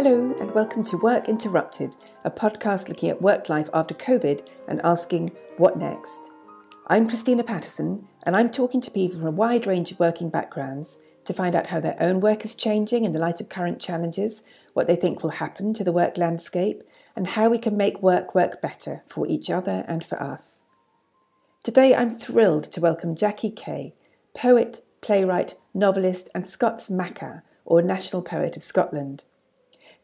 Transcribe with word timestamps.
Hello, 0.00 0.32
and 0.38 0.54
welcome 0.54 0.84
to 0.84 0.96
Work 0.96 1.28
Interrupted, 1.28 1.96
a 2.24 2.30
podcast 2.30 2.88
looking 2.88 3.10
at 3.10 3.20
work 3.20 3.48
life 3.48 3.68
after 3.74 3.96
COVID 3.96 4.48
and 4.68 4.80
asking, 4.84 5.32
what 5.56 5.76
next? 5.76 6.30
I'm 6.86 7.08
Christina 7.08 7.42
Patterson, 7.42 8.06
and 8.22 8.36
I'm 8.36 8.48
talking 8.48 8.80
to 8.82 8.92
people 8.92 9.18
from 9.18 9.26
a 9.26 9.32
wide 9.32 9.66
range 9.66 9.90
of 9.90 9.98
working 9.98 10.30
backgrounds 10.30 11.00
to 11.24 11.32
find 11.32 11.56
out 11.56 11.66
how 11.66 11.80
their 11.80 12.00
own 12.00 12.20
work 12.20 12.44
is 12.44 12.54
changing 12.54 13.04
in 13.04 13.10
the 13.10 13.18
light 13.18 13.40
of 13.40 13.48
current 13.48 13.80
challenges, 13.80 14.44
what 14.72 14.86
they 14.86 14.94
think 14.94 15.24
will 15.24 15.30
happen 15.30 15.74
to 15.74 15.82
the 15.82 15.90
work 15.90 16.16
landscape, 16.16 16.84
and 17.16 17.26
how 17.26 17.48
we 17.48 17.58
can 17.58 17.76
make 17.76 18.00
work 18.00 18.36
work 18.36 18.62
better 18.62 19.02
for 19.04 19.26
each 19.26 19.50
other 19.50 19.84
and 19.88 20.04
for 20.04 20.22
us. 20.22 20.62
Today, 21.64 21.92
I'm 21.92 22.10
thrilled 22.10 22.70
to 22.70 22.80
welcome 22.80 23.16
Jackie 23.16 23.50
Kay, 23.50 23.94
poet, 24.32 24.80
playwright, 25.00 25.56
novelist, 25.74 26.28
and 26.36 26.48
Scots 26.48 26.88
Makar, 26.88 27.42
or 27.64 27.82
National 27.82 28.22
Poet 28.22 28.56
of 28.56 28.62
Scotland. 28.62 29.24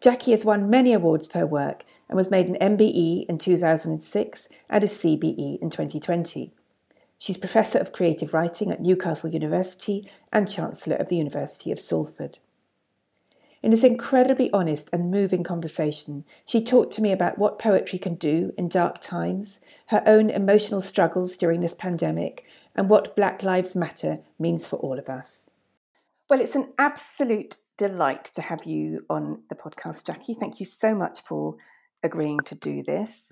Jackie 0.04 0.32
has 0.32 0.44
won 0.44 0.68
many 0.68 0.92
awards 0.92 1.26
for 1.26 1.38
her 1.38 1.46
work 1.46 1.82
and 2.10 2.16
was 2.18 2.30
made 2.30 2.46
an 2.46 2.76
MBE 2.76 3.24
in 3.24 3.38
2006 3.38 4.48
and 4.68 4.84
a 4.84 4.86
CBE 4.86 5.58
in 5.62 5.70
2020. 5.70 6.52
She's 7.16 7.38
Professor 7.38 7.78
of 7.78 7.90
Creative 7.90 8.34
Writing 8.34 8.70
at 8.70 8.82
Newcastle 8.82 9.30
University 9.30 10.06
and 10.30 10.46
Chancellor 10.46 10.96
of 10.96 11.08
the 11.08 11.16
University 11.16 11.72
of 11.72 11.80
Salford. 11.80 12.36
In 13.62 13.70
this 13.70 13.82
incredibly 13.82 14.52
honest 14.52 14.90
and 14.92 15.10
moving 15.10 15.42
conversation, 15.42 16.26
she 16.44 16.62
talked 16.62 16.92
to 16.96 17.02
me 17.02 17.10
about 17.10 17.38
what 17.38 17.58
poetry 17.58 17.98
can 17.98 18.16
do 18.16 18.52
in 18.58 18.68
dark 18.68 19.00
times, 19.00 19.58
her 19.86 20.02
own 20.04 20.28
emotional 20.28 20.82
struggles 20.82 21.34
during 21.34 21.62
this 21.62 21.72
pandemic, 21.72 22.44
and 22.76 22.90
what 22.90 23.16
Black 23.16 23.42
Lives 23.42 23.74
Matter 23.74 24.18
means 24.38 24.68
for 24.68 24.76
all 24.80 24.98
of 24.98 25.08
us. 25.08 25.48
Well, 26.28 26.42
it's 26.42 26.56
an 26.56 26.74
absolute 26.78 27.56
delight 27.76 28.26
to 28.34 28.42
have 28.42 28.64
you 28.64 29.04
on 29.10 29.42
the 29.48 29.56
podcast, 29.56 30.06
Jackie. 30.06 30.34
Thank 30.34 30.60
you 30.60 30.66
so 30.66 30.94
much 30.94 31.22
for 31.22 31.56
agreeing 32.02 32.40
to 32.46 32.54
do 32.54 32.82
this. 32.82 33.30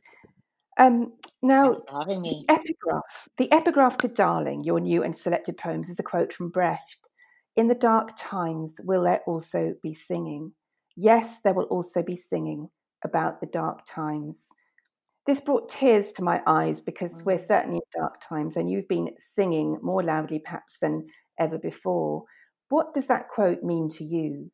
Um, 0.78 1.12
now. 1.42 1.82
The 1.88 2.44
epigraph, 2.48 3.28
the 3.36 3.52
epigraph 3.52 3.98
to 3.98 4.08
Darling, 4.08 4.64
your 4.64 4.80
new 4.80 5.02
and 5.02 5.16
selected 5.16 5.56
poems, 5.56 5.88
is 5.88 5.98
a 5.98 6.02
quote 6.02 6.32
from 6.32 6.50
Brecht. 6.50 7.08
In 7.56 7.68
the 7.68 7.74
dark 7.74 8.12
times, 8.16 8.80
will 8.82 9.04
there 9.04 9.20
also 9.26 9.74
be 9.82 9.94
singing? 9.94 10.52
Yes, 10.96 11.40
there 11.40 11.54
will 11.54 11.64
also 11.64 12.02
be 12.02 12.16
singing 12.16 12.70
about 13.04 13.40
the 13.40 13.46
dark 13.46 13.86
times. 13.86 14.48
This 15.26 15.40
brought 15.40 15.68
tears 15.68 16.12
to 16.14 16.24
my 16.24 16.42
eyes 16.46 16.80
because 16.80 17.22
we're 17.24 17.36
mm. 17.36 17.46
certainly 17.46 17.76
in 17.76 18.00
dark 18.00 18.20
times, 18.20 18.56
and 18.56 18.70
you've 18.70 18.88
been 18.88 19.10
singing 19.18 19.78
more 19.82 20.02
loudly, 20.02 20.38
perhaps, 20.38 20.78
than 20.78 21.06
ever 21.38 21.58
before. 21.58 22.24
What 22.72 22.94
does 22.94 23.08
that 23.08 23.28
quote 23.28 23.62
mean 23.62 23.90
to 23.98 24.04
you? 24.04 24.50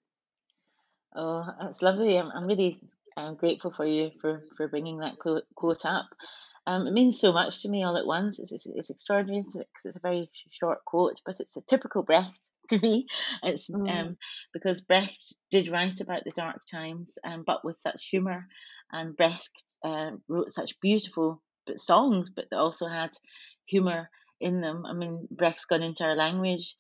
Oh, 1.15 1.47
that's 1.61 1.83
lovely. 1.83 2.17
I'm, 2.17 2.33
I'm 2.35 2.49
really 2.49 2.81
I'm 3.17 3.37
grateful 3.37 3.71
for 3.71 3.87
you 3.87 4.11
for, 4.21 4.43
for 4.57 4.67
bringing 4.67 4.99
that 4.99 5.19
quote 5.21 5.85
up. 5.85 6.09
Um, 6.67 6.89
it 6.89 6.93
means 6.95 7.21
so 7.21 7.33
much 7.33 7.63
to 7.63 7.69
me 7.69 7.85
all 7.85 7.97
at 7.97 8.09
once. 8.09 8.41
It's, 8.41 8.51
it's, 8.51 8.67
it's 8.67 8.91
extraordinary 8.91 9.45
because 9.45 9.85
it's 9.85 9.95
a 9.95 10.01
very 10.01 10.29
short 10.51 10.85
quote, 10.85 11.21
but 11.25 11.39
it's 11.39 11.57
a 11.57 11.63
typical 11.63 12.03
Brecht 12.03 12.41
to 12.71 12.81
me. 12.81 13.07
It's 13.45 13.71
mm. 13.71 13.89
um, 13.89 14.17
because 14.53 14.81
Brecht 14.81 15.33
did 15.53 15.69
write 15.69 16.01
about 16.01 16.25
the 16.25 16.33
dark 16.33 16.63
times, 16.69 17.19
um, 17.25 17.45
but 17.47 17.65
with 17.65 17.79
such 17.79 18.09
humour, 18.11 18.49
and 18.91 19.17
Brecht 19.17 19.63
uh, 19.85 20.11
wrote 20.27 20.51
such 20.51 20.81
beautiful 20.81 21.41
songs, 21.77 22.31
but 22.35 22.47
they 22.51 22.57
also 22.57 22.89
had 22.89 23.11
humour 23.67 24.11
in 24.41 24.61
them. 24.61 24.85
I 24.87 24.93
mean, 24.93 25.29
Brecht's 25.31 25.67
gone 25.67 25.85
into 25.85 26.03
our 26.03 26.17
language 26.17 26.75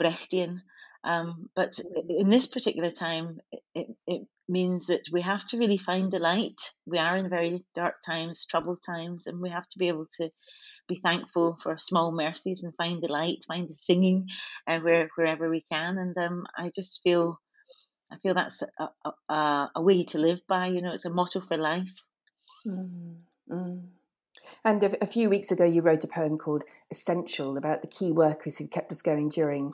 Brechtian. 0.00 0.62
Um, 1.04 1.50
but 1.56 1.78
in 2.08 2.30
this 2.30 2.46
particular 2.46 2.90
time, 2.90 3.40
it, 3.74 3.88
it 4.06 4.26
means 4.48 4.86
that 4.86 5.02
we 5.10 5.22
have 5.22 5.44
to 5.48 5.58
really 5.58 5.78
find 5.78 6.12
the 6.12 6.18
light. 6.18 6.60
We 6.86 6.98
are 6.98 7.16
in 7.16 7.28
very 7.28 7.64
dark 7.74 7.96
times, 8.04 8.46
troubled 8.46 8.82
times, 8.84 9.26
and 9.26 9.40
we 9.40 9.50
have 9.50 9.66
to 9.68 9.78
be 9.78 9.88
able 9.88 10.06
to 10.18 10.30
be 10.88 11.00
thankful 11.02 11.58
for 11.62 11.78
small 11.78 12.12
mercies 12.12 12.62
and 12.62 12.74
find 12.76 13.02
the 13.02 13.10
light, 13.10 13.44
find 13.46 13.68
the 13.68 13.74
singing 13.74 14.28
uh, 14.66 14.78
where, 14.80 15.08
wherever 15.16 15.48
we 15.48 15.64
can. 15.70 15.98
And 15.98 16.16
um, 16.18 16.46
I 16.56 16.70
just 16.74 17.00
feel, 17.02 17.40
I 18.10 18.16
feel 18.18 18.34
that's 18.34 18.62
a, 18.62 18.88
a, 19.28 19.70
a, 19.76 19.82
way 19.82 20.04
to 20.06 20.18
live 20.18 20.40
by. 20.48 20.66
You 20.66 20.82
know, 20.82 20.92
it's 20.92 21.04
a 21.04 21.10
motto 21.10 21.40
for 21.40 21.56
life. 21.56 21.88
Mm, 22.66 23.16
mm. 23.50 23.82
And 24.64 24.82
a, 24.82 25.02
a, 25.02 25.06
few 25.06 25.28
weeks 25.28 25.50
ago, 25.50 25.64
you 25.64 25.82
wrote 25.82 26.04
a 26.04 26.08
poem 26.08 26.38
called 26.38 26.64
Essential 26.90 27.56
about 27.56 27.82
the 27.82 27.88
key 27.88 28.12
workers 28.12 28.58
who 28.58 28.66
kept 28.66 28.92
us 28.92 29.02
going 29.02 29.28
during 29.28 29.72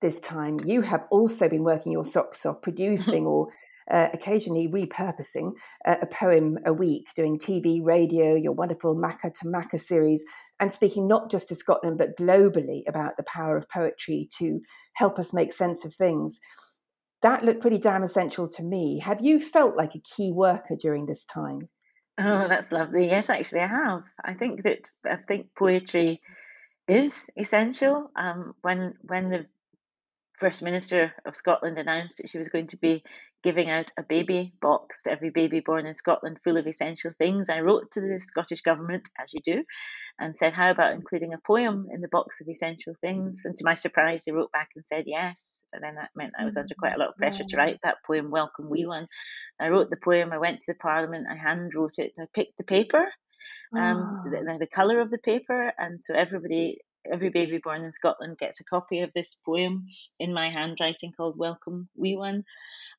this 0.00 0.18
time. 0.20 0.58
You 0.64 0.82
have 0.82 1.06
also 1.10 1.48
been 1.48 1.64
working 1.64 1.92
your 1.92 2.04
socks 2.04 2.46
off, 2.46 2.62
producing 2.62 3.26
or 3.26 3.48
uh, 3.90 4.08
occasionally 4.12 4.68
repurposing 4.68 5.56
uh, 5.84 5.96
a 6.02 6.06
poem 6.06 6.58
a 6.64 6.72
week, 6.72 7.08
doing 7.14 7.38
TV, 7.38 7.84
radio, 7.84 8.34
your 8.34 8.52
wonderful 8.52 8.94
Makar 8.94 9.30
to 9.30 9.48
Makar 9.48 9.78
series, 9.78 10.24
and 10.60 10.70
speaking 10.70 11.08
not 11.08 11.30
just 11.30 11.48
to 11.48 11.54
Scotland, 11.54 11.98
but 11.98 12.16
globally 12.16 12.82
about 12.88 13.16
the 13.16 13.24
power 13.24 13.56
of 13.56 13.68
poetry 13.68 14.28
to 14.38 14.60
help 14.94 15.18
us 15.18 15.32
make 15.32 15.52
sense 15.52 15.84
of 15.84 15.94
things. 15.94 16.40
That 17.22 17.44
looked 17.44 17.60
pretty 17.60 17.78
damn 17.78 18.02
essential 18.02 18.48
to 18.48 18.62
me. 18.62 19.00
Have 19.00 19.20
you 19.20 19.40
felt 19.40 19.76
like 19.76 19.94
a 19.94 20.00
key 20.00 20.32
worker 20.32 20.76
during 20.80 21.06
this 21.06 21.24
time? 21.24 21.68
Oh, 22.20 22.48
that's 22.48 22.72
lovely. 22.72 23.08
Yes, 23.08 23.30
actually, 23.30 23.62
I 23.62 23.68
have. 23.68 24.04
I 24.24 24.34
think 24.34 24.64
that 24.64 24.90
I 25.06 25.16
think 25.16 25.48
poetry 25.58 26.20
is 26.88 27.30
essential. 27.36 28.10
Um, 28.16 28.54
when 28.62 28.94
when 29.02 29.30
the 29.30 29.46
First 30.38 30.62
Minister 30.62 31.14
of 31.26 31.36
Scotland 31.36 31.78
announced 31.78 32.18
that 32.18 32.30
she 32.30 32.38
was 32.38 32.48
going 32.48 32.68
to 32.68 32.78
be 32.78 33.04
giving 33.42 33.70
out 33.70 33.90
a 33.98 34.02
baby 34.02 34.52
box 34.60 35.02
to 35.02 35.10
every 35.10 35.30
baby 35.30 35.60
born 35.60 35.86
in 35.86 35.94
Scotland 35.94 36.38
full 36.44 36.56
of 36.56 36.66
essential 36.66 37.12
things. 37.18 37.48
I 37.48 37.60
wrote 37.60 37.90
to 37.92 38.00
the 38.00 38.20
Scottish 38.20 38.60
Government, 38.60 39.08
as 39.18 39.32
you 39.32 39.40
do, 39.42 39.64
and 40.18 40.36
said, 40.36 40.52
How 40.52 40.70
about 40.70 40.92
including 40.92 41.32
a 41.32 41.38
poem 41.38 41.88
in 41.92 42.00
the 42.00 42.08
box 42.08 42.40
of 42.40 42.48
essential 42.48 42.94
things? 43.00 43.42
And 43.44 43.56
to 43.56 43.64
my 43.64 43.74
surprise, 43.74 44.24
they 44.24 44.32
wrote 44.32 44.52
back 44.52 44.68
and 44.76 44.84
said 44.84 45.04
yes. 45.06 45.64
And 45.72 45.82
then 45.82 45.94
that 45.94 46.10
meant 46.14 46.34
I 46.38 46.44
was 46.44 46.56
under 46.56 46.74
quite 46.78 46.94
a 46.94 46.98
lot 46.98 47.08
of 47.08 47.16
pressure 47.16 47.44
to 47.48 47.56
write 47.56 47.78
that 47.82 47.98
poem, 48.06 48.30
Welcome 48.30 48.68
Wee 48.68 48.86
One. 48.86 49.06
I 49.60 49.68
wrote 49.68 49.90
the 49.90 49.96
poem, 49.96 50.32
I 50.32 50.38
went 50.38 50.60
to 50.60 50.72
the 50.72 50.78
Parliament, 50.78 51.26
I 51.30 51.36
hand 51.36 51.72
wrote 51.74 51.98
it, 51.98 52.12
I 52.20 52.24
picked 52.34 52.58
the 52.58 52.64
paper. 52.64 53.06
Um, 53.74 54.22
oh. 54.26 54.30
the, 54.30 54.58
the 54.58 54.66
color 54.66 55.00
of 55.00 55.10
the 55.10 55.18
paper, 55.18 55.72
and 55.78 56.00
so 56.02 56.12
everybody 56.12 56.78
every 57.10 57.30
baby 57.30 57.58
born 57.62 57.84
in 57.84 57.92
Scotland 57.92 58.38
gets 58.38 58.60
a 58.60 58.64
copy 58.64 59.00
of 59.00 59.12
this 59.14 59.34
poem 59.34 59.86
in 60.18 60.32
my 60.32 60.48
handwriting 60.48 61.12
called 61.12 61.38
Welcome 61.38 61.88
Wee 61.96 62.16
One. 62.16 62.44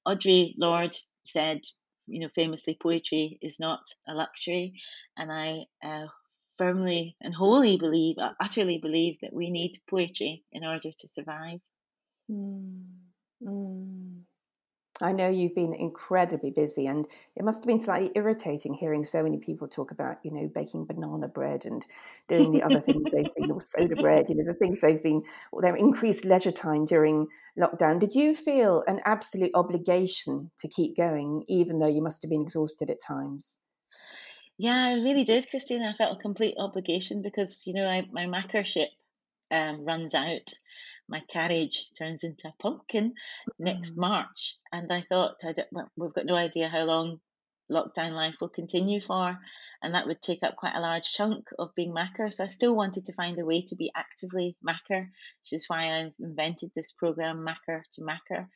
Audre 0.07 0.53
Lorde 0.57 0.95
said, 1.25 1.61
you 2.07 2.19
know, 2.19 2.29
famously, 2.33 2.77
poetry 2.81 3.37
is 3.41 3.59
not 3.59 3.81
a 4.07 4.13
luxury. 4.13 4.81
And 5.17 5.31
I 5.31 5.65
uh, 5.83 6.07
firmly 6.57 7.15
and 7.21 7.33
wholly 7.33 7.77
believe, 7.77 8.17
utterly 8.39 8.79
believe 8.79 9.17
that 9.21 9.33
we 9.33 9.49
need 9.49 9.81
poetry 9.89 10.43
in 10.51 10.63
order 10.63 10.91
to 10.91 11.07
survive. 11.07 11.59
Mm. 12.29 12.85
Mm. 13.43 14.21
I 15.01 15.11
know 15.11 15.29
you've 15.29 15.55
been 15.55 15.73
incredibly 15.73 16.51
busy, 16.51 16.87
and 16.87 17.07
it 17.35 17.43
must 17.43 17.63
have 17.63 17.67
been 17.67 17.81
slightly 17.81 18.11
irritating 18.15 18.73
hearing 18.73 19.03
so 19.03 19.23
many 19.23 19.37
people 19.37 19.67
talk 19.67 19.91
about, 19.91 20.17
you 20.23 20.31
know, 20.31 20.49
baking 20.53 20.85
banana 20.85 21.27
bread 21.27 21.65
and 21.65 21.85
doing 22.27 22.51
the 22.51 22.63
other 22.63 22.79
things 22.79 23.11
they've 23.11 23.35
been, 23.35 23.51
or 23.51 23.61
soda 23.65 23.95
bread, 23.95 24.29
you 24.29 24.35
know, 24.35 24.43
the 24.45 24.53
things 24.53 24.81
they've 24.81 25.03
been, 25.03 25.23
or 25.51 25.61
their 25.61 25.75
increased 25.75 26.25
leisure 26.25 26.51
time 26.51 26.85
during 26.85 27.27
lockdown. 27.59 27.99
Did 27.99 28.15
you 28.15 28.35
feel 28.35 28.83
an 28.87 28.99
absolute 29.05 29.51
obligation 29.53 30.51
to 30.59 30.67
keep 30.67 30.95
going, 30.95 31.43
even 31.47 31.79
though 31.79 31.87
you 31.87 32.01
must 32.01 32.21
have 32.21 32.29
been 32.29 32.41
exhausted 32.41 32.89
at 32.89 33.01
times? 33.05 33.59
Yeah, 34.57 34.85
I 34.85 34.93
really 34.93 35.23
did, 35.23 35.49
Christina. 35.49 35.89
I 35.89 35.97
felt 35.97 36.19
a 36.19 36.21
complete 36.21 36.55
obligation 36.57 37.21
because, 37.21 37.65
you 37.65 37.73
know, 37.73 37.87
I, 37.87 38.05
my 38.11 38.25
Makarship 38.25 38.89
um, 39.49 39.83
runs 39.83 40.13
out 40.13 40.53
my 41.11 41.21
carriage 41.31 41.91
turns 41.97 42.23
into 42.23 42.47
a 42.47 42.53
pumpkin 42.61 43.13
next 43.59 43.93
mm. 43.93 43.97
March. 43.97 44.57
And 44.71 44.91
I 44.91 45.01
thought, 45.01 45.35
I 45.43 45.53
well, 45.71 45.91
we've 45.97 46.13
got 46.13 46.25
no 46.25 46.35
idea 46.35 46.69
how 46.69 46.83
long 46.85 47.19
lockdown 47.69 48.13
life 48.13 48.35
will 48.39 48.49
continue 48.49 49.01
for. 49.01 49.37
And 49.83 49.95
that 49.95 50.07
would 50.07 50.21
take 50.21 50.43
up 50.43 50.55
quite 50.55 50.75
a 50.75 50.79
large 50.79 51.11
chunk 51.11 51.49
of 51.59 51.75
being 51.75 51.93
Makar. 51.93 52.29
So 52.31 52.43
I 52.43 52.47
still 52.47 52.73
wanted 52.73 53.05
to 53.05 53.13
find 53.13 53.39
a 53.39 53.45
way 53.45 53.63
to 53.63 53.75
be 53.75 53.91
actively 53.95 54.55
Makar, 54.61 55.09
which 55.41 55.53
is 55.53 55.65
why 55.67 55.85
I 55.85 56.11
invented 56.19 56.71
this 56.75 56.91
program, 56.91 57.43
Makar 57.43 57.83
to 57.93 58.03
Makar. 58.03 58.47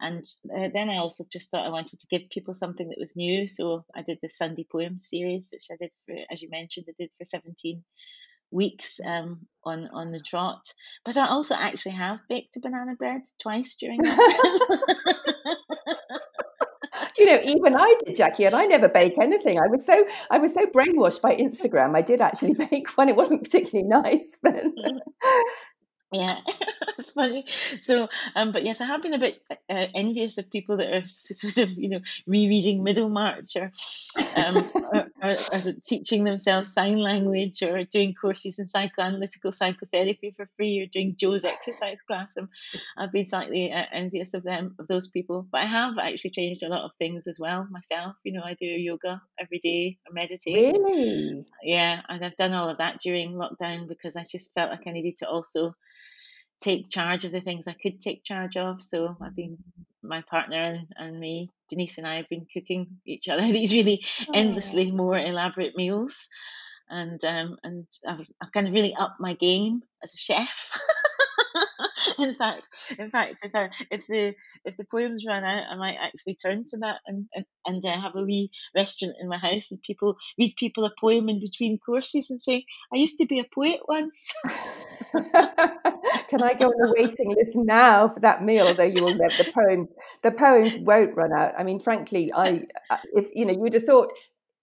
And 0.00 0.24
uh, 0.54 0.68
then 0.72 0.88
I 0.88 0.98
also 0.98 1.24
just 1.30 1.50
thought 1.50 1.66
I 1.66 1.70
wanted 1.70 1.98
to 2.00 2.06
give 2.06 2.30
people 2.30 2.54
something 2.54 2.88
that 2.88 2.98
was 2.98 3.16
new. 3.16 3.46
So 3.48 3.84
I 3.94 4.02
did 4.02 4.18
the 4.22 4.28
Sunday 4.28 4.66
poem 4.70 4.98
series, 4.98 5.50
which 5.52 5.66
I 5.70 5.76
did, 5.78 5.90
for, 6.06 6.14
as 6.32 6.40
you 6.40 6.48
mentioned, 6.48 6.86
I 6.88 6.94
did 6.96 7.10
for 7.18 7.24
17 7.24 7.82
weeks 8.50 9.00
um, 9.06 9.46
on 9.64 9.88
on 9.92 10.10
the 10.12 10.20
trot. 10.20 10.72
But 11.04 11.16
I 11.16 11.28
also 11.28 11.54
actually 11.54 11.92
have 11.92 12.20
baked 12.28 12.56
a 12.56 12.60
banana 12.60 12.94
bread 12.96 13.22
twice 13.40 13.76
during 13.76 14.02
that. 14.02 15.56
you 17.18 17.26
know, 17.26 17.40
even 17.44 17.76
I 17.76 17.94
did, 18.04 18.16
Jackie, 18.16 18.44
and 18.44 18.54
I 18.54 18.66
never 18.66 18.88
bake 18.88 19.18
anything. 19.18 19.58
I 19.58 19.66
was 19.66 19.84
so 19.84 20.06
I 20.30 20.38
was 20.38 20.54
so 20.54 20.66
brainwashed 20.66 21.20
by 21.20 21.34
Instagram. 21.36 21.96
I 21.96 22.02
did 22.02 22.20
actually 22.20 22.54
bake 22.70 22.96
one. 22.96 23.08
It 23.08 23.16
wasn't 23.16 23.44
particularly 23.44 23.88
nice, 23.88 24.38
but 24.42 24.54
yeah. 26.12 26.38
it's 26.98 27.10
funny. 27.10 27.44
So, 27.82 28.08
um, 28.34 28.52
but 28.52 28.64
yes, 28.64 28.80
I 28.80 28.86
have 28.86 29.02
been 29.02 29.14
a 29.14 29.18
bit 29.18 29.40
uh, 29.68 29.86
envious 29.94 30.38
of 30.38 30.50
people 30.50 30.78
that 30.78 30.92
are 30.92 31.06
sort 31.06 31.58
of, 31.58 31.70
you 31.70 31.88
know, 31.88 32.00
rereading 32.26 32.82
Middlemarch 32.82 33.56
or, 33.56 33.70
um, 34.34 34.70
or, 34.74 35.06
or, 35.22 35.30
or, 35.30 35.72
teaching 35.84 36.24
themselves 36.24 36.72
sign 36.72 36.98
language 36.98 37.62
or 37.62 37.84
doing 37.84 38.14
courses 38.14 38.58
in 38.58 38.66
psychoanalytical 38.66 39.54
psychotherapy 39.54 40.34
for 40.36 40.48
free 40.56 40.80
or 40.80 40.86
doing 40.86 41.14
Joe's 41.18 41.44
exercise 41.44 42.00
class. 42.00 42.36
And 42.36 42.48
I've 42.96 43.12
been 43.12 43.26
slightly 43.26 43.72
uh, 43.72 43.84
envious 43.92 44.34
of 44.34 44.42
them, 44.42 44.74
of 44.78 44.88
those 44.88 45.08
people. 45.08 45.46
But 45.50 45.62
I 45.62 45.66
have 45.66 45.98
actually 45.98 46.30
changed 46.30 46.62
a 46.62 46.68
lot 46.68 46.84
of 46.84 46.92
things 46.98 47.26
as 47.26 47.38
well 47.38 47.66
myself. 47.70 48.16
You 48.24 48.32
know, 48.32 48.42
I 48.44 48.54
do 48.54 48.66
yoga 48.66 49.20
every 49.38 49.58
day, 49.58 49.98
I 50.08 50.12
meditate. 50.12 50.74
Really? 50.74 51.44
Yeah, 51.62 52.00
and 52.08 52.24
I've 52.24 52.36
done 52.36 52.54
all 52.54 52.68
of 52.68 52.78
that 52.78 53.00
during 53.00 53.34
lockdown 53.34 53.88
because 53.88 54.16
I 54.16 54.24
just 54.24 54.54
felt 54.54 54.70
like 54.70 54.86
I 54.86 54.92
needed 54.92 55.16
to 55.16 55.28
also 55.28 55.74
take 56.60 56.90
charge 56.90 57.24
of 57.24 57.32
the 57.32 57.40
things 57.40 57.68
I 57.68 57.74
could 57.74 58.00
take 58.00 58.24
charge 58.24 58.56
of. 58.56 58.82
So 58.82 59.16
I've 59.20 59.36
been 59.36 59.58
my 60.02 60.22
partner 60.22 60.56
and, 60.56 60.86
and 60.96 61.20
me, 61.20 61.50
Denise 61.68 61.98
and 61.98 62.06
I 62.06 62.16
have 62.16 62.28
been 62.28 62.46
cooking 62.52 62.86
each 63.06 63.28
other 63.28 63.42
these 63.52 63.72
really 63.72 64.04
endlessly 64.34 64.90
more 64.90 65.18
elaborate 65.18 65.76
meals. 65.76 66.28
And 66.90 67.22
um, 67.24 67.58
and 67.62 67.86
I've, 68.06 68.26
I've 68.40 68.52
kind 68.52 68.66
of 68.66 68.72
really 68.72 68.94
upped 68.94 69.20
my 69.20 69.34
game 69.34 69.82
as 70.02 70.14
a 70.14 70.16
chef. 70.16 70.70
in 72.18 72.34
fact, 72.34 72.68
in 72.98 73.10
fact, 73.10 73.40
if 73.42 73.54
I, 73.54 73.70
if 73.90 74.06
the 74.06 74.34
if 74.64 74.76
the 74.76 74.84
poems 74.84 75.24
run 75.26 75.44
out, 75.44 75.64
I 75.70 75.76
might 75.76 75.96
actually 76.00 76.34
turn 76.34 76.64
to 76.68 76.78
that 76.78 76.96
and 77.06 77.26
and, 77.34 77.44
and 77.66 77.84
uh, 77.84 78.00
have 78.00 78.16
a 78.16 78.22
wee 78.22 78.50
restaurant 78.74 79.14
in 79.20 79.28
my 79.28 79.38
house 79.38 79.70
and 79.70 79.82
people 79.82 80.16
read 80.38 80.54
people 80.56 80.84
a 80.84 80.90
poem 81.00 81.28
in 81.28 81.40
between 81.40 81.78
courses 81.78 82.30
and 82.30 82.40
say, 82.40 82.64
"I 82.92 82.96
used 82.96 83.18
to 83.18 83.26
be 83.26 83.40
a 83.40 83.46
poet 83.54 83.80
once." 83.88 84.32
Can 86.28 86.42
I 86.42 86.54
go 86.54 86.66
on 86.66 86.78
the 86.78 86.94
waiting 86.96 87.34
list 87.34 87.56
now 87.56 88.08
for 88.08 88.20
that 88.20 88.44
meal? 88.44 88.74
Though 88.74 88.84
you 88.84 89.02
will 89.02 89.14
never 89.14 89.42
the 89.42 89.52
poem 89.52 89.88
the 90.22 90.32
poems 90.32 90.78
won't 90.78 91.16
run 91.16 91.32
out. 91.32 91.54
I 91.58 91.64
mean, 91.64 91.80
frankly, 91.80 92.32
I 92.34 92.66
if 93.14 93.28
you 93.34 93.46
know 93.46 93.52
you 93.52 93.60
would 93.60 93.74
have 93.74 93.84
thought 93.84 94.12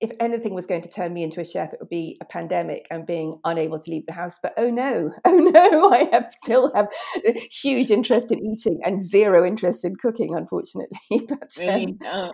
if 0.05 0.11
anything 0.19 0.53
was 0.53 0.67
going 0.67 0.83
to 0.83 0.89
turn 0.89 1.13
me 1.13 1.23
into 1.23 1.41
a 1.41 1.43
chef, 1.43 1.73
it 1.73 1.79
would 1.79 1.89
be 1.89 2.15
a 2.21 2.25
pandemic 2.25 2.87
and 2.91 3.07
being 3.07 3.39
unable 3.43 3.79
to 3.79 3.89
leave 3.89 4.05
the 4.05 4.13
house. 4.13 4.37
But 4.41 4.53
oh 4.55 4.69
no, 4.69 5.11
oh 5.25 5.31
no, 5.31 5.91
I 5.91 6.07
have 6.11 6.29
still 6.29 6.71
have 6.75 6.87
a 7.25 7.39
huge 7.39 7.89
interest 7.89 8.31
in 8.31 8.45
eating 8.45 8.79
and 8.83 9.01
zero 9.01 9.43
interest 9.43 9.83
in 9.83 9.95
cooking, 9.95 10.35
unfortunately. 10.35 10.99
but, 11.27 11.57
um, 11.67 11.97
yeah, 12.01 12.29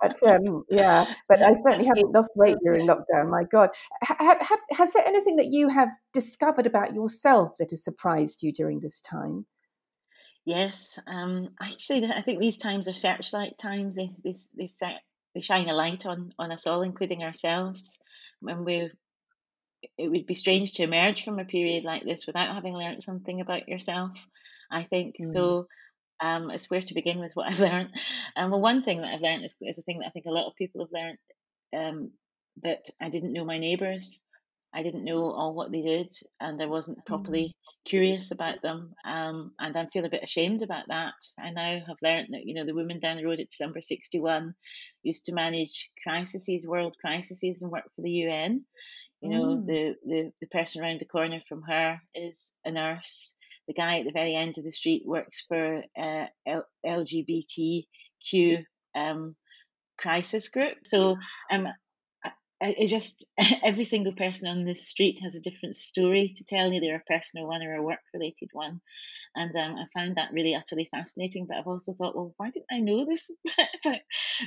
but 0.00 0.22
um, 0.22 0.64
yeah, 0.70 1.14
but 1.28 1.42
I 1.42 1.52
certainly 1.62 1.86
haven't 1.86 2.12
lost 2.12 2.30
weight 2.34 2.56
during 2.64 2.88
lockdown. 2.88 3.30
My 3.30 3.44
God, 3.44 3.70
have, 4.02 4.40
have, 4.40 4.60
has 4.70 4.94
there 4.94 5.06
anything 5.06 5.36
that 5.36 5.48
you 5.48 5.68
have 5.68 5.90
discovered 6.14 6.66
about 6.66 6.94
yourself 6.94 7.58
that 7.58 7.70
has 7.70 7.84
surprised 7.84 8.42
you 8.42 8.50
during 8.50 8.80
this 8.80 9.02
time? 9.02 9.44
Yes, 10.46 10.98
um, 11.06 11.50
actually, 11.60 12.10
I 12.10 12.22
think 12.22 12.40
these 12.40 12.56
times 12.56 12.88
are 12.88 12.94
searchlight 12.94 13.58
times. 13.58 13.96
They, 13.96 14.10
they, 14.24 14.34
they 14.56 14.66
set 14.66 15.02
they 15.34 15.40
shine 15.40 15.68
a 15.68 15.74
light 15.74 16.06
on 16.06 16.32
on 16.38 16.52
us 16.52 16.66
all, 16.66 16.82
including 16.82 17.22
ourselves. 17.22 17.98
When 18.40 18.64
we, 18.64 18.90
it 19.98 20.08
would 20.10 20.26
be 20.26 20.34
strange 20.34 20.72
to 20.74 20.82
emerge 20.82 21.24
from 21.24 21.38
a 21.38 21.44
period 21.44 21.84
like 21.84 22.04
this 22.04 22.26
without 22.26 22.54
having 22.54 22.74
learned 22.74 23.02
something 23.02 23.40
about 23.40 23.68
yourself. 23.68 24.12
I 24.70 24.84
think 24.84 25.16
mm. 25.20 25.32
so. 25.32 25.66
Um, 26.22 26.50
it's 26.50 26.68
where 26.68 26.82
to 26.82 26.92
begin 26.92 27.18
with 27.18 27.32
what 27.32 27.50
I've 27.50 27.60
learned. 27.68 27.90
And 28.36 28.44
um, 28.44 28.50
well, 28.50 28.60
one 28.60 28.82
thing 28.82 29.00
that 29.00 29.14
I've 29.14 29.22
learned 29.22 29.42
is, 29.42 29.56
is 29.62 29.78
a 29.78 29.82
thing 29.82 30.00
that 30.00 30.08
I 30.08 30.10
think 30.10 30.26
a 30.26 30.30
lot 30.30 30.48
of 30.48 30.54
people 30.54 30.84
have 30.84 30.92
learned 30.92 31.18
um, 31.74 32.10
that 32.62 32.90
I 33.00 33.08
didn't 33.08 33.32
know 33.32 33.46
my 33.46 33.58
neighbours. 33.58 34.20
I 34.74 34.82
didn't 34.82 35.04
know 35.04 35.32
all 35.32 35.54
what 35.54 35.72
they 35.72 35.80
did, 35.80 36.12
and 36.38 36.62
I 36.62 36.66
wasn't 36.66 36.98
mm. 36.98 37.06
properly 37.06 37.54
curious 37.86 38.30
about 38.30 38.62
them. 38.62 38.94
Um, 39.04 39.52
and 39.58 39.76
I 39.76 39.86
feel 39.92 40.04
a 40.04 40.10
bit 40.10 40.24
ashamed 40.24 40.62
about 40.62 40.84
that. 40.88 41.14
I 41.38 41.50
now 41.50 41.80
have 41.86 41.96
learned 42.02 42.28
that 42.32 42.44
you 42.44 42.54
know 42.54 42.66
the 42.66 42.74
woman 42.74 43.00
down 43.00 43.16
the 43.16 43.24
road 43.24 43.40
at 43.40 43.50
December 43.50 43.80
sixty 43.80 44.20
one 44.20 44.54
used 45.02 45.26
to 45.26 45.34
manage 45.34 45.90
crises, 46.02 46.66
world 46.66 46.96
crises, 47.00 47.62
and 47.62 47.70
work 47.70 47.84
for 47.96 48.02
the 48.02 48.10
UN. 48.10 48.64
You 49.20 49.30
know 49.30 49.44
mm. 49.44 49.66
the, 49.66 49.94
the 50.04 50.32
the 50.40 50.46
person 50.46 50.82
around 50.82 51.00
the 51.00 51.06
corner 51.06 51.40
from 51.48 51.62
her 51.62 52.00
is 52.14 52.54
a 52.64 52.70
nurse. 52.70 53.36
The 53.68 53.74
guy 53.74 54.00
at 54.00 54.04
the 54.04 54.12
very 54.12 54.34
end 54.34 54.58
of 54.58 54.64
the 54.64 54.72
street 54.72 55.02
works 55.06 55.44
for 55.46 55.82
uh, 55.96 56.26
L- 56.46 56.66
LGBTQ 56.84 58.64
um, 58.96 59.36
crisis 59.98 60.48
group. 60.48 60.78
So 60.84 61.16
um, 61.52 61.68
it 62.60 62.88
just 62.88 63.24
every 63.62 63.84
single 63.84 64.12
person 64.12 64.48
on 64.48 64.64
this 64.64 64.88
street 64.88 65.20
has 65.22 65.34
a 65.34 65.40
different 65.40 65.74
story 65.76 66.32
to 66.34 66.44
tell 66.44 66.72
either 66.72 66.94
a 66.94 67.12
personal 67.12 67.46
one 67.46 67.62
or 67.62 67.74
a 67.74 67.82
work 67.82 68.00
related 68.12 68.48
one 68.52 68.80
and 69.34 69.54
um, 69.56 69.76
i 69.76 69.84
found 69.98 70.16
that 70.16 70.32
really 70.32 70.54
utterly 70.54 70.88
fascinating 70.90 71.46
but 71.46 71.56
i've 71.56 71.66
also 71.66 71.92
thought 71.94 72.14
well 72.14 72.34
why 72.36 72.50
didn't 72.50 72.66
i 72.70 72.80
know 72.80 73.04
this 73.04 73.30
about, 73.84 74.00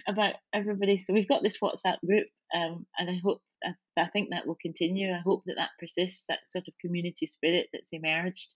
about 0.07 0.33
everybody 0.53 0.97
so 0.97 1.13
we've 1.13 1.27
got 1.27 1.43
this 1.43 1.59
whatsapp 1.59 1.97
group 2.05 2.27
um, 2.53 2.85
and 2.97 3.09
i 3.09 3.19
hope 3.23 3.41
I, 3.63 4.01
I 4.01 4.07
think 4.07 4.29
that 4.29 4.47
will 4.47 4.57
continue 4.61 5.11
i 5.11 5.21
hope 5.23 5.43
that 5.45 5.55
that 5.57 5.71
persists 5.79 6.25
that 6.27 6.39
sort 6.47 6.67
of 6.67 6.73
community 6.79 7.25
spirit 7.25 7.67
that's 7.73 7.93
emerged 7.93 8.53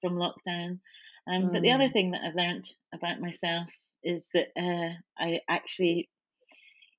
from 0.00 0.14
lockdown 0.14 0.78
um, 1.26 1.44
mm. 1.44 1.52
but 1.52 1.62
the 1.62 1.72
other 1.72 1.88
mm. 1.88 1.92
thing 1.92 2.10
that 2.12 2.22
i've 2.26 2.34
learned 2.34 2.66
about 2.94 3.20
myself 3.20 3.68
is 4.02 4.30
that 4.34 4.48
uh, 4.56 4.94
i 5.18 5.40
actually 5.48 6.08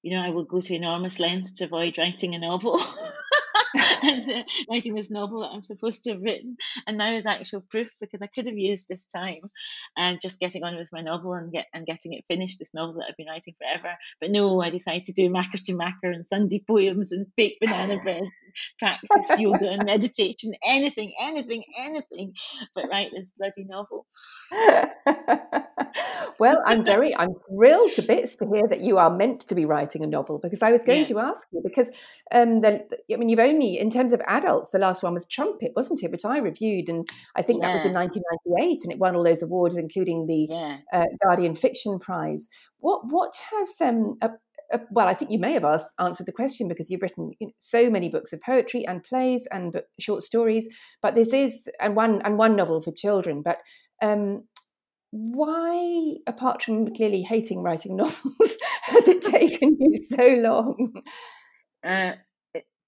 you 0.06 0.12
know, 0.12 0.22
I 0.22 0.30
would 0.30 0.48
go 0.48 0.62
to 0.62 0.76
enormous 0.76 1.20
lengths 1.20 1.54
to 1.54 1.64
avoid 1.64 1.98
writing 1.98 2.36
a 2.36 2.40
novel. 2.40 2.80
and 4.04 4.32
uh, 4.32 4.44
writing 4.70 4.96
this 4.96 5.12
novel 5.12 5.42
that 5.42 5.52
I'm 5.54 5.64
supposed 5.64 6.04
to 6.04 6.12
have 6.12 6.22
written. 6.22 6.58
And 6.88 6.98
now 6.98 7.14
is 7.14 7.26
actual 7.26 7.62
proof 7.62 7.90
because 8.00 8.22
I 8.22 8.28
could 8.28 8.46
have 8.46 8.58
used 8.58 8.88
this 8.88 9.06
time 9.06 9.42
and 9.98 10.20
just 10.22 10.40
getting 10.40 10.64
on 10.64 10.76
with 10.76 10.88
my 10.92 11.02
novel 11.02 11.34
and 11.34 11.52
get 11.52 11.66
and 11.74 11.86
getting 11.86 12.14
it 12.14 12.26
finished, 12.28 12.60
this 12.60 12.74
novel 12.74 12.96
that 12.96 13.08
I've 13.10 13.18
been 13.18 13.28
writing 13.28 13.56
forever. 13.60 13.96
But 14.22 14.32
no, 14.32 14.62
I 14.62 14.70
decided 14.70 15.06
to 15.06 15.14
do 15.14 15.30
Makar 15.30 15.58
to 15.58 15.74
Makar 15.74 16.12
and 16.12 16.26
Sunday 16.26 16.64
poems 16.66 17.12
and 17.12 17.28
bake 17.36 17.58
banana 17.60 18.02
bread, 18.02 18.24
practice 18.80 19.40
yoga 19.40 19.70
and 19.70 19.86
meditation, 19.86 20.54
anything, 20.66 21.14
anything, 21.20 21.64
anything, 21.78 22.34
but 22.74 22.86
write 22.90 23.12
this 23.12 23.32
bloody 23.38 23.66
novel. 23.66 24.06
well, 26.40 26.62
I'm 26.66 26.84
very, 26.84 27.16
I'm 27.16 27.36
thrilled 27.50 27.94
to 27.96 28.02
bits 28.02 28.36
to 28.38 28.46
hear 28.46 28.68
that 28.70 28.82
you 28.82 28.98
are 28.98 29.10
meant 29.10 29.42
to 29.42 29.56
be 29.56 29.66
writing 29.66 30.04
a 30.04 30.08
novel 30.08 30.40
because 30.40 30.62
I 30.62 30.72
was 30.72 30.84
going 30.84 31.00
yeah. 31.00 31.06
to 31.06 31.20
ask 31.20 31.48
you 31.52 31.62
because 31.64 31.90
um, 32.34 32.62
the, 32.62 32.86
I 33.12 33.16
mean, 33.18 33.30
you've 33.30 33.40
only, 33.40 33.65
in 33.74 33.90
terms 33.90 34.12
of 34.12 34.22
adults, 34.28 34.72
the 34.72 34.80
last 34.80 35.04
one 35.04 35.14
was 35.14 35.26
Trumpet, 35.26 35.74
wasn't 35.76 36.04
it? 36.04 36.12
Which 36.12 36.26
I 36.26 36.38
reviewed, 36.38 36.90
and 36.90 37.08
I 37.36 37.42
think 37.42 37.62
yeah. 37.62 37.70
that 37.70 37.76
was 37.76 37.86
in 37.86 37.94
1998, 37.94 38.84
and 38.84 38.92
it 38.92 39.00
won 39.00 39.16
all 39.16 39.24
those 39.24 39.44
awards, 39.44 39.78
including 39.78 40.28
the 40.28 40.48
yeah. 40.50 40.78
uh, 40.94 41.06
Guardian 41.24 41.56
Fiction 41.56 42.00
Prize. 42.00 42.48
What 42.78 43.02
what 43.08 43.40
has 43.52 43.76
um, 43.82 44.18
a, 44.22 44.32
a, 44.72 44.82
well, 44.92 45.08
I 45.08 45.14
think 45.14 45.32
you 45.32 45.40
may 45.40 45.54
have 45.54 45.66
asked, 45.66 45.94
answered 46.00 46.28
the 46.28 46.32
question 46.32 46.68
because 46.68 46.90
you've 46.90 47.02
written 47.02 47.32
you 47.40 47.48
know, 47.48 47.54
so 47.58 47.90
many 47.90 48.10
books 48.10 48.34
of 48.34 48.42
poetry 48.42 48.86
and 48.86 49.04
plays 49.04 49.48
and 49.52 49.82
short 50.00 50.24
stories, 50.24 50.68
but 51.02 51.16
this 51.16 51.34
is 51.34 51.70
and 51.80 51.96
one 51.96 52.22
and 52.22 52.38
one 52.38 52.56
novel 52.56 52.82
for 52.82 52.92
children. 52.92 53.42
But 53.42 53.60
um, 54.02 54.44
why, 55.12 56.16
apart 56.28 56.62
from 56.62 56.94
clearly 56.94 57.22
hating 57.22 57.62
writing 57.62 57.96
novels, 57.98 58.58
has 58.84 59.08
it 59.08 59.22
taken 59.22 59.78
you 59.80 59.96
so 59.96 60.28
long? 60.42 61.02
Uh, 61.86 62.14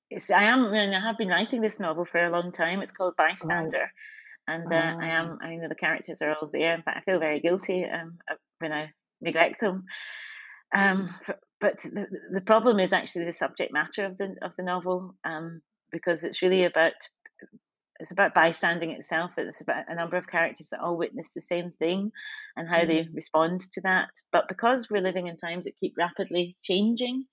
it's, 0.10 0.32
I 0.32 0.44
am, 0.44 0.74
and 0.74 0.96
I 0.96 1.00
have 1.00 1.18
been 1.18 1.28
writing 1.28 1.62
this 1.62 1.80
novel 1.80 2.06
for 2.06 2.24
a 2.24 2.32
long 2.32 2.52
time. 2.52 2.82
It's 2.82 2.92
called 2.92 3.16
Bystander. 3.18 3.78
Right. 3.78 4.56
And 4.56 4.72
uh, 4.72 4.76
I 4.76 5.10
ah. 5.10 5.20
am, 5.20 5.38
I 5.42 5.56
know 5.56 5.68
the 5.68 5.76
characters 5.76 6.22
are 6.22 6.34
all 6.34 6.50
there. 6.52 6.74
In 6.74 6.82
fact, 6.82 6.98
I 6.98 7.02
feel 7.02 7.20
very 7.20 7.42
guilty 7.42 7.86
um, 7.86 8.18
when 8.60 8.72
I 8.72 8.92
neglect 9.22 9.60
them. 9.60 9.86
Um, 10.74 11.14
but 11.60 11.80
the, 11.80 12.08
the 12.32 12.42
problem 12.42 12.80
is 12.80 12.94
actually 12.94 13.26
the 13.26 13.34
subject 13.34 13.74
matter 13.74 14.06
of 14.06 14.18
the 14.18 14.36
of 14.42 14.52
the 14.58 14.64
novel, 14.64 15.16
um, 15.24 15.62
because 15.92 16.24
it's 16.24 16.42
really 16.42 16.66
about 16.66 16.94
it's 18.00 18.12
about 18.12 18.34
bystanding 18.34 18.92
itself. 18.92 19.32
It's 19.38 19.62
about 19.62 19.86
a 19.88 19.96
number 19.96 20.18
of 20.18 20.28
characters 20.28 20.70
that 20.70 20.82
all 20.82 20.98
witness 20.98 21.34
the 21.34 21.42
same 21.42 21.72
thing 21.80 22.12
and 22.56 22.70
how 22.70 22.82
mm. 22.82 22.88
they 22.88 23.08
respond 23.14 23.62
to 23.74 23.82
that. 23.82 24.10
But 24.32 24.48
because 24.48 24.90
we're 24.90 25.02
living 25.02 25.28
in 25.28 25.38
times 25.38 25.66
that 25.66 25.80
keep 25.80 25.96
rapidly 25.98 26.58
changing, 26.62 27.26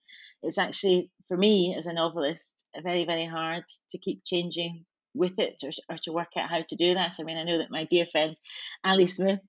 it's 0.45 0.59
actually 0.59 1.11
for 1.29 1.37
me 1.37 1.75
as 1.77 1.87
a 1.87 1.93
novelist 1.93 2.65
very 2.83 3.05
very 3.05 3.27
hard 3.27 3.65
to 3.91 3.99
keep 3.99 4.25
changing 4.25 4.85
with 5.15 5.39
it 5.39 5.63
or, 5.63 5.71
or 5.89 5.99
to 6.03 6.13
work 6.13 6.33
out 6.37 6.51
how 6.51 6.61
to 6.61 6.77
do 6.77 6.95
that. 6.95 7.17
I 7.19 7.23
mean, 7.23 7.39
I 7.39 7.45
know 7.45 7.59
that 7.59 7.71
my 7.71 7.85
dear 7.85 8.07
friend 8.11 8.35
Ali 8.83 9.07
Smith 9.07 9.41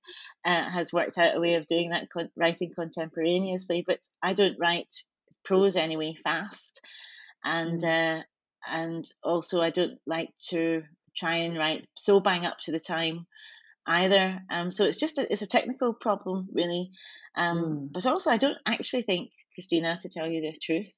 uh, 0.46 0.70
has 0.70 0.94
worked 0.94 1.18
out 1.18 1.36
a 1.36 1.40
way 1.40 1.56
of 1.56 1.68
doing 1.68 1.90
that, 1.90 2.10
con- 2.10 2.30
writing 2.38 2.72
contemporaneously, 2.74 3.84
but 3.86 4.00
I 4.22 4.34
don't 4.34 4.60
write 4.60 4.94
prose 5.44 5.76
anyway 5.76 6.16
fast, 6.24 6.82
and 7.44 7.82
mm. 7.82 8.20
uh, 8.20 8.24
and 8.70 9.06
also 9.24 9.62
I 9.62 9.72
don't 9.72 10.00
like 10.06 10.30
to 10.50 10.84
try 11.16 11.38
and 11.38 11.58
write 11.58 11.88
so 11.96 12.20
bang 12.20 12.46
up 12.46 12.60
to 12.62 12.72
the 12.72 12.80
time 12.80 13.26
either. 13.88 14.40
Um, 14.52 14.72
so 14.72 14.86
it's 14.86 15.00
just 15.00 15.18
a, 15.18 15.32
it's 15.32 15.42
a 15.42 15.48
technical 15.48 15.94
problem 15.94 16.50
really. 16.54 16.92
Um, 17.38 17.58
mm. 17.58 17.92
but 17.92 18.06
also 18.06 18.32
I 18.32 18.38
don't 18.38 18.58
actually 18.66 19.04
think 19.04 19.32
Christina, 19.56 19.98
to 20.02 20.10
tell 20.10 20.28
you 20.28 20.42
the 20.42 20.58
truth, 20.62 20.92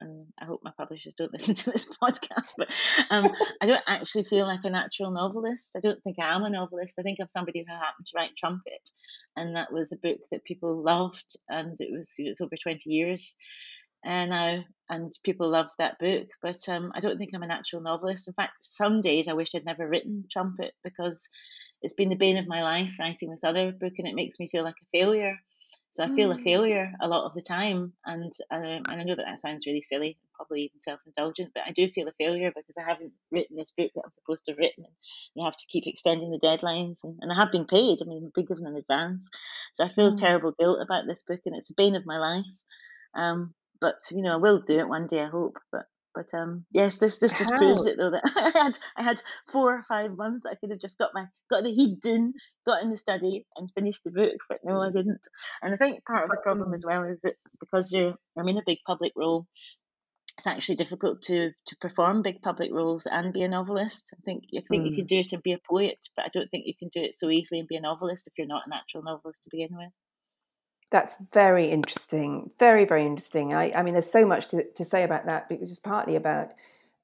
and 0.00 0.26
I 0.40 0.44
hope 0.44 0.60
my 0.62 0.72
publishers 0.76 1.14
don't 1.14 1.32
listen 1.34 1.54
to 1.54 1.70
this 1.70 1.88
podcast, 2.02 2.52
but 2.56 2.68
um, 3.10 3.28
I 3.60 3.66
don't 3.66 3.82
actually 3.86 4.24
feel 4.24 4.46
like 4.46 4.64
a 4.64 4.70
natural 4.70 5.10
novelist. 5.10 5.74
I 5.76 5.80
don't 5.80 6.02
think 6.02 6.16
I 6.20 6.34
am 6.34 6.44
a 6.44 6.50
novelist. 6.50 6.98
I 6.98 7.02
think 7.02 7.18
I'm 7.20 7.28
somebody 7.28 7.64
who 7.66 7.72
happened 7.72 8.06
to 8.06 8.12
write 8.16 8.36
Trumpet, 8.36 8.90
and 9.36 9.56
that 9.56 9.72
was 9.72 9.92
a 9.92 9.98
book 9.98 10.20
that 10.30 10.44
people 10.44 10.82
loved, 10.82 11.36
and 11.48 11.76
it 11.80 11.90
was 11.90 12.12
it's 12.18 12.40
over 12.40 12.56
20 12.56 12.90
years 12.90 13.36
now 14.06 14.64
and 14.88 15.12
people 15.24 15.48
love 15.48 15.68
that 15.78 15.98
book 15.98 16.28
but 16.42 16.56
um, 16.68 16.92
i 16.94 17.00
don't 17.00 17.18
think 17.18 17.30
i'm 17.34 17.42
a 17.42 17.46
natural 17.46 17.82
novelist 17.82 18.28
in 18.28 18.34
fact 18.34 18.52
some 18.58 19.00
days 19.00 19.28
i 19.28 19.32
wish 19.32 19.54
i'd 19.54 19.64
never 19.64 19.88
written 19.88 20.24
trumpet 20.30 20.72
because 20.84 21.28
it's 21.82 21.94
been 21.94 22.08
the 22.08 22.14
bane 22.14 22.36
of 22.36 22.46
my 22.46 22.62
life 22.62 22.92
writing 22.98 23.30
this 23.30 23.44
other 23.44 23.72
book 23.72 23.92
and 23.98 24.06
it 24.06 24.14
makes 24.14 24.38
me 24.38 24.48
feel 24.50 24.64
like 24.64 24.76
a 24.82 24.98
failure 24.98 25.36
so 25.96 26.04
i 26.04 26.14
feel 26.14 26.30
mm. 26.30 26.38
a 26.38 26.42
failure 26.42 26.92
a 27.00 27.08
lot 27.08 27.24
of 27.24 27.34
the 27.34 27.42
time 27.42 27.92
and 28.04 28.32
um, 28.50 28.62
and 28.62 29.00
i 29.00 29.02
know 29.02 29.14
that 29.14 29.24
that 29.26 29.38
sounds 29.38 29.66
really 29.66 29.80
silly 29.80 30.16
probably 30.34 30.62
even 30.62 30.80
self-indulgent 30.80 31.50
but 31.54 31.64
i 31.66 31.72
do 31.72 31.88
feel 31.88 32.08
a 32.08 32.12
failure 32.12 32.52
because 32.54 32.76
i 32.78 32.88
haven't 32.88 33.12
written 33.32 33.56
this 33.56 33.72
book 33.76 33.90
that 33.94 34.02
i'm 34.04 34.12
supposed 34.12 34.44
to 34.44 34.52
have 34.52 34.58
written 34.58 34.84
and 34.84 34.94
you 35.34 35.44
have 35.44 35.56
to 35.56 35.66
keep 35.68 35.84
extending 35.86 36.30
the 36.30 36.46
deadlines 36.46 36.98
and, 37.04 37.18
and 37.20 37.32
i 37.32 37.34
have 37.34 37.50
been 37.50 37.66
paid 37.66 37.98
i 38.02 38.04
mean 38.04 38.24
i've 38.26 38.34
been 38.34 38.44
given 38.44 38.66
an 38.66 38.76
advance 38.76 39.28
so 39.74 39.84
i 39.84 39.88
feel 39.88 40.12
mm. 40.12 40.20
terrible 40.20 40.52
guilt 40.58 40.78
about 40.82 41.06
this 41.06 41.22
book 41.22 41.40
and 41.46 41.56
it's 41.56 41.68
the 41.68 41.74
bane 41.76 41.96
of 41.96 42.06
my 42.06 42.18
life 42.18 42.46
um, 43.16 43.54
but 43.80 43.96
you 44.10 44.22
know, 44.22 44.34
I 44.34 44.36
will 44.36 44.60
do 44.60 44.78
it 44.78 44.88
one 44.88 45.06
day. 45.06 45.20
I 45.20 45.28
hope. 45.28 45.58
But 45.72 45.86
but 46.16 46.32
um, 46.36 46.64
yes, 46.72 46.98
this 46.98 47.18
this 47.18 47.38
just 47.38 47.52
How? 47.52 47.58
proves 47.58 47.84
it 47.84 47.98
though 47.98 48.10
that 48.10 48.22
I 48.54 48.58
had 48.58 48.78
I 48.96 49.02
had 49.02 49.20
four 49.52 49.76
or 49.76 49.82
five 49.82 50.16
months. 50.16 50.46
I 50.46 50.54
could 50.54 50.70
have 50.70 50.80
just 50.80 50.96
got 50.98 51.10
my 51.14 51.26
got 51.50 51.62
the 51.62 51.72
heat 51.72 52.00
done, 52.00 52.32
got 52.64 52.82
in 52.82 52.90
the 52.90 52.96
study, 52.96 53.46
and 53.56 53.70
finished 53.74 54.02
the 54.02 54.10
book. 54.10 54.38
But 54.48 54.60
no, 54.64 54.80
I 54.80 54.90
didn't. 54.90 55.20
And 55.62 55.74
I 55.74 55.76
think 55.76 56.04
part 56.06 56.24
of 56.24 56.30
the 56.30 56.38
problem 56.42 56.72
as 56.72 56.84
well 56.84 57.04
is 57.04 57.20
that 57.20 57.34
because 57.60 57.92
you 57.92 58.14
I'm 58.38 58.48
in 58.48 58.56
a 58.56 58.62
big 58.66 58.78
public 58.86 59.12
role, 59.14 59.46
it's 60.38 60.46
actually 60.46 60.76
difficult 60.76 61.22
to 61.22 61.50
to 61.66 61.76
perform 61.82 62.22
big 62.22 62.40
public 62.40 62.72
roles 62.72 63.06
and 63.06 63.34
be 63.34 63.42
a 63.42 63.48
novelist. 63.48 64.08
I 64.14 64.20
think 64.24 64.44
I 64.56 64.62
think 64.70 64.84
mm. 64.84 64.90
you 64.90 64.96
can 64.96 65.06
do 65.06 65.18
it 65.18 65.32
and 65.32 65.42
be 65.42 65.52
a 65.52 65.60
poet, 65.70 65.98
but 66.16 66.24
I 66.24 66.28
don't 66.32 66.50
think 66.50 66.64
you 66.66 66.74
can 66.78 66.88
do 66.88 67.02
it 67.02 67.14
so 67.14 67.28
easily 67.28 67.60
and 67.60 67.68
be 67.68 67.76
a 67.76 67.80
novelist 67.82 68.26
if 68.26 68.32
you're 68.38 68.46
not 68.46 68.62
a 68.66 68.70
natural 68.70 69.04
novelist 69.04 69.42
to 69.42 69.50
begin 69.52 69.76
with. 69.76 69.92
That's 70.90 71.16
very 71.32 71.66
interesting. 71.66 72.50
Very, 72.58 72.84
very 72.84 73.04
interesting. 73.04 73.52
I, 73.52 73.72
I 73.72 73.82
mean, 73.82 73.94
there's 73.94 74.10
so 74.10 74.24
much 74.24 74.48
to, 74.48 74.64
to 74.72 74.84
say 74.84 75.02
about 75.02 75.26
that 75.26 75.48
because 75.48 75.70
it's 75.70 75.80
partly 75.80 76.14
about 76.16 76.52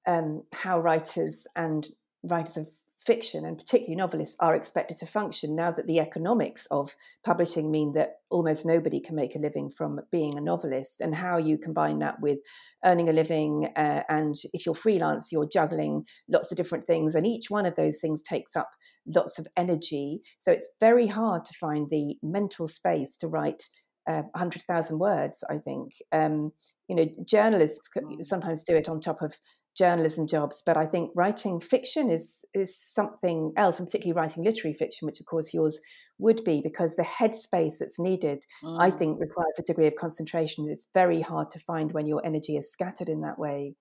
um, 0.07 0.45
how 0.55 0.79
writers 0.79 1.47
and 1.57 1.89
writers 2.23 2.57
of 2.57 2.69
fiction 3.05 3.45
and 3.45 3.59
particularly 3.59 3.97
novelists 3.97 4.37
are 4.41 4.55
expected 4.55 4.97
to 4.97 5.07
function 5.07 5.55
now 5.55 5.71
that 5.71 5.87
the 5.87 5.99
economics 5.99 6.67
of 6.67 6.95
publishing 7.25 7.71
mean 7.71 7.93
that 7.93 8.17
almost 8.31 8.65
nobody 8.65 9.01
can 9.01 9.15
make 9.15 9.35
a 9.35 9.39
living 9.39 9.71
from 9.71 10.01
being 10.11 10.37
a 10.37 10.41
novelist 10.41 11.01
and 11.01 11.15
how 11.15 11.37
you 11.37 11.59
combine 11.59 11.99
that 11.99 12.21
with 12.21 12.39
earning 12.85 13.09
a 13.09 13.13
living 13.13 13.69
uh, 13.77 14.03
and 14.09 14.37
if 14.53 14.65
you're 14.65 14.75
freelance 14.75 15.31
you're 15.33 15.49
juggling 15.53 16.05
lots 16.29 16.51
of 16.51 16.57
different 16.57 16.87
things 16.87 17.15
and 17.15 17.27
each 17.27 17.51
one 17.51 17.67
of 17.67 17.75
those 17.77 18.01
things 18.01 18.23
takes 18.23 18.55
up 18.55 18.71
lots 19.07 19.39
of 19.39 19.47
energy 19.57 20.21
so 20.39 20.53
it's 20.53 20.69
very 20.81 21.09
hard 21.09 21.45
to 21.45 21.55
find 21.55 21.89
the 21.91 22.17
mental 22.23 22.69
space 22.69 23.17
to 23.17 23.27
write 23.27 23.65
uh, 24.07 24.23
100,000 24.33 24.99
words, 24.99 25.45
I 25.49 25.59
think. 25.59 25.93
Um, 26.11 26.53
you 26.89 26.97
know, 26.97 27.07
journalists 27.25 27.89
mm. 27.97 28.25
sometimes 28.25 28.65
do 28.65 28.75
it 28.75 28.89
on 28.89 29.01
top 29.01 29.23
of 29.23 29.37
journalism 29.77 30.27
jobs, 30.27 30.63
but 30.65 30.77
I 30.77 30.87
think 30.87 31.11
writing 31.15 31.61
fiction 31.61 32.11
is 32.11 32.45
is 32.55 32.77
something 32.77 33.53
else, 33.57 33.79
and 33.79 33.87
particularly 33.89 34.19
writing 34.19 34.45
literary 34.45 34.75
fiction, 34.75 35.07
which 35.07 35.21
of 35.21 35.27
course 35.27 35.55
yours 35.55 35.81
would 36.19 36.45
be, 36.45 36.61
because 36.61 36.95
the 36.95 37.03
headspace 37.03 37.79
that's 37.79 37.99
needed, 37.99 38.45
mm. 38.63 38.81
I 38.81 38.91
think, 38.91 39.21
requires 39.21 39.59
a 39.59 39.63
degree 39.63 39.87
of 39.87 39.97
concentration. 39.97 40.69
It's 40.69 40.87
very 40.95 41.21
hard 41.21 41.51
to 41.53 41.59
find 41.59 41.93
when 41.93 42.07
your 42.07 42.25
energy 42.25 42.57
is 42.57 42.71
scattered 42.71 43.09
in 43.09 43.23
that 43.23 43.39
way. 43.39 43.75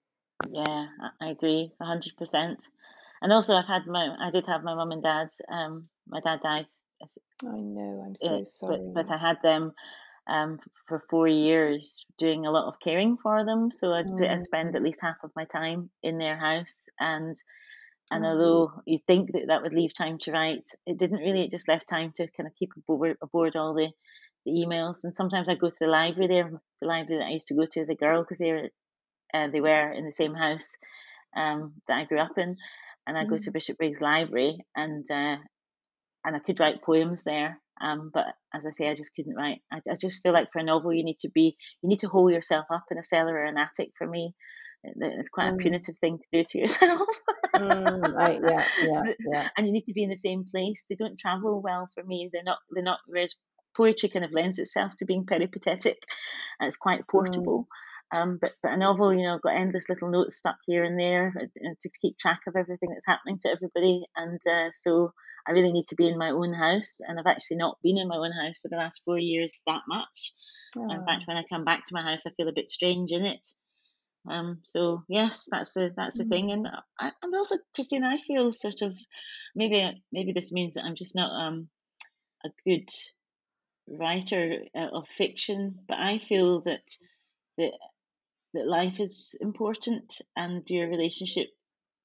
Yeah, 0.50 0.88
I 1.22 1.30
agree, 1.30 1.74
hundred 1.82 2.14
percent. 2.18 2.64
And 3.22 3.32
also, 3.32 3.56
I've 3.56 3.68
had 3.68 3.86
my, 3.86 4.16
I 4.20 4.32
did 4.32 4.48
have 4.48 4.64
my 4.64 4.74
mum 4.74 4.92
and 4.92 5.04
dad. 5.04 5.30
Um, 5.48 5.88
my 6.08 6.20
dad 6.22 6.40
died. 6.42 6.66
I 7.44 7.60
know. 7.60 8.04
I'm 8.06 8.16
so 8.16 8.44
sorry. 8.44 8.80
But, 8.94 9.08
but 9.08 9.14
I 9.14 9.18
had 9.18 9.38
them 9.44 9.74
um, 10.28 10.60
for 10.88 11.04
four 11.10 11.28
years 11.28 12.06
doing 12.18 12.46
a 12.46 12.52
lot 12.52 12.68
of 12.68 12.80
caring 12.80 13.18
for 13.18 13.46
them. 13.46 13.72
So 13.72 13.92
I'd, 13.92 14.08
mm. 14.08 14.30
I'd 14.30 14.44
spend 14.44 14.76
at 14.76 14.84
least 14.84 15.02
half 15.02 15.18
of 15.24 15.32
my 15.36 15.46
time 15.46 15.90
in 16.04 16.18
their 16.18 16.38
house. 16.38 16.88
And 17.00 17.36
and 18.12 18.24
mm. 18.24 18.28
although 18.28 18.82
you 18.86 19.00
think 19.08 19.32
that 19.32 19.48
that 19.48 19.62
would 19.64 19.74
leave 19.74 19.96
time 19.96 20.18
to 20.20 20.32
write, 20.32 20.68
it 20.86 20.98
didn't 20.98 21.20
really. 21.20 21.44
It 21.44 21.52
just 21.52 21.68
left 21.68 21.88
time 21.88 22.12
to 22.16 22.28
kind 22.36 22.48
of 22.48 22.56
keep 22.58 22.72
aboard, 22.78 23.18
aboard 23.22 23.56
all 23.56 23.74
the, 23.74 23.90
the 24.46 24.52
emails. 24.52 25.04
And 25.04 25.16
sometimes 25.16 25.48
I 25.48 25.56
go 25.56 25.70
to 25.70 25.78
the 25.80 25.88
library 25.88 26.28
there, 26.28 26.62
the 26.82 26.88
library 26.88 27.22
that 27.22 27.28
I 27.28 27.34
used 27.34 27.48
to 27.48 27.56
go 27.56 27.66
to 27.66 27.80
as 27.80 27.90
a 27.90 27.96
girl, 27.96 28.22
because 28.22 28.40
they 28.40 28.52
were 28.52 28.70
uh, 29.34 29.48
they 29.50 29.62
were 29.62 29.92
in 29.94 30.06
the 30.06 30.12
same 30.12 30.34
house 30.34 30.76
um, 31.38 31.76
that 31.88 31.98
I 31.98 32.06
grew 32.06 32.20
up 32.20 32.38
in. 32.38 32.58
And 33.08 33.18
I 33.18 33.24
mm. 33.24 33.30
go 33.30 33.38
to 33.38 33.50
mm. 33.50 33.54
Bishopbriggs 33.54 34.02
Library, 34.02 34.60
and 34.76 35.10
uh, 35.10 35.38
and 36.26 36.36
I 36.36 36.40
could 36.40 36.60
write 36.60 36.84
poems 36.84 37.24
there. 37.24 37.61
Um, 37.80 38.12
but 38.14 38.26
as 38.54 38.66
I 38.66 38.72
say, 38.72 38.90
I 38.90 38.96
just 38.96 39.16
couldn't 39.16 39.36
write. 39.36 39.62
I, 39.72 39.78
I, 39.90 39.96
just 40.00 40.22
feel 40.22 40.34
like 40.34 40.52
for 40.52 40.60
a 40.60 40.64
novel, 40.64 40.94
you 40.94 41.04
need 41.04 41.20
to 41.20 41.30
be, 41.30 41.56
you 41.82 41.90
need 41.90 42.00
to 42.00 42.10
hold 42.10 42.32
yourself 42.32 42.66
up 42.72 42.86
in 42.92 42.98
a 42.98 43.04
cellar 43.04 43.34
or 43.34 43.46
an 43.46 43.58
attic. 43.58 43.92
For 43.98 44.06
me, 44.06 44.36
it's 44.84 45.30
quite 45.30 45.52
mm. 45.52 45.56
a 45.56 45.58
punitive 45.58 45.98
thing 45.98 46.20
to 46.20 46.28
do 46.32 46.44
to 46.44 46.58
yourself. 46.58 47.08
mm, 47.56 48.18
I, 48.18 48.40
yeah, 48.44 48.66
yeah, 48.84 49.14
yeah. 49.32 49.48
And 49.58 49.68
you 49.68 49.74
need 49.74 49.86
to 49.86 49.94
be 49.94 50.04
in 50.04 50.10
the 50.10 50.16
same 50.16 50.46
place. 50.50 50.86
They 50.90 50.96
don't 50.96 51.20
travel 51.20 51.62
well 51.62 51.90
for 51.94 52.04
me. 52.04 52.30
They're 52.32 52.44
not. 52.44 52.60
They're 52.72 52.84
not. 52.84 53.00
Whereas 53.08 53.36
poetry 53.76 54.10
kind 54.10 54.26
of 54.26 54.34
lends 54.34 54.60
itself 54.60 54.94
to 54.98 55.06
being 55.06 55.26
peripatetic, 55.26 56.04
and 56.60 56.68
it's 56.68 56.78
quite 56.78 57.02
mm. 57.02 57.08
portable. 57.10 57.64
Mm. 57.64 57.68
Um, 58.14 58.40
but, 58.42 58.54
but 58.62 58.74
a 58.74 58.78
novel, 58.78 59.14
you 59.14 59.24
know, 59.24 59.40
got 59.42 59.56
endless 59.56 59.88
little 59.88 60.10
notes 60.10 60.38
stuck 60.38 60.58
here 60.66 60.84
and 60.84 61.00
there 61.00 61.34
uh, 61.40 61.74
to 61.82 61.90
keep 62.02 62.18
track 62.18 62.42
of 62.48 62.56
everything 62.58 62.90
that's 62.90 63.06
happening 63.08 63.40
to 63.42 63.50
everybody. 63.50 64.04
And 64.16 64.40
uh, 64.46 64.72
so 64.74 65.14
I 65.48 65.52
really 65.52 65.72
need 65.72 65.88
to 65.88 65.96
be 65.96 66.10
in 66.10 66.18
my 66.18 66.32
own 66.32 66.54
house. 66.54 66.98
And 67.00 67.18
I've 67.18 67.26
actually 67.26 67.58
not 67.58 67.78
been 67.82 67.98
in 67.98 68.10
my 68.10 68.18
own 68.18 68.34
house 68.34 68.58
for 68.62 68.68
the 68.68 68.76
last 68.76 69.02
four 69.06 69.18
years 69.18 69.54
that 69.66 69.82
much. 69.88 70.34
Oh. 70.78 70.92
In 70.92 71.06
fact, 71.06 71.24
when 71.26 71.38
I 71.38 71.44
come 71.50 71.64
back 71.64 71.86
to 71.86 71.94
my 71.94 72.04
house, 72.04 72.24
I 72.28 72.32
feel 72.32 72.50
a 72.50 72.54
bit 72.54 72.70
strange 72.70 73.12
in 73.12 73.26
it. 73.26 73.48
Um, 74.30 74.60
so 74.64 75.04
yes, 75.10 75.48
that's 75.50 75.74
the 75.74 75.92
that's 75.96 76.18
the 76.18 76.26
mm. 76.26 76.30
thing, 76.30 76.52
and 76.52 76.68
I, 77.00 77.12
and 77.24 77.34
also 77.34 77.58
Christine, 77.74 78.04
I 78.04 78.18
feel 78.20 78.52
sort 78.52 78.84
of 78.84 78.96
maybe 79.56 80.00
maybe 80.12 80.32
this 80.32 80.52
means 80.52 80.76
that 80.76 80.84
I'm 80.84 80.96
just 80.96 81.16
not 81.16 81.32
um 81.32 81.70
a 82.46 82.50
good 82.64 82.88
writer 83.88 84.58
uh, 84.76 84.90
of 84.94 85.08
fiction, 85.08 85.80
but 85.88 85.98
I 85.98 86.20
feel 86.20 86.62
that 86.62 86.84
that 87.58 87.72
that 88.54 88.68
life 88.68 89.00
is 89.00 89.36
important 89.40 90.14
and 90.36 90.64
your 90.70 90.90
relationship 90.90 91.48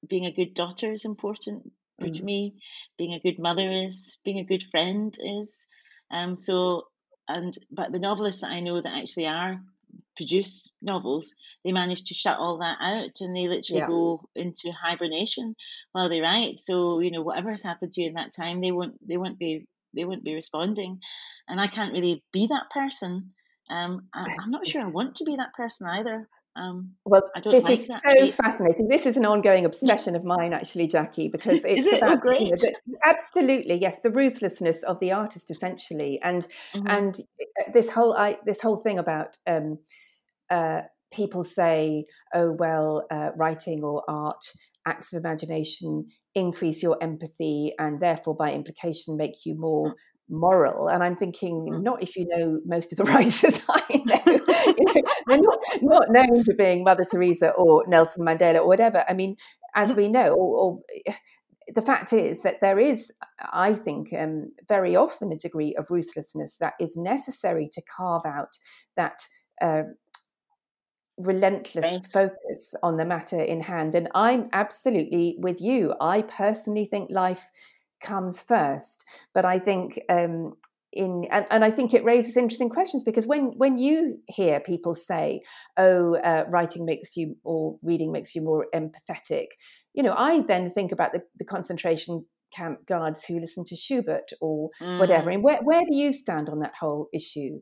being 0.07 0.25
a 0.25 0.31
good 0.31 0.53
daughter 0.53 0.91
is 0.91 1.05
important 1.05 1.71
mm. 2.01 2.13
to 2.13 2.23
me 2.23 2.55
being 2.97 3.13
a 3.13 3.19
good 3.19 3.39
mother 3.39 3.71
is 3.71 4.17
being 4.23 4.39
a 4.39 4.45
good 4.45 4.63
friend 4.71 5.15
is 5.19 5.67
um 6.11 6.37
so 6.37 6.83
and 7.27 7.57
but 7.71 7.91
the 7.91 7.99
novelists 7.99 8.41
that 8.41 8.51
i 8.51 8.59
know 8.59 8.79
that 8.79 8.97
actually 8.97 9.27
are 9.27 9.59
produce 10.15 10.71
novels 10.81 11.33
they 11.63 11.71
manage 11.71 12.03
to 12.03 12.13
shut 12.13 12.37
all 12.37 12.59
that 12.59 12.77
out 12.81 13.21
and 13.21 13.35
they 13.35 13.47
literally 13.47 13.81
yeah. 13.81 13.87
go 13.87 14.27
into 14.35 14.71
hibernation 14.71 15.55
while 15.91 16.09
they 16.09 16.21
write 16.21 16.57
so 16.57 16.99
you 16.99 17.11
know 17.11 17.21
whatever 17.21 17.51
has 17.51 17.63
happened 17.63 17.91
to 17.91 18.01
you 18.01 18.07
in 18.07 18.13
that 18.13 18.33
time 18.33 18.61
they 18.61 18.71
won't 18.71 18.95
they 19.07 19.17
won't 19.17 19.39
be 19.39 19.65
they 19.95 20.05
won't 20.05 20.23
be 20.23 20.33
responding 20.33 20.99
and 21.47 21.59
i 21.59 21.67
can't 21.67 21.93
really 21.93 22.23
be 22.31 22.47
that 22.47 22.69
person 22.71 23.31
um, 23.69 24.07
I, 24.13 24.25
am 24.43 24.51
not 24.51 24.67
sure 24.67 24.81
I 24.81 24.87
want 24.87 25.15
to 25.15 25.23
be 25.23 25.35
that 25.35 25.53
person 25.53 25.87
either. 25.87 26.27
Um, 26.57 26.93
well, 27.05 27.21
this 27.43 27.65
like 27.65 27.73
is 27.73 27.87
so 27.87 28.27
fascinating. 28.31 28.87
This 28.87 29.05
is 29.05 29.17
an 29.17 29.25
ongoing 29.25 29.65
obsession 29.65 30.15
of 30.15 30.23
mine, 30.23 30.53
actually, 30.53 30.87
Jackie, 30.87 31.27
because 31.27 31.63
it's 31.65 31.85
it? 31.85 31.97
about 31.97 32.19
oh. 32.25 32.31
You 32.31 32.49
know, 32.49 32.55
the, 32.55 32.73
absolutely 33.03 33.75
yes, 33.75 33.99
the 34.01 34.09
ruthlessness 34.09 34.83
of 34.83 34.99
the 34.99 35.11
artist, 35.11 35.51
essentially, 35.51 36.19
and 36.23 36.47
mm-hmm. 36.73 36.87
and 36.87 37.15
uh, 37.41 37.71
this 37.73 37.89
whole 37.89 38.15
I, 38.17 38.37
this 38.45 38.61
whole 38.61 38.77
thing 38.77 38.97
about 38.97 39.37
um, 39.45 39.79
uh, 40.49 40.81
people 41.11 41.43
say, 41.43 42.05
oh 42.33 42.51
well, 42.51 43.05
uh, 43.11 43.29
writing 43.35 43.83
or 43.83 44.03
art 44.07 44.43
acts 44.87 45.13
of 45.13 45.19
imagination 45.19 46.07
increase 46.33 46.81
your 46.81 46.97
empathy 47.03 47.73
and 47.77 47.99
therefore 47.99 48.33
by 48.33 48.53
implication 48.53 49.17
make 49.17 49.45
you 49.45 49.53
more 49.53 49.93
moral. 50.29 50.87
And 50.87 51.03
I'm 51.03 51.15
thinking, 51.15 51.67
mm. 51.71 51.81
not 51.81 52.03
if 52.03 52.15
you 52.15 52.27
know 52.27 52.59
most 52.65 52.91
of 52.91 52.97
the 52.97 53.03
writers 53.11 53.61
I 53.69 54.03
know. 54.05 55.03
they're 55.27 55.41
not, 55.41 55.59
not 55.81 56.05
known 56.09 56.43
for 56.43 56.53
being 56.53 56.83
Mother 56.83 57.05
Teresa 57.05 57.51
or 57.51 57.83
Nelson 57.87 58.25
Mandela 58.25 58.59
or 58.59 58.67
whatever. 58.67 59.03
I 59.07 59.13
mean, 59.13 59.35
as 59.75 59.95
we 59.95 60.07
know, 60.07 60.29
or, 60.29 60.57
or 60.57 60.79
eh, 61.05 61.13
the 61.73 61.81
fact 61.81 62.13
is 62.13 62.43
that 62.43 62.61
there 62.61 62.79
is, 62.79 63.11
I 63.51 63.73
think, 63.73 64.13
um, 64.13 64.51
very 64.67 64.95
often 64.95 65.31
a 65.31 65.37
degree 65.37 65.75
of 65.75 65.89
ruthlessness 65.89 66.57
that 66.59 66.73
is 66.79 66.95
necessary 66.95 67.69
to 67.73 67.81
carve 67.81 68.25
out 68.25 68.57
that 68.95 69.27
uh, 69.61 69.83
relentless 71.17 71.85
right. 71.85 72.11
focus 72.11 72.73
on 72.83 72.97
the 72.97 73.05
matter 73.05 73.39
in 73.39 73.61
hand. 73.61 73.95
And 73.95 74.07
I'm 74.15 74.47
absolutely 74.53 75.35
with 75.39 75.59
you. 75.59 75.93
I 75.99 76.21
personally 76.21 76.85
think 76.85 77.09
life 77.11 77.49
comes 78.01 78.41
first. 78.41 79.05
But 79.33 79.45
I 79.45 79.59
think 79.59 79.99
um, 80.09 80.53
in 80.93 81.25
and, 81.31 81.45
and 81.51 81.63
I 81.63 81.71
think 81.71 81.93
it 81.93 82.03
raises 82.03 82.37
interesting 82.37 82.69
questions 82.69 83.03
because 83.03 83.27
when 83.27 83.51
when 83.57 83.77
you 83.77 84.19
hear 84.27 84.59
people 84.59 84.95
say, 84.95 85.41
"Oh, 85.77 86.15
uh, 86.15 86.45
writing 86.49 86.85
makes 86.85 87.15
you 87.15 87.35
or 87.43 87.77
reading 87.81 88.11
makes 88.11 88.35
you 88.35 88.41
more 88.41 88.67
empathetic," 88.73 89.47
you 89.93 90.03
know, 90.03 90.15
I 90.17 90.41
then 90.41 90.69
think 90.69 90.91
about 90.91 91.13
the, 91.13 91.21
the 91.37 91.45
concentration 91.45 92.25
camp 92.53 92.85
guards 92.85 93.25
who 93.25 93.39
listen 93.39 93.65
to 93.65 93.75
Schubert 93.75 94.31
or 94.39 94.69
mm. 94.81 94.99
whatever. 94.99 95.29
And 95.29 95.43
where 95.43 95.59
where 95.63 95.81
do 95.81 95.95
you 95.95 96.11
stand 96.11 96.49
on 96.49 96.59
that 96.59 96.75
whole 96.79 97.09
issue? 97.13 97.61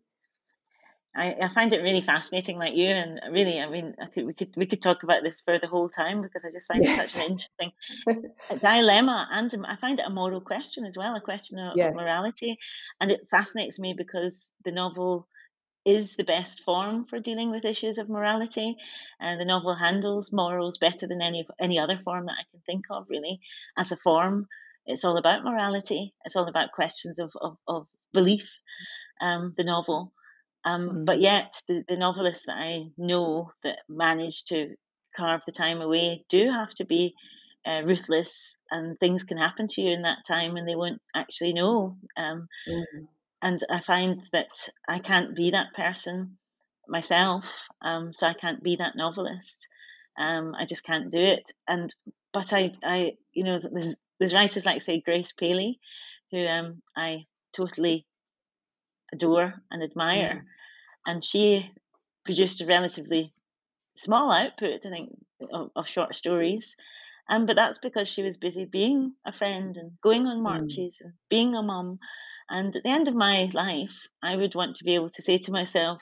I, 1.16 1.36
I 1.42 1.48
find 1.54 1.72
it 1.72 1.82
really 1.82 2.02
fascinating, 2.02 2.58
like 2.58 2.76
you, 2.76 2.88
and 2.88 3.22
really, 3.32 3.60
I 3.60 3.70
mean, 3.70 3.96
I 4.02 4.08
could, 4.08 4.26
we 4.26 4.34
could 4.34 4.54
we 4.58 4.66
could 4.66 4.82
talk 4.82 5.04
about 5.04 5.24
this 5.24 5.40
for 5.40 5.58
the 5.58 5.68
whole 5.68 5.88
time 5.88 6.22
because 6.22 6.44
I 6.44 6.52
just 6.52 6.68
find 6.68 6.84
yes. 6.84 7.06
it 7.06 7.10
such 7.10 7.24
an 7.24 7.32
interesting 7.32 8.32
dilemma, 8.62 9.28
and 9.32 9.66
I 9.66 9.78
find 9.78 10.00
it 10.00 10.06
a 10.06 10.10
moral 10.10 10.42
question 10.42 10.84
as 10.86 10.98
well, 10.98 11.16
a 11.16 11.22
question 11.22 11.58
of, 11.58 11.78
yes. 11.78 11.94
morality, 11.96 12.58
and 13.00 13.12
it 13.12 13.28
fascinates 13.32 13.80
me 13.80 13.94
because 13.94 14.56
the 14.66 14.72
novel 14.72 15.28
is 15.86 16.18
the 16.18 16.24
best 16.26 16.64
form 16.64 17.06
for 17.06 17.20
dealing 17.20 17.50
with 17.50 17.64
issues 17.64 17.98
of 17.98 18.10
morality, 18.10 18.76
and 19.22 19.40
the 19.40 19.46
novel 19.46 19.74
handles 19.74 20.34
morals 20.34 20.78
better 20.78 21.08
than 21.08 21.22
any 21.22 21.48
any 21.62 21.80
other 21.80 22.00
form 22.04 22.26
that 22.26 22.38
I 22.40 22.46
can 22.52 22.60
think 22.66 22.86
of. 22.92 23.06
Really, 23.10 23.40
as 23.78 23.94
a 23.94 23.98
form, 23.98 24.48
it's 24.86 25.06
all 25.06 25.18
about 25.18 25.46
morality. 25.46 26.14
It's 26.26 26.36
all 26.36 26.50
about 26.50 26.74
questions 26.74 27.20
of 27.20 27.32
of, 27.40 27.58
of 27.70 27.88
belief. 28.12 28.50
Um, 29.22 29.54
the 29.56 29.64
novel 29.64 30.12
um, 30.66 30.90
mm. 30.90 31.06
But 31.06 31.22
yet, 31.22 31.54
the, 31.68 31.84
the 31.88 31.96
novelists 31.96 32.46
that 32.48 32.58
I 32.58 32.88
know 32.98 33.52
that 33.64 33.80
manage 33.88 34.46
to 34.46 34.76
carve 35.16 35.42
the 35.46 35.52
time 35.52 35.82
away 35.82 36.26
do 36.28 36.52
have 36.52 36.74
to 36.76 36.86
be 36.86 37.14
uh, 37.66 37.82
ruthless, 37.84 38.58
and 38.72 39.00
things 39.00 39.24
can 39.24 39.38
happen 39.38 39.68
to 39.70 39.82
you 39.82 39.94
in 39.94 40.02
that 40.02 40.26
time, 40.28 40.58
and 40.58 40.68
they 40.68 40.76
won't 40.76 41.02
actually 41.16 41.54
know. 41.54 41.98
Um, 42.18 42.48
mm. 42.68 43.08
And 43.42 43.64
I 43.70 43.82
find 43.86 44.22
that 44.34 44.48
I 44.90 45.00
can't 45.00 45.36
be 45.36 45.52
that 45.52 45.74
person 45.76 46.38
myself, 46.88 47.46
um, 47.82 48.12
so 48.12 48.28
I 48.28 48.34
can't 48.34 48.64
be 48.64 48.78
that 48.78 48.96
novelist. 48.96 49.68
Um, 50.18 50.56
I 50.60 50.66
just 50.66 50.84
can't 50.84 51.12
do 51.12 51.20
it. 51.20 51.52
And 51.68 51.94
but 52.34 52.54
I, 52.54 52.74
I, 52.84 53.14
you 53.34 53.44
know, 53.44 53.60
there's 53.60 53.96
there's 54.20 54.34
writers 54.34 54.66
like 54.66 54.82
say 54.82 55.02
Grace 55.02 55.32
Paley, 55.32 55.80
who 56.32 56.46
um, 56.46 56.82
I 56.96 57.26
totally 57.56 58.06
adore 59.16 59.54
and 59.72 59.84
admire. 59.84 60.44
Mm 60.44 60.48
and 61.06 61.24
she 61.24 61.72
produced 62.26 62.62
a 62.62 62.66
relatively 62.66 63.34
small 63.96 64.32
output, 64.32 64.82
I 64.86 64.90
think, 64.90 65.10
of, 65.52 65.70
of 65.76 65.88
short 65.88 66.16
stories. 66.16 66.76
Um, 67.30 67.46
but 67.46 67.56
that's 67.56 67.80
because 67.80 68.08
she 68.08 68.24
was 68.24 68.38
busy 68.38 68.66
being 68.66 69.14
a 69.26 69.32
friend 69.32 69.78
and 69.78 69.92
going 70.02 70.28
on 70.28 70.40
mm. 70.40 70.44
marches 70.44 70.98
mm. 71.02 71.06
and 71.06 71.14
being 71.30 71.56
a 71.56 71.62
mum. 71.62 72.00
And 72.50 72.76
at 72.76 72.84
the 72.84 72.90
end 72.90 73.08
of 73.08 73.16
my 73.16 73.50
life, 73.54 73.96
I 74.22 74.36
would 74.36 74.54
want 74.54 74.76
to 74.78 74.84
be 74.84 74.96
able 74.96 75.10
to 75.12 75.22
say 75.22 75.40
to 75.40 75.52
myself, 75.52 76.02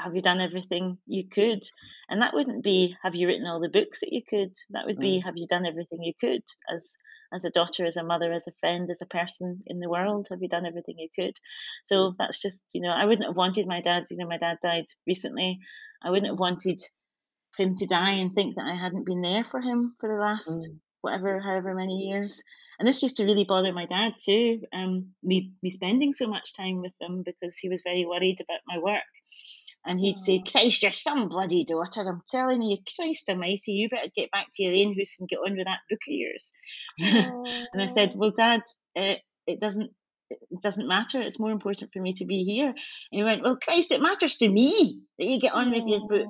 Have 0.00 0.14
you 0.14 0.22
done 0.22 0.40
everything 0.40 0.98
you 1.06 1.28
could? 1.28 1.62
And 2.08 2.22
that 2.22 2.34
wouldn't 2.34 2.64
be, 2.64 2.96
Have 3.02 3.14
you 3.14 3.26
written 3.26 3.46
all 3.46 3.60
the 3.60 3.68
books 3.68 4.00
that 4.00 4.12
you 4.12 4.22
could? 4.28 4.52
That 4.70 4.86
would 4.86 4.98
be, 4.98 5.20
mm. 5.20 5.24
Have 5.24 5.36
you 5.36 5.46
done 5.46 5.66
everything 5.66 6.02
you 6.02 6.14
could 6.20 6.42
as 6.74 6.96
as 7.32 7.44
a 7.44 7.50
daughter, 7.50 7.86
as 7.86 7.96
a 7.96 8.02
mother, 8.02 8.32
as 8.32 8.46
a 8.48 8.58
friend, 8.60 8.90
as 8.90 9.00
a 9.00 9.06
person 9.06 9.62
in 9.66 9.78
the 9.78 9.88
world? 9.88 10.26
Have 10.30 10.42
you 10.42 10.48
done 10.48 10.66
everything 10.66 10.96
you 10.98 11.08
could? 11.14 11.36
So 11.84 11.94
mm. 11.94 12.14
that's 12.18 12.40
just, 12.40 12.62
you 12.72 12.82
know, 12.82 12.90
I 12.90 13.04
wouldn't 13.04 13.26
have 13.26 13.36
wanted 13.36 13.66
my 13.66 13.80
dad, 13.80 14.04
you 14.10 14.16
know, 14.16 14.26
my 14.26 14.38
dad 14.38 14.58
died 14.62 14.86
recently. 15.06 15.60
I 16.02 16.10
wouldn't 16.10 16.30
have 16.30 16.38
wanted 16.38 16.80
him 17.56 17.76
to 17.76 17.86
die 17.86 18.12
and 18.12 18.34
think 18.34 18.56
that 18.56 18.66
I 18.66 18.74
hadn't 18.74 19.06
been 19.06 19.22
there 19.22 19.44
for 19.44 19.60
him 19.60 19.94
for 20.00 20.08
the 20.08 20.20
last 20.20 20.48
mm. 20.48 20.78
whatever, 21.02 21.40
however 21.40 21.74
many 21.74 22.08
years. 22.08 22.42
And 22.78 22.88
this 22.88 23.02
used 23.02 23.18
to 23.18 23.24
really 23.24 23.44
bother 23.44 23.72
my 23.72 23.86
dad 23.86 24.14
too, 24.24 24.62
um, 24.72 25.10
me, 25.22 25.52
me 25.62 25.70
spending 25.70 26.14
so 26.14 26.26
much 26.26 26.56
time 26.56 26.80
with 26.80 26.92
him 27.00 27.22
because 27.24 27.56
he 27.58 27.68
was 27.68 27.82
very 27.84 28.06
worried 28.06 28.38
about 28.40 28.60
my 28.66 28.78
work. 28.78 29.02
And 29.86 29.98
he'd 29.98 30.18
say, 30.18 30.42
Christ, 30.46 30.82
you're 30.82 30.92
some 30.92 31.28
bloody 31.28 31.64
daughter. 31.64 32.02
I'm 32.02 32.22
telling 32.28 32.62
you, 32.62 32.76
Christ 32.96 33.28
almighty, 33.28 33.72
you 33.72 33.88
better 33.88 34.10
get 34.14 34.30
back 34.30 34.48
to 34.54 34.62
your 34.62 34.86
own 34.86 34.94
house 34.94 35.16
and 35.18 35.28
get 35.28 35.38
on 35.38 35.56
with 35.56 35.66
that 35.66 35.80
book 35.88 36.00
of 36.06 36.12
yours. 36.12 36.52
and 37.72 37.80
I 37.82 37.86
said, 37.86 38.12
oh. 38.14 38.18
Well, 38.18 38.30
Dad, 38.30 38.60
it, 38.94 39.20
it 39.46 39.58
doesn't 39.58 39.90
it 40.30 40.62
doesn't 40.62 40.88
matter. 40.88 41.20
It's 41.20 41.40
more 41.40 41.50
important 41.50 41.92
for 41.92 42.00
me 42.00 42.12
to 42.14 42.24
be 42.24 42.44
here. 42.44 42.68
And 42.68 42.76
he 43.10 43.22
went, 43.22 43.42
Well, 43.42 43.56
Christ, 43.56 43.92
it 43.92 44.00
matters 44.00 44.36
to 44.36 44.48
me 44.48 45.02
that 45.18 45.26
you 45.26 45.40
get 45.40 45.54
on 45.54 45.70
with 45.72 45.86
your 45.86 46.06
book. 46.06 46.28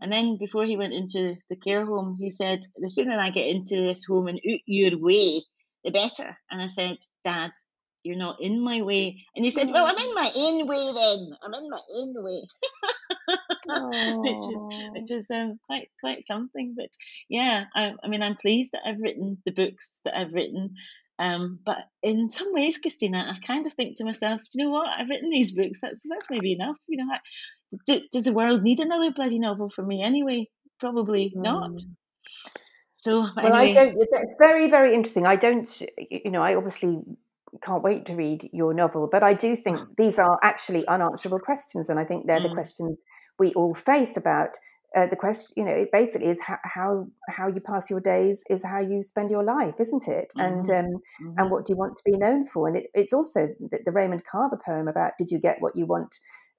And 0.00 0.12
then 0.12 0.36
before 0.38 0.64
he 0.64 0.76
went 0.76 0.92
into 0.92 1.36
the 1.48 1.56
care 1.56 1.84
home, 1.84 2.16
he 2.20 2.30
said, 2.30 2.60
The 2.76 2.90
sooner 2.90 3.18
I 3.18 3.30
get 3.30 3.46
into 3.46 3.76
this 3.76 4.04
home 4.04 4.28
and 4.28 4.38
out 4.38 4.60
your 4.66 4.98
way, 4.98 5.40
the 5.84 5.90
better. 5.90 6.36
And 6.50 6.60
I 6.60 6.66
said, 6.66 6.98
Dad, 7.24 7.52
you're 8.02 8.16
not 8.16 8.40
in 8.40 8.60
my 8.60 8.82
way. 8.82 9.24
And 9.34 9.44
he 9.44 9.50
said, 9.50 9.70
Well, 9.70 9.86
I'm 9.86 9.98
in 9.98 10.14
my 10.14 10.30
own 10.34 10.66
way 10.66 10.92
then. 10.92 11.36
I'm 11.42 11.54
in 11.54 11.70
my 11.70 11.80
own 11.96 12.14
way. 12.24 12.42
which 13.68 14.54
is 14.54 14.90
which 14.92 15.10
is 15.10 15.30
um, 15.30 15.58
quite 15.66 15.88
quite 16.00 16.24
something. 16.24 16.74
But 16.76 16.90
yeah, 17.28 17.64
I, 17.74 17.92
I 18.02 18.08
mean, 18.08 18.22
I'm 18.22 18.36
pleased 18.36 18.72
that 18.72 18.82
I've 18.86 19.00
written 19.00 19.38
the 19.44 19.52
books 19.52 20.00
that 20.04 20.16
I've 20.16 20.32
written. 20.32 20.74
Um, 21.18 21.58
but 21.66 21.78
in 22.02 22.28
some 22.28 22.54
ways, 22.54 22.78
Christina, 22.78 23.18
I 23.18 23.44
kind 23.44 23.66
of 23.66 23.74
think 23.74 23.96
to 23.96 24.04
myself, 24.04 24.40
do 24.40 24.58
you 24.58 24.64
know 24.64 24.70
what? 24.70 24.86
I've 24.86 25.08
written 25.08 25.30
these 25.30 25.52
books. 25.52 25.80
That's 25.82 26.02
that's 26.08 26.30
maybe 26.30 26.52
enough. 26.52 26.76
You 26.86 27.04
know, 27.04 27.12
I, 27.12 28.02
does 28.12 28.24
the 28.24 28.32
world 28.32 28.62
need 28.62 28.80
another 28.80 29.10
bloody 29.10 29.38
novel 29.38 29.70
from 29.70 29.88
me 29.88 30.02
anyway? 30.02 30.48
Probably 30.80 31.32
mm. 31.36 31.42
not. 31.42 31.80
So, 32.94 33.20
well, 33.20 33.32
anyway. 33.38 33.70
I 33.70 33.72
don't. 33.72 33.96
It's 34.00 34.32
very, 34.38 34.68
very 34.68 34.94
interesting. 34.94 35.26
I 35.26 35.36
don't. 35.36 35.82
You 36.10 36.30
know, 36.30 36.42
I 36.42 36.54
obviously 36.54 37.00
can't 37.62 37.82
wait 37.82 38.06
to 38.06 38.14
read 38.14 38.48
your 38.52 38.74
novel. 38.74 39.08
But 39.10 39.22
I 39.22 39.34
do 39.34 39.56
think 39.56 39.80
these 39.98 40.18
are 40.18 40.38
actually 40.42 40.86
unanswerable 40.86 41.40
questions, 41.40 41.88
and 41.88 41.98
I 41.98 42.04
think 42.04 42.26
they're 42.26 42.40
mm. 42.40 42.48
the 42.48 42.54
questions 42.54 43.00
we 43.38 43.52
all 43.54 43.74
face 43.74 44.16
about 44.16 44.56
uh, 44.96 45.06
the 45.06 45.16
question. 45.16 45.48
You 45.56 45.64
know, 45.64 45.72
it 45.72 45.90
basically 45.92 46.28
is 46.28 46.40
how, 46.42 46.58
how, 46.64 47.06
how 47.28 47.48
you 47.48 47.60
pass 47.60 47.90
your 47.90 48.00
days 48.00 48.42
is 48.48 48.64
how 48.64 48.80
you 48.80 49.02
spend 49.02 49.30
your 49.30 49.44
life, 49.44 49.74
isn't 49.78 50.08
it? 50.08 50.32
Mm-hmm. 50.36 50.40
And 50.40 50.70
um, 50.70 50.86
mm-hmm. 50.86 51.38
and 51.38 51.50
what 51.50 51.66
do 51.66 51.72
you 51.72 51.76
want 51.76 51.96
to 51.96 52.02
be 52.04 52.16
known 52.16 52.44
for? 52.44 52.68
And 52.68 52.76
it, 52.76 52.86
it's 52.94 53.12
also 53.12 53.48
the, 53.58 53.80
the, 53.84 53.92
Raymond 53.92 54.22
Carver 54.30 54.58
poem 54.64 54.88
about 54.88 55.12
did 55.18 55.30
you 55.30 55.38
get 55.38 55.56
what 55.60 55.76
you 55.76 55.86
want 55.86 56.14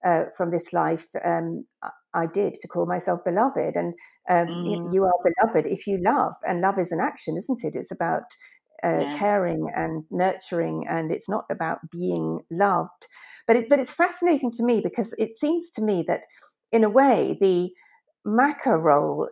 uh, 0.05 0.25
from 0.35 0.51
this 0.51 0.73
life? 0.73 1.07
Um, 1.23 1.65
I 2.13 2.25
did 2.25 2.55
to 2.55 2.67
call 2.67 2.87
myself 2.87 3.23
beloved, 3.23 3.75
and 3.75 3.93
um, 4.29 4.47
mm. 4.47 4.93
you 4.93 5.03
are 5.03 5.13
beloved 5.23 5.67
if 5.67 5.85
you 5.85 5.99
love, 6.03 6.33
and 6.43 6.61
love 6.61 6.79
is 6.79 6.91
an 6.91 6.99
action, 6.99 7.35
isn't 7.37 7.63
it? 7.63 7.75
It's 7.75 7.91
about 7.91 8.23
uh, 8.83 8.99
yeah. 9.01 9.17
caring 9.17 9.69
and 9.75 10.03
nurturing, 10.11 10.85
and 10.87 11.11
it's 11.11 11.29
not 11.29 11.45
about 11.49 11.79
being 11.91 12.41
loved. 12.51 13.07
But 13.47 13.55
it, 13.55 13.69
but 13.69 13.79
it's 13.79 13.93
fascinating 13.93 14.51
to 14.53 14.63
me 14.63 14.81
because 14.81 15.13
it 15.17 15.37
seems 15.37 15.69
to 15.71 15.81
me 15.81 16.03
that, 16.07 16.25
in 16.71 16.83
a 16.83 16.89
way, 16.89 17.37
the 17.39 17.71
Makar 18.25 18.79
role 18.79 19.29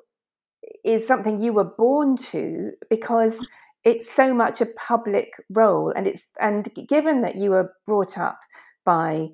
is 0.83 1.05
something 1.05 1.39
you 1.39 1.53
were 1.53 1.71
born 1.77 2.17
to 2.17 2.71
because 2.89 3.45
it's 3.83 4.11
so 4.11 4.33
much 4.33 4.59
a 4.59 4.65
public 4.65 5.33
role, 5.49 5.93
and 5.95 6.07
it's 6.07 6.27
and 6.39 6.69
given 6.87 7.21
that 7.21 7.35
you 7.35 7.51
were 7.51 7.73
brought 7.85 8.17
up 8.17 8.39
by 8.85 9.29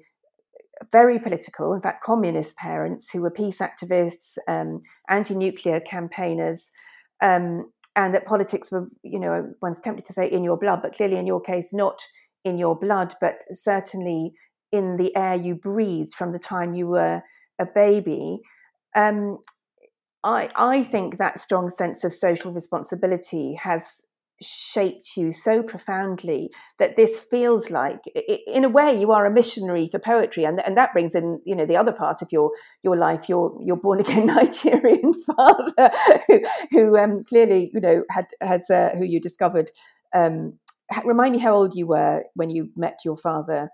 very 0.91 1.19
political, 1.19 1.73
in 1.73 1.81
fact, 1.81 2.03
communist 2.03 2.57
parents 2.57 3.11
who 3.11 3.21
were 3.21 3.31
peace 3.31 3.59
activists, 3.59 4.37
um, 4.47 4.81
anti-nuclear 5.07 5.79
campaigners. 5.79 6.71
Um, 7.21 7.71
and 7.95 8.13
that 8.13 8.25
politics 8.25 8.71
were, 8.71 8.87
you 9.03 9.19
know, 9.19 9.53
one's 9.61 9.79
tempted 9.79 10.05
to 10.05 10.13
say 10.13 10.29
in 10.29 10.43
your 10.43 10.57
blood, 10.57 10.81
but 10.81 10.93
clearly 10.93 11.17
in 11.17 11.27
your 11.27 11.41
case, 11.41 11.73
not 11.73 12.01
in 12.43 12.57
your 12.57 12.77
blood, 12.77 13.13
but 13.21 13.35
certainly 13.51 14.33
in 14.71 14.97
the 14.97 15.15
air 15.15 15.35
you 15.35 15.55
breathed 15.55 16.13
from 16.13 16.31
the 16.31 16.39
time 16.39 16.73
you 16.73 16.87
were 16.87 17.21
a 17.59 17.65
baby. 17.65 18.39
Um, 18.95 19.37
I, 20.23 20.49
I 20.55 20.83
think 20.83 21.17
that 21.17 21.39
strong 21.39 21.69
sense 21.69 22.03
of 22.03 22.13
social 22.13 22.51
responsibility 22.51 23.55
has 23.55 24.01
shaped 24.41 25.11
you 25.15 25.31
so 25.31 25.63
profoundly 25.63 26.49
that 26.79 26.95
this 26.95 27.19
feels 27.19 27.69
like 27.69 27.99
in 28.47 28.63
a 28.65 28.69
way 28.69 28.99
you 28.99 29.11
are 29.11 29.25
a 29.25 29.31
missionary 29.31 29.87
for 29.89 29.99
poetry 29.99 30.43
and, 30.43 30.59
and 30.65 30.77
that 30.77 30.91
brings 30.93 31.15
in 31.15 31.39
you 31.45 31.55
know 31.55 31.65
the 31.65 31.77
other 31.77 31.91
part 31.91 32.21
of 32.21 32.31
your 32.31 32.51
your 32.83 32.97
life. 32.97 33.29
Your 33.29 33.57
your 33.61 33.77
born 33.77 33.99
again 33.99 34.25
nigerian 34.27 35.13
father 35.13 35.91
who, 36.27 36.41
who 36.71 36.97
um, 36.97 37.23
clearly 37.23 37.71
you 37.73 37.81
know 37.81 38.03
had 38.09 38.25
has 38.41 38.69
uh, 38.69 38.91
who 38.97 39.05
you 39.05 39.19
discovered 39.19 39.71
um, 40.13 40.59
remind 41.05 41.33
me 41.33 41.39
how 41.39 41.53
old 41.53 41.75
you 41.75 41.87
were 41.87 42.23
when 42.35 42.49
you 42.49 42.69
met 42.75 42.99
your 43.05 43.17
father. 43.17 43.69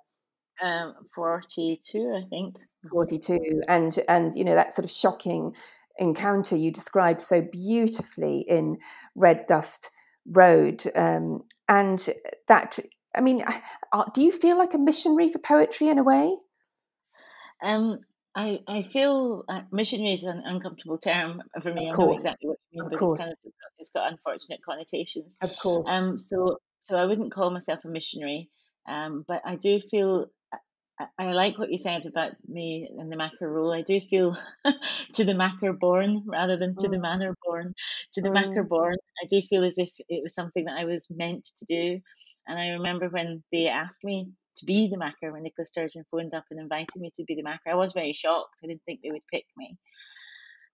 Um 0.61 0.93
42 1.15 2.21
i 2.23 2.27
think. 2.29 2.55
42 2.91 3.61
and 3.67 3.99
and 4.07 4.35
you 4.35 4.43
know 4.43 4.55
that 4.55 4.73
sort 4.73 4.85
of 4.85 4.91
shocking 4.91 5.55
encounter 5.97 6.55
you 6.55 6.71
described 6.71 7.19
so 7.19 7.41
beautifully 7.41 8.45
in 8.47 8.77
red 9.15 9.45
dust 9.45 9.89
road. 10.25 10.83
Um, 10.95 11.43
and 11.67 12.07
that, 12.47 12.79
I 13.15 13.21
mean, 13.21 13.43
uh, 13.91 14.05
do 14.13 14.21
you 14.21 14.31
feel 14.31 14.57
like 14.57 14.73
a 14.73 14.77
missionary 14.77 15.29
for 15.29 15.39
poetry 15.39 15.89
in 15.89 15.99
a 15.99 16.03
way? 16.03 16.35
Um, 17.63 17.99
I, 18.35 18.59
I 18.67 18.83
feel 18.83 19.43
uh, 19.49 19.61
missionary 19.71 20.13
is 20.13 20.23
an 20.23 20.43
uncomfortable 20.45 20.97
term 20.97 21.41
for 21.61 21.73
me. 21.73 21.89
I 21.89 21.95
know 21.95 22.13
exactly 22.13 22.49
what 22.49 22.59
you 22.71 22.81
mean, 22.81 22.85
of 22.85 22.91
but 22.91 22.99
course. 22.99 23.19
It's, 23.19 23.23
kind 23.23 23.35
of, 23.45 23.53
it's 23.79 23.89
got 23.89 24.11
unfortunate 24.11 24.59
connotations. 24.63 25.37
Of 25.41 25.57
course. 25.59 25.87
Um, 25.89 26.19
so 26.19 26.59
so 26.79 26.97
I 26.97 27.05
wouldn't 27.05 27.31
call 27.31 27.51
myself 27.51 27.83
a 27.85 27.87
missionary, 27.87 28.49
um, 28.87 29.25
but 29.27 29.41
I 29.45 29.55
do 29.55 29.79
feel 29.79 30.27
I 31.17 31.31
like 31.31 31.57
what 31.57 31.71
you 31.71 31.77
said 31.77 32.05
about 32.05 32.33
me 32.47 32.89
and 32.97 33.11
the 33.11 33.15
Makar 33.15 33.49
role. 33.49 33.71
I 33.71 33.81
do 33.81 34.01
feel 34.01 34.37
to 35.13 35.23
the 35.23 35.33
Makar 35.33 35.71
born 35.73 36.23
rather 36.25 36.57
than 36.57 36.75
to 36.77 36.87
mm. 36.87 36.91
the 36.91 36.99
manner 36.99 37.35
born. 37.45 37.73
To 38.13 38.21
the 38.21 38.29
mm. 38.29 38.67
Born, 38.67 38.97
I 39.23 39.27
do 39.27 39.41
feel 39.49 39.63
as 39.63 39.77
if 39.77 39.89
it 40.09 40.21
was 40.21 40.33
something 40.33 40.65
that 40.65 40.77
I 40.77 40.85
was 40.85 41.07
meant 41.09 41.45
to 41.57 41.65
do. 41.65 42.01
And 42.47 42.59
I 42.59 42.69
remember 42.69 43.07
when 43.07 43.43
they 43.51 43.67
asked 43.67 44.03
me 44.03 44.31
to 44.57 44.65
be 44.65 44.89
the 44.89 44.97
Makar, 44.97 45.31
when 45.31 45.43
Nicola 45.43 45.65
Sturgeon 45.65 46.03
phoned 46.11 46.33
up 46.33 46.45
and 46.51 46.59
invited 46.59 46.97
me 46.97 47.11
to 47.15 47.23
be 47.23 47.35
the 47.35 47.43
Makar, 47.43 47.71
I 47.71 47.75
was 47.75 47.93
very 47.93 48.13
shocked. 48.13 48.59
I 48.63 48.67
didn't 48.67 48.83
think 48.85 48.99
they 49.01 49.11
would 49.11 49.27
pick 49.31 49.45
me. 49.55 49.77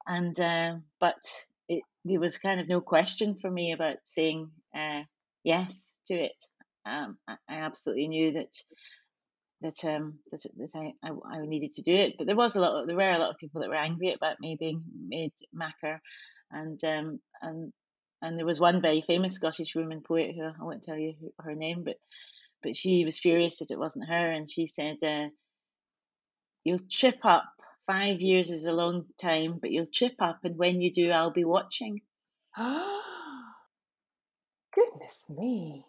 And 0.07 0.39
uh, 0.39 0.75
but 0.99 1.21
it, 1.69 1.83
there 2.03 2.19
was 2.19 2.37
kind 2.37 2.59
of 2.59 2.67
no 2.67 2.81
question 2.81 3.35
for 3.35 3.49
me 3.49 3.73
about 3.73 3.97
saying 4.05 4.49
uh, 4.75 5.03
yes 5.43 5.95
to 6.07 6.15
it. 6.15 6.45
Um, 6.85 7.17
I, 7.27 7.35
I 7.49 7.55
absolutely 7.57 8.07
knew 8.07 8.33
that 8.33 8.51
that 9.65 9.83
um 9.85 10.19
that, 10.31 10.45
that 10.57 10.69
I, 10.75 11.07
I, 11.07 11.37
I 11.37 11.45
needed 11.45 11.71
to 11.73 11.81
do 11.81 11.95
it. 11.95 12.15
But 12.17 12.27
there 12.27 12.35
was 12.35 12.55
a 12.55 12.61
lot 12.61 12.81
of, 12.81 12.87
there 12.87 12.95
were 12.95 13.11
a 13.11 13.17
lot 13.17 13.31
of 13.31 13.37
people 13.37 13.61
that 13.61 13.69
were 13.69 13.75
angry 13.75 14.13
about 14.13 14.39
me 14.39 14.55
being 14.59 14.83
made 15.07 15.33
Makar, 15.51 16.01
and 16.51 16.81
um 16.83 17.19
and 17.41 17.73
and 18.21 18.37
there 18.37 18.45
was 18.45 18.59
one 18.59 18.81
very 18.81 19.03
famous 19.05 19.33
Scottish 19.33 19.75
woman 19.75 20.01
poet 20.01 20.35
who 20.35 20.43
I 20.43 20.63
won't 20.63 20.83
tell 20.83 20.97
you 20.97 21.15
her 21.39 21.55
name, 21.55 21.83
but 21.83 21.97
but 22.61 22.77
she 22.77 23.05
was 23.05 23.19
furious 23.19 23.59
that 23.59 23.71
it 23.71 23.79
wasn't 23.79 24.07
her, 24.07 24.31
and 24.31 24.49
she 24.49 24.67
said, 24.67 24.97
uh, 25.03 25.29
"You'll 26.63 26.87
chip 26.87 27.19
up. 27.23 27.45
Five 27.87 28.21
years 28.21 28.49
is 28.49 28.65
a 28.65 28.71
long 28.71 29.05
time, 29.21 29.59
but 29.59 29.71
you'll 29.71 29.85
chip 29.85 30.15
up, 30.19 30.39
and 30.43 30.57
when 30.57 30.81
you 30.81 30.91
do, 30.91 31.11
I'll 31.11 31.31
be 31.31 31.45
watching." 31.45 32.01
Goodness 34.73 35.29
me! 35.29 35.85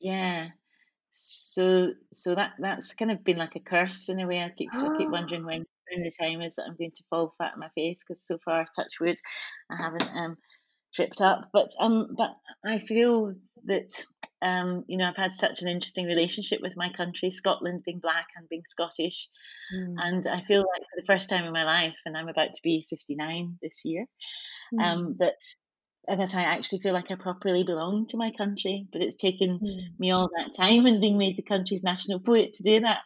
Yeah, 0.00 0.50
so 1.22 1.92
so 2.12 2.34
that 2.34 2.52
that's 2.58 2.94
kind 2.94 3.10
of 3.10 3.24
been 3.24 3.36
like 3.36 3.56
a 3.56 3.60
curse 3.60 4.08
in 4.08 4.20
a 4.20 4.26
way. 4.26 4.40
I 4.40 4.50
keep 4.56 4.72
so 4.72 4.94
I 4.94 4.98
keep 4.98 5.10
wondering 5.10 5.44
when 5.44 5.66
when 5.90 6.02
the 6.02 6.10
time 6.10 6.40
is 6.40 6.56
that 6.56 6.64
I'm 6.66 6.76
going 6.76 6.92
to 6.92 7.04
fall 7.10 7.34
flat 7.36 7.52
on 7.54 7.60
my 7.60 7.68
face 7.74 8.02
because 8.02 8.24
so 8.24 8.38
far, 8.44 8.66
touch 8.76 9.00
wood, 9.00 9.18
I 9.70 9.76
haven't 9.76 10.08
um 10.16 10.36
tripped 10.94 11.20
up. 11.20 11.50
But 11.52 11.70
um 11.78 12.08
but 12.16 12.30
I 12.64 12.78
feel 12.78 13.34
that 13.64 13.90
um 14.42 14.84
you 14.88 14.96
know 14.96 15.08
I've 15.08 15.16
had 15.16 15.34
such 15.34 15.60
an 15.60 15.68
interesting 15.68 16.06
relationship 16.06 16.60
with 16.62 16.76
my 16.76 16.90
country, 16.90 17.30
Scotland 17.30 17.82
being 17.84 18.00
black 18.00 18.28
and 18.36 18.48
being 18.48 18.64
Scottish, 18.64 19.28
mm. 19.74 19.94
and 19.98 20.26
I 20.26 20.42
feel 20.42 20.60
like 20.60 20.82
for 20.82 21.00
the 21.00 21.06
first 21.06 21.28
time 21.28 21.44
in 21.44 21.52
my 21.52 21.64
life, 21.64 21.96
and 22.06 22.16
I'm 22.16 22.28
about 22.28 22.54
to 22.54 22.62
be 22.62 22.86
59 22.88 23.58
this 23.60 23.82
year, 23.84 24.06
mm. 24.72 24.82
um 24.82 25.16
that 25.18 25.36
that 26.16 26.34
I 26.34 26.42
actually 26.42 26.80
feel 26.80 26.92
like 26.92 27.10
I 27.10 27.14
properly 27.14 27.62
belong 27.62 28.06
to 28.06 28.16
my 28.16 28.32
country. 28.36 28.86
But 28.92 29.02
it's 29.02 29.16
taken 29.16 29.58
mm. 29.58 29.98
me 29.98 30.10
all 30.10 30.28
that 30.36 30.54
time 30.54 30.86
and 30.86 31.00
being 31.00 31.18
made 31.18 31.36
the 31.36 31.42
country's 31.42 31.82
national 31.82 32.20
poet 32.20 32.54
to 32.54 32.62
do 32.62 32.80
that, 32.80 32.98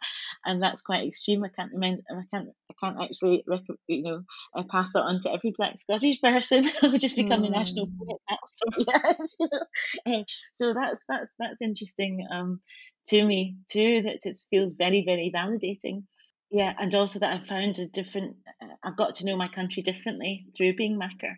and 0.45 0.61
that's 0.61 0.81
quite 0.81 1.07
extreme. 1.07 1.43
I 1.43 1.49
can't 1.49 1.73
remember. 1.73 2.01
I 2.09 2.23
can't. 2.33 2.49
I 2.69 2.73
can't 2.79 3.03
actually, 3.03 3.43
you 3.87 4.03
know, 4.03 4.21
I 4.55 4.63
pass 4.69 4.93
that 4.93 5.03
on 5.03 5.21
to 5.21 5.31
every 5.31 5.53
Black 5.57 5.77
Scottish 5.77 6.21
person 6.21 6.63
who 6.81 6.97
just 6.97 7.15
become 7.15 7.41
mm. 7.41 7.45
the 7.45 7.51
national 7.51 7.85
hmm. 7.87 7.97
poet. 7.97 8.21
That's 8.29 9.35
you 9.39 9.47
know. 9.51 10.17
Um, 10.19 10.25
so 10.53 10.73
that's 10.73 11.01
that's 11.07 11.33
that's 11.39 11.61
interesting 11.61 12.25
um, 12.31 12.59
to 13.07 13.25
me 13.25 13.57
too. 13.69 14.01
That 14.03 14.25
it 14.25 14.37
feels 14.49 14.73
very 14.73 15.03
very 15.05 15.31
validating. 15.33 16.03
Yeah, 16.51 16.73
and 16.79 16.93
also 16.95 17.19
that 17.19 17.33
I've 17.33 17.47
found 17.47 17.79
a 17.79 17.87
different. 17.87 18.37
I've 18.83 18.97
got 18.97 19.15
to 19.15 19.25
know 19.25 19.35
my 19.35 19.47
country 19.47 19.83
differently 19.83 20.45
through 20.55 20.75
being 20.75 20.97
Makar 20.97 21.37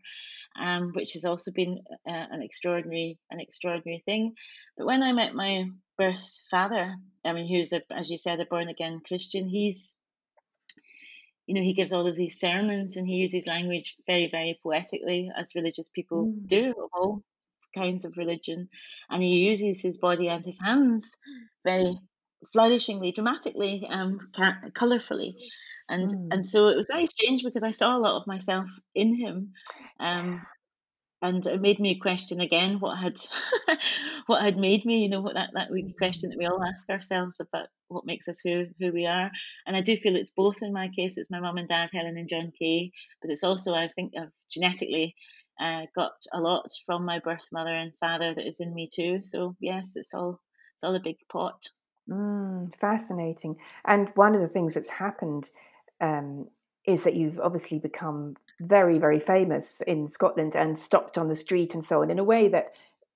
um, 0.60 0.92
which 0.94 1.14
has 1.14 1.26
also 1.26 1.52
been 1.52 1.80
uh, 2.08 2.26
an 2.32 2.42
extraordinary 2.42 3.18
an 3.32 3.40
extraordinary 3.40 4.02
thing. 4.06 4.34
But 4.78 4.86
when 4.86 5.04
I 5.04 5.12
met 5.12 5.36
my 5.36 5.66
birth 5.98 6.24
father, 6.52 6.96
I 7.26 7.34
mean, 7.34 7.48
who's 7.48 7.74
a, 7.74 7.82
as 7.92 8.10
you 8.10 8.18
said, 8.18 8.40
a 8.40 8.46
born 8.46 8.70
again 8.70 9.02
Christian, 9.06 9.48
he's 9.48 10.08
you 11.48 11.56
know, 11.56 11.62
he 11.62 11.74
gives 11.74 11.94
all 11.94 12.06
of 12.06 12.16
these 12.16 12.40
sermons 12.40 12.98
and 12.98 13.08
he 13.08 13.16
uses 13.16 13.48
language 13.48 13.96
very, 14.06 14.28
very 14.30 14.60
poetically, 14.62 15.32
as 15.36 15.56
religious 15.56 15.88
people 15.90 16.26
mm. 16.26 16.48
do 16.48 16.72
of 16.72 16.90
all 16.94 17.24
kinds 17.74 18.04
of 18.04 18.18
religion. 18.18 18.68
And 19.10 19.24
he 19.24 19.48
uses 19.48 19.82
his 19.82 19.98
body 19.98 20.28
and 20.28 20.44
his 20.44 20.60
hands 20.60 21.16
very 21.64 21.98
flourishingly, 22.54 23.16
dramatically, 23.16 23.88
um, 23.90 24.20
colourfully 24.74 25.38
and 25.90 26.10
mm. 26.10 26.28
and 26.32 26.46
so 26.46 26.68
it 26.68 26.76
was 26.76 26.88
very 26.88 27.06
strange 27.06 27.44
because 27.44 27.64
I 27.64 27.72
saw 27.72 27.96
a 27.96 28.00
lot 28.00 28.20
of 28.20 28.28
myself 28.28 28.68
in 28.94 29.16
him, 29.16 29.54
um, 30.00 30.42
and 31.22 31.46
it 31.46 31.62
made 31.62 31.80
me 31.80 31.96
question 31.96 32.42
again 32.42 32.80
what 32.80 32.98
had 32.98 33.18
what 34.28 34.42
had 34.42 34.58
made 34.58 34.86
me. 34.86 35.04
You 35.04 35.10
know, 35.10 35.22
what 35.22 35.36
that 35.36 35.52
that 35.54 35.70
question 35.98 36.30
that 36.30 36.38
we 36.38 36.46
all 36.46 36.64
ask 36.64 36.90
ourselves 36.90 37.40
about 37.40 37.68
what 37.88 38.06
makes 38.06 38.28
us 38.28 38.40
who 38.44 38.66
who 38.80 38.92
we 38.92 39.06
are. 39.06 39.32
And 39.66 39.76
I 39.76 39.82
do 39.82 39.96
feel 39.98 40.16
it's 40.16 40.32
both 40.32 40.62
in 40.62 40.74
my 40.74 40.90
case. 40.90 41.18
It's 41.18 41.32
my 41.32 41.40
mum 41.40 41.58
and 41.58 41.68
dad, 41.68 41.90
Helen 41.92 42.18
and 42.18 42.30
John 42.30 42.52
Kay, 42.58 42.92
but 43.22 43.32
it's 43.32 43.44
also 43.44 43.74
I 43.74 43.88
think 43.90 44.14
I've 44.20 44.32
genetically. 44.50 45.16
Uh, 45.60 45.88
got 45.96 46.12
a 46.34 46.40
lot 46.40 46.70
from 46.86 47.04
my 47.04 47.18
birth 47.18 47.48
mother 47.52 47.74
and 47.74 47.92
father 48.00 48.32
that 48.32 48.46
is 48.46 48.60
in 48.60 48.76
me 48.76 48.88
too. 48.88 49.24
So 49.24 49.56
yes, 49.60 49.94
it's 49.96 50.14
all 50.14 50.40
it's 50.76 50.84
all 50.84 50.94
a 50.94 51.00
big 51.00 51.18
pot. 51.32 51.68
Mm, 52.10 52.74
fascinating. 52.76 53.60
And 53.86 54.12
one 54.16 54.36
of 54.36 54.42
the 54.42 54.48
things 54.48 54.76
that's 54.76 54.90
happened 54.90 55.50
um, 56.02 56.48
is 56.86 57.04
that 57.04 57.16
you've 57.16 57.40
obviously 57.40 57.80
become 57.80 58.36
very, 58.60 58.98
very 58.98 59.20
famous 59.20 59.82
in 59.86 60.08
Scotland 60.08 60.56
and 60.56 60.78
stopped 60.78 61.18
on 61.18 61.28
the 61.28 61.36
street 61.36 61.74
and 61.74 61.86
so 61.86 62.02
on 62.02 62.10
in 62.10 62.20
a 62.20 62.24
way 62.24 62.48
that 62.48 62.70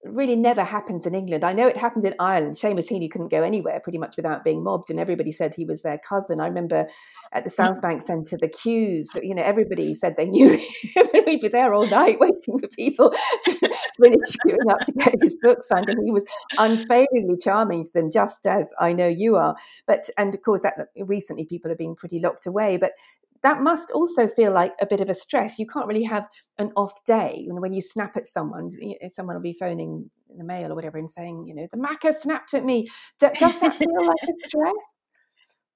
really 0.04 0.36
never 0.36 0.64
happens 0.64 1.06
in 1.06 1.14
England. 1.14 1.44
I 1.44 1.54
know 1.54 1.68
it 1.68 1.78
happened 1.78 2.06
in 2.06 2.16
Ireland. 2.20 2.56
Seamus 2.56 2.90
Heaney 2.90 3.10
couldn't 3.10 3.30
go 3.30 3.44
anywhere 3.44 3.80
pretty 3.80 3.98
much 3.98 4.16
without 4.18 4.44
being 4.44 4.64
mobbed, 4.64 4.90
and 4.90 5.00
everybody 5.00 5.32
said 5.32 5.54
he 5.54 5.66
was 5.66 5.82
their 5.82 5.98
cousin. 6.00 6.40
I 6.40 6.48
remember 6.48 6.88
at 7.32 7.44
the 7.44 7.50
mm. 7.50 7.54
South 7.54 7.82
Bank 7.82 8.02
Centre, 8.02 8.38
the 8.38 8.48
queues, 8.48 9.16
you 9.22 9.36
know, 9.36 9.44
everybody 9.44 9.94
said 9.94 10.16
they 10.16 10.28
knew 10.28 10.50
him, 10.96 11.08
and 11.14 11.24
we'd 11.26 11.42
be 11.42 11.48
there 11.48 11.74
all 11.74 11.86
night 11.86 12.20
waiting 12.20 12.60
for 12.60 12.68
people 12.70 13.12
to 13.44 13.52
finish 14.02 14.36
queuing 14.46 14.72
up 14.72 14.80
to 14.82 14.92
get 14.94 15.16
his 15.22 15.36
book 15.42 15.64
signed. 15.64 15.90
And 15.90 16.04
he 16.04 16.12
was 16.12 16.26
unfailingly 16.58 17.38
charming 17.40 17.84
to 17.84 17.92
them, 17.94 18.10
just 18.12 18.46
as 18.46 18.74
I 18.80 18.94
know 18.94 19.08
you 19.08 19.36
are. 19.36 19.56
But, 19.86 20.10
and 20.18 20.34
of 20.34 20.42
course, 20.42 20.62
that 20.64 20.88
recently 20.98 21.46
people 21.46 21.70
have 21.70 21.78
been 21.78 21.96
pretty 21.96 22.20
locked 22.20 22.48
away. 22.48 22.78
But 22.78 22.94
that 23.44 23.62
must 23.62 23.92
also 23.92 24.28
feel 24.28 24.54
like 24.54 24.74
a 24.80 24.86
bit 24.86 25.00
of 25.00 25.10
a 25.10 25.14
stress. 25.14 25.58
You 25.58 25.66
can't 25.66 25.88
really 25.88 26.04
have 26.04 26.28
an 26.58 26.72
off 26.76 27.04
day. 27.06 27.44
You 27.46 27.54
know, 27.54 27.62
when 27.62 27.74
you 27.74 27.82
snap 27.82 28.16
at 28.16 28.26
someone, 28.26 28.72
someone 29.10 29.36
will 29.36 29.44
be 29.44 29.54
phoning 29.54 30.10
in 30.30 30.38
the 30.38 30.44
mail 30.44 30.72
or 30.72 30.76
whatever 30.76 30.98
and 30.98 31.10
saying, 31.10 31.46
you 31.48 31.56
know, 31.56 31.68
the 31.72 31.78
Makar 31.78 32.14
snapped 32.14 32.54
at 32.54 32.64
me. 32.64 32.88
does 33.20 33.60
that 33.60 33.78
feel 33.78 34.06
like 34.06 34.16
a 34.24 34.48
stress? 34.48 34.74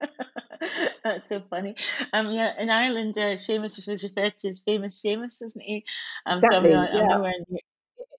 That's 1.04 1.28
so 1.28 1.42
funny. 1.50 1.76
Um, 2.14 2.32
yeah, 2.32 2.54
in 2.60 2.70
Ireland, 2.70 3.18
uh, 3.18 3.38
Seamus 3.38 3.88
was 3.88 4.04
referred 4.04 4.38
to 4.40 4.50
as 4.50 4.60
famous 4.60 5.02
Seamus, 5.02 5.42
isn't 5.42 5.62
he? 5.62 5.84
Um, 6.26 6.40
exactly, 6.40 6.72
so 6.72 6.80
I'm, 6.80 6.88
I'm 6.88 6.96
yeah. 6.96 7.08
nowhere 7.08 7.34
near, 7.50 7.60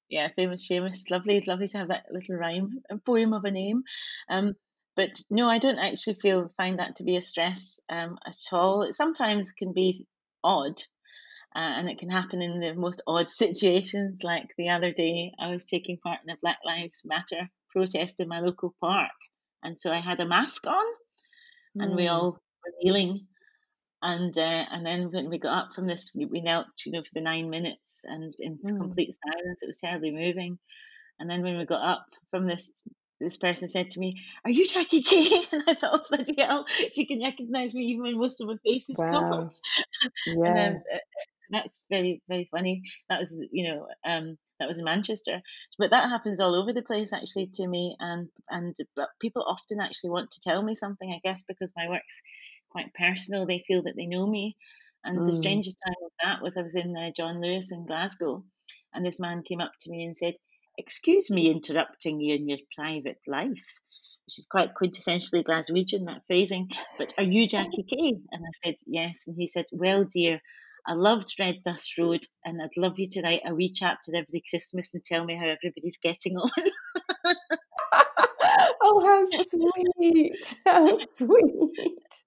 yeah, 0.08 0.28
famous 0.36 0.68
Seamus. 0.68 1.10
Lovely, 1.10 1.42
lovely 1.46 1.68
to 1.68 1.78
have 1.78 1.88
that 1.88 2.06
little 2.10 2.36
rhyme, 2.36 2.82
a 2.90 2.98
poem 2.98 3.32
of 3.32 3.44
a 3.44 3.50
name. 3.50 3.82
Um, 4.28 4.54
but 4.96 5.20
no, 5.30 5.48
I 5.48 5.58
don't 5.58 5.78
actually 5.78 6.14
feel 6.14 6.50
find 6.56 6.78
that 6.78 6.96
to 6.96 7.04
be 7.04 7.16
a 7.16 7.22
stress 7.22 7.78
um, 7.90 8.18
at 8.26 8.38
all. 8.50 8.82
It 8.82 8.94
sometimes 8.94 9.52
can 9.52 9.72
be 9.74 10.06
odd, 10.42 10.80
uh, 11.54 11.58
and 11.58 11.88
it 11.88 11.98
can 11.98 12.08
happen 12.08 12.40
in 12.40 12.60
the 12.60 12.74
most 12.74 13.02
odd 13.06 13.30
situations. 13.44 14.22
Like 14.24 14.48
the 14.56 14.70
other 14.70 14.92
day, 14.92 15.32
I 15.38 15.50
was 15.50 15.66
taking 15.66 15.98
part 15.98 16.20
in 16.24 16.32
a 16.32 16.38
Black 16.40 16.58
Lives 16.64 17.02
Matter 17.04 17.48
protest 17.70 18.20
in 18.20 18.28
my 18.28 18.40
local 18.40 18.74
park, 18.80 19.12
and 19.62 19.78
so 19.78 19.92
I 19.92 20.00
had 20.00 20.20
a 20.20 20.26
mask 20.26 20.66
on, 20.66 20.86
mm. 21.76 21.84
and 21.84 21.94
we 21.94 22.06
hmm. 22.06 22.12
all 22.12 22.32
were 22.32 22.72
kneeling. 22.82 23.26
And 24.02 24.36
uh, 24.36 24.64
and 24.70 24.86
then 24.86 25.10
when 25.10 25.30
we 25.30 25.38
got 25.38 25.58
up 25.58 25.68
from 25.74 25.86
this, 25.86 26.10
we, 26.14 26.26
we 26.26 26.40
knelt, 26.40 26.66
you 26.84 26.92
know, 26.92 27.02
for 27.02 27.10
the 27.14 27.20
nine 27.20 27.50
minutes, 27.50 28.02
and 28.04 28.34
in 28.38 28.58
mm. 28.58 28.80
complete 28.80 29.14
silence. 29.14 29.62
It 29.62 29.68
was 29.68 29.80
terribly 29.80 30.10
moving. 30.10 30.58
And 31.18 31.30
then 31.30 31.42
when 31.42 31.56
we 31.56 31.64
got 31.64 31.82
up 31.82 32.06
from 32.30 32.46
this 32.46 32.82
this 33.20 33.36
person 33.36 33.68
said 33.68 33.90
to 33.90 34.00
me, 34.00 34.22
"Are 34.44 34.50
you 34.50 34.66
Jackie 34.66 35.02
Kay?" 35.02 35.42
And 35.52 35.62
I 35.66 35.74
thought, 35.74 36.00
oh, 36.00 36.06
bloody 36.08 36.34
hell, 36.38 36.66
she 36.92 37.06
can 37.06 37.22
recognise 37.22 37.74
me 37.74 37.84
even 37.86 38.02
when 38.02 38.18
most 38.18 38.40
of 38.40 38.48
my 38.48 38.56
face 38.64 38.90
is 38.90 38.98
wow. 38.98 39.10
covered. 39.10 39.52
Yeah. 40.26 40.32
and 40.48 40.58
then, 40.58 40.82
uh, 40.92 40.98
that's 41.50 41.86
very 41.88 42.22
very 42.28 42.48
funny. 42.50 42.82
That 43.08 43.20
was 43.20 43.40
you 43.52 43.68
know 43.68 43.86
um, 44.04 44.36
that 44.58 44.68
was 44.68 44.78
in 44.78 44.84
Manchester, 44.84 45.42
but 45.78 45.90
that 45.90 46.08
happens 46.08 46.40
all 46.40 46.54
over 46.54 46.72
the 46.72 46.82
place 46.82 47.12
actually 47.12 47.48
to 47.54 47.66
me, 47.66 47.96
and 48.00 48.28
and 48.50 48.76
people 49.20 49.44
often 49.46 49.80
actually 49.80 50.10
want 50.10 50.30
to 50.32 50.40
tell 50.40 50.62
me 50.62 50.74
something. 50.74 51.10
I 51.10 51.20
guess 51.26 51.44
because 51.46 51.72
my 51.76 51.88
work's 51.88 52.22
quite 52.70 52.92
personal, 52.94 53.46
they 53.46 53.64
feel 53.66 53.82
that 53.82 53.94
they 53.96 54.06
know 54.06 54.26
me. 54.26 54.56
And 55.04 55.18
mm. 55.18 55.30
the 55.30 55.36
strangest 55.36 55.78
time 55.86 55.94
of 56.04 56.10
that 56.22 56.42
was 56.42 56.56
I 56.56 56.62
was 56.62 56.74
in 56.74 56.96
uh, 56.96 57.10
John 57.16 57.40
Lewis 57.40 57.70
in 57.70 57.86
Glasgow, 57.86 58.44
and 58.92 59.04
this 59.04 59.20
man 59.20 59.42
came 59.42 59.60
up 59.60 59.72
to 59.80 59.90
me 59.90 60.04
and 60.04 60.16
said, 60.16 60.34
excuse 60.78 61.30
me 61.30 61.50
interrupting 61.50 62.20
you 62.20 62.34
in 62.34 62.48
your 62.48 62.58
private 62.76 63.20
life, 63.26 63.50
which 64.26 64.38
is 64.38 64.46
quite 64.50 64.74
quintessentially 64.74 65.44
Glaswegian, 65.44 66.06
that 66.06 66.22
phrasing, 66.26 66.68
but 66.98 67.14
are 67.18 67.24
you 67.24 67.48
Jackie 67.48 67.82
Kay? 67.90 68.14
And 68.32 68.44
I 68.44 68.50
said, 68.64 68.76
yes. 68.86 69.24
And 69.26 69.36
he 69.36 69.46
said, 69.46 69.66
well, 69.72 70.04
dear, 70.04 70.40
I 70.86 70.94
loved 70.94 71.34
Red 71.38 71.62
Dust 71.64 71.98
Road 71.98 72.24
and 72.44 72.62
I'd 72.62 72.70
love 72.76 72.98
you 72.98 73.08
to 73.10 73.22
write 73.22 73.42
a 73.44 73.54
wee 73.54 73.72
chapter 73.72 74.12
every 74.14 74.42
Christmas 74.48 74.94
and 74.94 75.04
tell 75.04 75.24
me 75.24 75.36
how 75.36 75.46
everybody's 75.46 75.98
getting 75.98 76.36
on. 76.36 76.50
oh, 78.82 79.04
how 79.04 79.24
sweet. 79.24 80.54
How 80.64 80.96
sweet. 81.12 82.24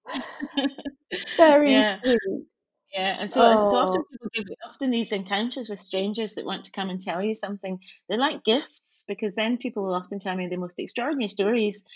Very 1.36 1.72
yeah. 1.72 1.98
cute. 2.04 2.52
Yeah, 2.92 3.16
and 3.20 3.30
so 3.30 3.46
and 3.48 3.66
so 3.68 3.76
often 3.78 4.02
Oh. 4.02 4.10
people 4.10 4.28
give 4.34 4.46
often 4.66 4.90
these 4.90 5.12
encounters 5.12 5.68
with 5.68 5.80
strangers 5.80 6.34
that 6.34 6.44
want 6.44 6.64
to 6.64 6.72
come 6.72 6.90
and 6.90 7.00
tell 7.00 7.22
you 7.22 7.36
something, 7.36 7.78
they're 8.08 8.18
like 8.18 8.42
gifts 8.42 9.04
because 9.06 9.36
then 9.36 9.58
people 9.58 9.84
will 9.84 9.94
often 9.94 10.18
tell 10.18 10.34
me 10.36 10.48
the 10.48 10.56
most 10.56 10.80
extraordinary 10.80 11.28
stories 11.28 11.86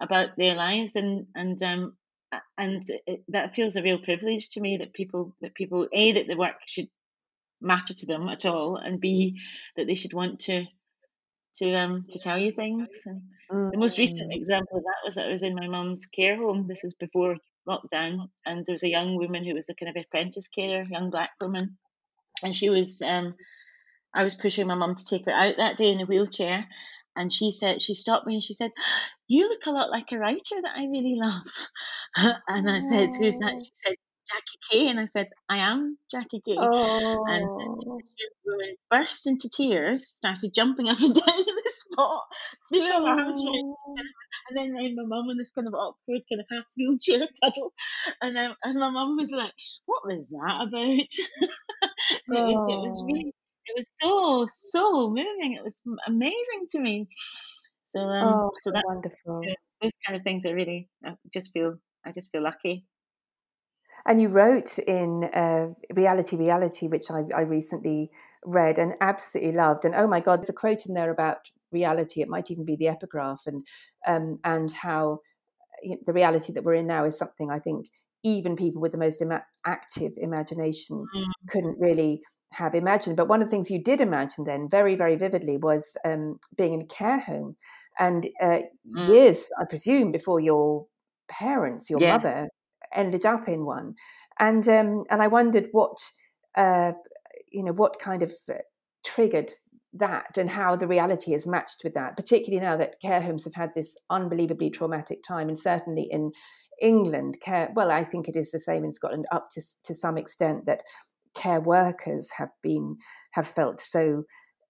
about 0.00 0.36
their 0.36 0.54
lives 0.54 0.94
and 0.94 1.26
and 1.34 1.60
um 1.62 1.96
a- 2.32 2.40
and 2.56 2.86
it, 3.06 3.24
that 3.28 3.54
feels 3.56 3.74
a 3.74 3.82
real 3.82 3.98
privilege 3.98 4.50
to 4.50 4.60
me 4.60 4.76
that 4.76 4.92
people 4.92 5.34
that 5.40 5.54
people 5.54 5.88
a 5.92 6.12
that 6.12 6.28
the 6.28 6.36
work 6.36 6.56
should 6.68 6.88
matter 7.60 7.94
to 7.94 8.06
them 8.06 8.28
at 8.28 8.46
all 8.46 8.76
and 8.76 9.00
b 9.00 9.40
that 9.76 9.86
they 9.86 9.96
should 9.96 10.14
want 10.14 10.40
to 10.40 10.66
to 11.56 11.74
um 11.74 12.06
to 12.10 12.18
tell 12.18 12.38
you 12.38 12.52
things 12.52 13.02
and 13.06 13.22
the 13.72 13.78
most 13.78 13.98
recent 13.98 14.32
Mm. 14.32 14.34
example 14.34 14.78
of 14.78 14.84
that 14.84 15.04
was 15.04 15.14
that 15.16 15.26
I 15.26 15.32
was 15.32 15.42
in 15.42 15.54
my 15.54 15.68
mum's 15.68 16.06
care 16.06 16.36
home. 16.36 16.66
This 16.68 16.84
is 16.84 16.94
before 16.94 17.36
lockdown, 17.68 18.30
and 18.46 18.66
there 18.66 18.74
was 18.74 18.82
a 18.84 18.88
young 18.90 19.16
woman 19.16 19.44
who 19.44 19.54
was 19.54 19.68
a 19.68 19.74
kind 19.74 19.90
of 19.96 20.02
apprentice 20.02 20.48
carer, 20.48 20.84
young 20.90 21.10
black 21.10 21.32
woman, 21.40 21.78
and 22.42 22.56
she 22.56 22.70
was 22.70 23.02
um 23.02 23.36
I 24.14 24.24
was 24.24 24.36
pushing 24.36 24.66
my 24.68 24.74
mum 24.76 24.94
to 24.96 25.04
take 25.04 25.26
her 25.26 25.32
out 25.32 25.56
that 25.58 25.78
day 25.78 25.90
in 25.92 26.00
a 26.00 26.06
wheelchair, 26.06 26.68
and 27.16 27.32
she 27.32 27.50
said 27.52 27.82
she 27.82 27.94
stopped 27.94 28.26
me 28.26 28.34
and 28.34 28.44
she 28.44 28.54
said, 28.54 28.72
"You 29.28 29.48
look 29.48 29.66
a 29.66 29.72
lot 29.72 29.90
like 29.90 30.12
a 30.12 30.18
writer 30.18 30.62
that 30.62 30.76
I 30.76 30.84
really 30.86 31.16
love." 31.16 31.46
and 32.48 32.70
I 32.70 32.80
said, 32.80 33.10
"Who's 33.18 33.38
that?" 33.38 33.56
She 33.64 33.72
said, 33.74 33.96
"Jackie 34.32 34.60
Kay," 34.70 34.88
and 34.90 35.00
I 35.00 35.06
said, 35.06 35.28
"I 35.48 35.58
am 35.58 35.98
Jackie 36.10 36.42
Kay." 36.46 36.70
And 37.26 37.50
Oh. 37.50 38.04
woman 38.46 38.76
burst 38.90 39.26
into 39.26 39.48
tears, 39.50 40.06
started 40.08 40.54
jumping 40.54 40.88
up 40.88 41.00
and 41.00 41.14
down 41.26 41.38
in 41.38 41.44
the 41.46 41.72
spot, 41.74 42.24
threw 42.72 42.82
her 42.86 42.92
arms 43.08 43.42
around 43.46 43.62
Oh. 43.66 44.14
and 44.48 44.56
then 44.56 44.72
my 44.74 45.04
mum 45.06 45.30
in 45.30 45.38
this 45.38 45.52
kind 45.52 45.66
of 45.68 45.74
awkward, 45.74 46.22
kind 46.30 46.40
of 46.40 46.46
half 46.50 46.64
wheelchair 46.76 47.28
cuddle. 47.42 47.72
And 48.22 48.36
um, 48.38 48.56
and 48.64 48.78
my 48.78 48.90
mum 48.90 49.16
was 49.16 49.30
like, 49.32 49.52
"What 49.86 50.06
was 50.06 50.30
that 50.30 50.66
about?" 50.68 51.50
it 52.32 52.44
was 52.44 52.64
it 52.66 52.80
was 52.82 53.04
Oh. 53.04 53.08
really 53.08 53.32
it 53.66 53.74
was 53.76 53.90
so 53.96 54.46
so 54.48 55.08
moving. 55.10 55.54
It 55.54 55.64
was 55.64 55.82
amazing 56.06 56.66
to 56.70 56.80
me. 56.80 57.08
So 57.86 58.00
um 58.00 58.40
Oh, 58.40 58.50
so 58.56 58.72
how 58.72 58.72
that 58.72 58.84
wonderful. 58.84 59.54
those 59.82 59.92
kind 60.06 60.16
of 60.16 60.22
things 60.24 60.46
are 60.46 60.54
really 60.54 60.90
I 61.04 61.16
just 61.32 61.52
feel 61.52 61.78
I 62.04 62.12
just 62.12 62.32
feel 62.32 62.42
lucky. 62.42 62.86
And 64.06 64.20
you 64.20 64.28
wrote 64.28 64.78
in 64.78 65.24
uh, 65.24 65.68
Reality, 65.94 66.36
Reality, 66.36 66.88
which 66.88 67.10
I, 67.10 67.24
I 67.34 67.42
recently 67.42 68.10
read 68.44 68.78
and 68.78 68.94
absolutely 69.00 69.52
loved. 69.52 69.84
And 69.84 69.94
oh 69.94 70.06
my 70.06 70.20
God, 70.20 70.40
there's 70.40 70.50
a 70.50 70.54
quote 70.54 70.84
in 70.86 70.94
there 70.94 71.10
about 71.10 71.50
reality. 71.74 72.22
It 72.22 72.28
might 72.28 72.50
even 72.50 72.64
be 72.64 72.76
the 72.76 72.88
epigraph, 72.88 73.42
and 73.46 73.66
um, 74.06 74.38
and 74.44 74.72
how 74.72 75.20
you 75.82 75.90
know, 75.90 75.98
the 76.06 76.12
reality 76.14 76.52
that 76.52 76.64
we're 76.64 76.74
in 76.74 76.86
now 76.86 77.04
is 77.04 77.18
something 77.18 77.50
I 77.50 77.58
think 77.58 77.86
even 78.24 78.56
people 78.56 78.80
with 78.80 78.92
the 78.92 78.98
most 78.98 79.22
active 79.66 80.12
imagination 80.16 81.06
Mm, 81.14 81.24
couldn't 81.48 81.78
really 81.78 82.22
have 82.52 82.74
imagined. 82.74 83.16
But 83.16 83.28
one 83.28 83.42
of 83.42 83.48
the 83.48 83.50
things 83.50 83.70
you 83.70 83.82
did 83.82 84.00
imagine 84.00 84.44
then, 84.44 84.68
very 84.68 84.96
very 84.96 85.16
vividly, 85.16 85.58
was 85.58 85.96
um, 86.04 86.38
being 86.56 86.74
in 86.74 86.82
a 86.82 86.86
care 86.86 87.20
home, 87.20 87.56
and 87.98 88.26
uh, 88.40 88.60
mm, 88.86 89.08
years, 89.08 89.50
I 89.60 89.64
presume, 89.64 90.10
before 90.10 90.40
your 90.40 90.86
parents, 91.28 91.90
your 91.90 92.00
yeah. 92.00 92.16
mother, 92.16 92.48
ended 92.94 93.26
up 93.26 93.48
in 93.48 93.64
one, 93.66 93.94
and 94.38 94.66
um, 94.68 95.04
and 95.10 95.22
I 95.22 95.26
wondered 95.26 95.68
what 95.72 95.98
uh, 96.56 96.92
you 97.52 97.62
know 97.62 97.72
what 97.72 97.98
kind 97.98 98.22
of 98.22 98.32
uh, 98.48 98.54
triggered 99.04 99.52
that 99.94 100.36
and 100.36 100.50
how 100.50 100.76
the 100.76 100.88
reality 100.88 101.34
is 101.34 101.46
matched 101.46 101.82
with 101.84 101.94
that, 101.94 102.16
particularly 102.16 102.64
now 102.64 102.76
that 102.76 103.00
care 103.00 103.22
homes 103.22 103.44
have 103.44 103.54
had 103.54 103.70
this 103.74 103.96
unbelievably 104.10 104.70
traumatic 104.70 105.22
time, 105.22 105.48
and 105.48 105.58
certainly 105.58 106.08
in 106.10 106.32
England, 106.80 107.38
care 107.40 107.70
well, 107.74 107.90
I 107.90 108.04
think 108.04 108.28
it 108.28 108.36
is 108.36 108.50
the 108.50 108.60
same 108.60 108.84
in 108.84 108.92
Scotland 108.92 109.26
up 109.30 109.48
to 109.52 109.62
to 109.84 109.94
some 109.94 110.18
extent 110.18 110.66
that 110.66 110.82
care 111.34 111.60
workers 111.60 112.30
have 112.38 112.50
been 112.62 112.96
have 113.32 113.46
felt 113.46 113.80
so 113.80 114.24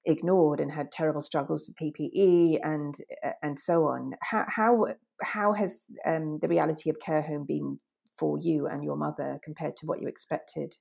ignored 0.06 0.60
and 0.60 0.70
had 0.70 0.92
terrible 0.92 1.22
struggles 1.22 1.68
with 1.68 1.76
PPE 1.76 2.58
and 2.62 2.96
uh, 3.24 3.32
and 3.42 3.58
so 3.58 3.84
on. 3.84 4.12
How 4.22 4.44
how 4.48 4.86
how 5.22 5.52
has 5.52 5.82
um, 6.06 6.38
the 6.40 6.48
reality 6.48 6.90
of 6.90 6.98
care 7.00 7.22
home 7.22 7.44
been 7.46 7.78
for 8.18 8.38
you 8.38 8.66
and 8.66 8.84
your 8.84 8.96
mother 8.96 9.40
compared 9.42 9.76
to 9.78 9.86
what 9.86 10.00
you 10.00 10.08
expected? 10.08 10.74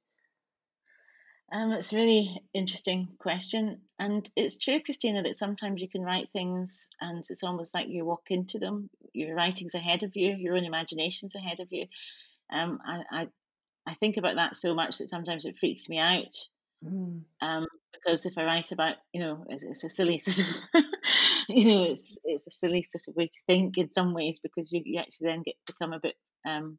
Um, 1.51 1.71
it's 1.73 1.93
a 1.93 1.97
really 1.97 2.41
interesting 2.53 3.09
question, 3.19 3.81
and 3.99 4.27
it's 4.35 4.57
true, 4.57 4.81
Christina, 4.83 5.23
that 5.23 5.35
sometimes 5.35 5.81
you 5.81 5.89
can 5.89 6.01
write 6.01 6.29
things, 6.33 6.89
and 6.99 7.23
it's 7.29 7.43
almost 7.43 7.73
like 7.75 7.87
you 7.89 8.05
walk 8.05 8.27
into 8.29 8.57
them. 8.57 8.89
Your 9.13 9.35
writing's 9.35 9.75
ahead 9.75 10.03
of 10.03 10.15
you, 10.15 10.35
your 10.35 10.55
own 10.55 10.65
imagination's 10.65 11.35
ahead 11.35 11.59
of 11.59 11.67
you. 11.71 11.87
Um, 12.51 12.79
I, 12.85 13.03
I, 13.11 13.27
I 13.85 13.93
think 13.95 14.17
about 14.17 14.37
that 14.37 14.55
so 14.55 14.73
much 14.73 14.97
that 14.97 15.09
sometimes 15.09 15.45
it 15.45 15.57
freaks 15.59 15.87
me 15.89 15.99
out. 15.99 16.35
Mm. 16.83 17.21
Um, 17.41 17.67
because 17.93 18.25
if 18.25 18.37
I 18.37 18.43
write 18.43 18.71
about, 18.71 18.95
you 19.13 19.21
know, 19.21 19.45
it's, 19.49 19.63
it's 19.63 19.83
a 19.83 19.89
silly 19.89 20.19
sort 20.19 20.39
of, 20.39 20.83
you 21.49 21.65
know, 21.65 21.83
it's 21.83 22.17
it's 22.23 22.47
a 22.47 22.51
silly 22.51 22.83
sort 22.83 23.07
of 23.07 23.15
way 23.15 23.27
to 23.27 23.39
think 23.47 23.77
in 23.77 23.89
some 23.89 24.13
ways 24.13 24.39
because 24.39 24.71
you, 24.71 24.81
you 24.83 24.99
actually 24.99 25.27
then 25.27 25.43
get 25.43 25.55
become 25.65 25.93
a 25.93 25.99
bit 25.99 26.15
um, 26.45 26.77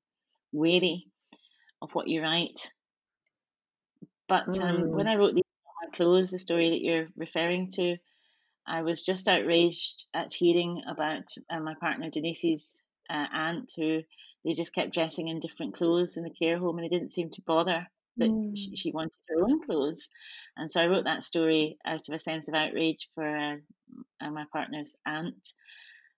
wary 0.52 1.06
of 1.80 1.90
what 1.92 2.08
you 2.08 2.22
write. 2.22 2.70
But 4.28 4.60
um, 4.60 4.88
when 4.90 5.06
Mm. 5.06 5.08
I 5.08 5.16
wrote 5.16 5.34
the 5.34 5.42
my 5.82 5.90
clothes, 5.92 6.30
the 6.30 6.38
story 6.38 6.70
that 6.70 6.80
you're 6.82 7.08
referring 7.16 7.70
to, 7.72 7.96
I 8.66 8.82
was 8.82 9.04
just 9.04 9.28
outraged 9.28 10.06
at 10.14 10.32
hearing 10.32 10.82
about 10.88 11.24
uh, 11.50 11.60
my 11.60 11.74
partner 11.80 12.10
Denise's 12.10 12.82
uh, 13.10 13.26
aunt, 13.32 13.72
who 13.76 14.02
they 14.44 14.54
just 14.54 14.74
kept 14.74 14.94
dressing 14.94 15.28
in 15.28 15.40
different 15.40 15.74
clothes 15.74 16.16
in 16.16 16.24
the 16.24 16.30
care 16.30 16.58
home, 16.58 16.78
and 16.78 16.84
they 16.84 16.94
didn't 16.94 17.10
seem 17.12 17.30
to 17.30 17.42
bother 17.42 17.86
that 18.20 18.30
she, 18.54 18.70
Mm. 18.70 18.76
she 18.76 18.92
wanted 18.92 19.12
her 19.28 19.42
own 19.44 19.60
clothes. 19.64 20.10
And 20.56 20.70
so 20.70 20.80
I 20.80 20.86
wrote 20.86 21.04
that 21.04 21.24
story 21.24 21.78
out 21.84 22.08
of 22.08 22.14
a 22.14 22.18
sense 22.18 22.48
of 22.48 22.54
outrage 22.54 23.10
for 23.14 23.26
uh, 23.26 23.56
uh, 24.20 24.30
my 24.30 24.46
partner's 24.52 24.96
aunt. 25.06 25.48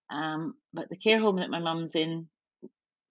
Um, 0.09 0.55
but 0.73 0.89
the 0.89 0.97
care 0.97 1.19
home 1.19 1.37
that 1.37 1.49
my 1.49 1.59
mum's 1.59 1.95
in 1.95 2.29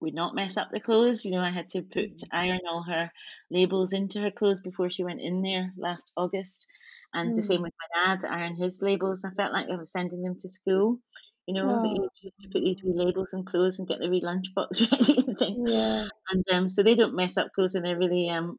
would 0.01 0.15
not 0.15 0.35
mess 0.35 0.57
up 0.57 0.69
the 0.71 0.81
clothes. 0.81 1.25
You 1.25 1.33
know, 1.33 1.41
I 1.41 1.51
had 1.51 1.69
to 1.71 1.83
put 1.83 2.21
iron 2.33 2.61
all 2.71 2.83
her 2.85 3.11
labels 3.51 3.93
into 3.93 4.21
her 4.21 4.31
clothes 4.31 4.61
before 4.61 4.91
she 4.91 5.05
went 5.05 5.21
in 5.21 5.43
there 5.43 5.73
last 5.77 6.13
August. 6.17 6.67
And 7.13 7.35
the 7.35 7.43
same 7.43 7.61
Mm. 7.61 7.65
with 7.65 7.73
my 7.81 8.17
dad, 8.17 8.25
iron 8.25 8.57
his 8.57 8.83
labels. 8.83 9.25
I 9.25 9.31
felt 9.31 9.53
like 9.53 9.69
I 9.71 9.77
was 9.77 9.93
sending 9.93 10.23
them 10.23 10.37
to 10.41 10.49
school. 10.49 11.01
You 11.47 11.55
know, 11.55 11.69
Oh, 11.69 11.83
you 11.83 12.09
used 12.23 12.39
to 12.43 12.49
put 12.49 12.61
these 12.65 12.83
wee 12.83 12.93
labels 12.95 13.33
on 13.33 13.45
clothes 13.45 13.79
and 13.79 13.89
get 13.89 14.01
the 14.01 14.11
wee 14.11 14.21
lunchbox 14.23 14.81
ready 14.93 15.25
and 15.29 15.39
things. 15.39 15.71
yeah. 15.71 16.09
And 16.31 16.45
um, 16.53 16.69
so 16.69 16.83
they 16.83 16.95
don't 16.95 17.15
mess 17.17 17.37
up 17.37 17.53
clothes 17.53 17.75
and 17.75 17.85
they're 17.85 17.99
really 17.99 18.29
um, 18.29 18.59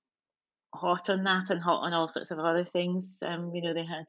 hot 0.73 1.09
on 1.09 1.23
that 1.23 1.49
and 1.49 1.61
hot 1.61 1.81
on 1.83 1.93
all 1.93 2.07
sorts 2.07 2.31
of 2.31 2.39
other 2.39 2.65
things. 2.65 3.19
Um, 3.25 3.51
you 3.53 3.61
know, 3.61 3.73
they 3.73 3.85
had 3.85 4.05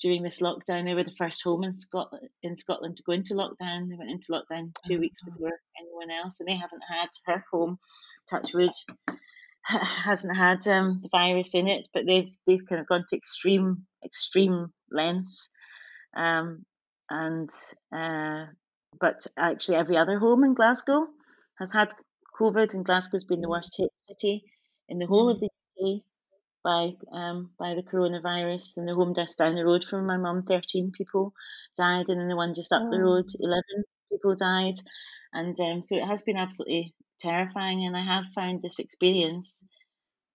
during 0.00 0.22
this 0.22 0.40
lockdown, 0.40 0.84
they 0.84 0.94
were 0.94 1.04
the 1.04 1.14
first 1.18 1.42
home 1.42 1.64
in 1.64 1.72
Scotland 1.72 2.28
in 2.42 2.56
Scotland 2.56 2.96
to 2.96 3.02
go 3.04 3.12
into 3.12 3.34
lockdown. 3.34 3.88
They 3.88 3.96
went 3.96 4.10
into 4.10 4.32
lockdown 4.32 4.72
two 4.86 4.98
weeks 5.00 5.20
Oh. 5.22 5.30
before 5.32 5.58
anyone 5.80 6.10
else, 6.10 6.40
and 6.40 6.48
they 6.48 6.56
haven't 6.56 6.82
had 6.88 7.08
her 7.26 7.44
home, 7.52 7.78
Touchwood, 8.30 8.70
hasn't 9.66 10.36
had 10.36 10.66
um, 10.68 11.00
the 11.02 11.08
virus 11.10 11.54
in 11.54 11.68
it, 11.68 11.88
but 11.94 12.04
they've 12.06 12.32
they've 12.46 12.66
kind 12.68 12.80
of 12.80 12.86
gone 12.86 13.04
to 13.08 13.16
extreme 13.16 13.86
extreme 14.04 14.68
lengths. 14.90 15.48
Um, 16.16 16.64
and 17.10 17.50
uh, 17.94 18.46
but 19.00 19.26
actually, 19.38 19.76
every 19.78 19.96
other 19.96 20.18
home 20.18 20.44
in 20.44 20.54
Glasgow 20.54 21.06
has 21.58 21.72
had 21.72 21.92
COVID, 22.38 22.74
and 22.74 22.84
Glasgow's 22.84 23.24
been 23.24 23.40
the 23.40 23.46
Mm. 23.46 23.50
worst 23.50 23.74
hit 23.78 23.90
city 24.08 24.44
in 24.88 24.98
the 24.98 25.06
whole 25.06 25.30
of 25.30 25.38
Mm. 25.38 25.40
the 25.40 25.48
by 26.64 26.92
um, 27.12 27.54
by 27.58 27.74
the 27.74 27.82
coronavirus. 27.82 28.76
And 28.78 28.88
the 28.88 28.94
home 28.94 29.14
just 29.14 29.38
down 29.38 29.54
the 29.56 29.64
road 29.64 29.84
from 29.84 30.06
my 30.06 30.16
mum, 30.16 30.44
13 30.44 30.92
people 30.92 31.32
died, 31.76 32.08
and 32.08 32.20
then 32.20 32.28
the 32.28 32.36
one 32.36 32.54
just 32.54 32.72
up 32.72 32.86
the 32.90 33.00
Oh. 33.00 33.02
road, 33.02 33.26
11 33.38 33.84
people 34.10 34.34
died. 34.36 34.76
And 35.32 35.58
um, 35.60 35.82
so 35.82 35.96
it 35.96 36.06
has 36.06 36.22
been 36.22 36.36
absolutely 36.36 36.94
terrifying. 37.20 37.84
And 37.86 37.96
I 37.96 38.04
have 38.04 38.24
found 38.34 38.62
this 38.62 38.78
experience 38.78 39.66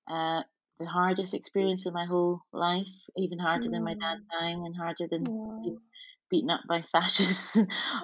uh, 0.09 0.43
the 0.79 0.85
hardest 0.85 1.33
experience 1.33 1.85
of 1.85 1.93
my 1.93 2.05
whole 2.05 2.41
life, 2.53 2.87
even 3.17 3.39
harder 3.39 3.69
than 3.71 3.83
my 3.83 3.95
dad 4.01 4.17
Mm. 4.17 4.31
dying, 4.31 4.65
and 4.65 4.75
harder 4.75 5.07
than 5.09 5.23
being 5.63 5.75
Oh. 5.75 5.81
beaten 6.29 6.49
up 6.49 6.61
by 6.67 6.81
fascists, 6.91 7.57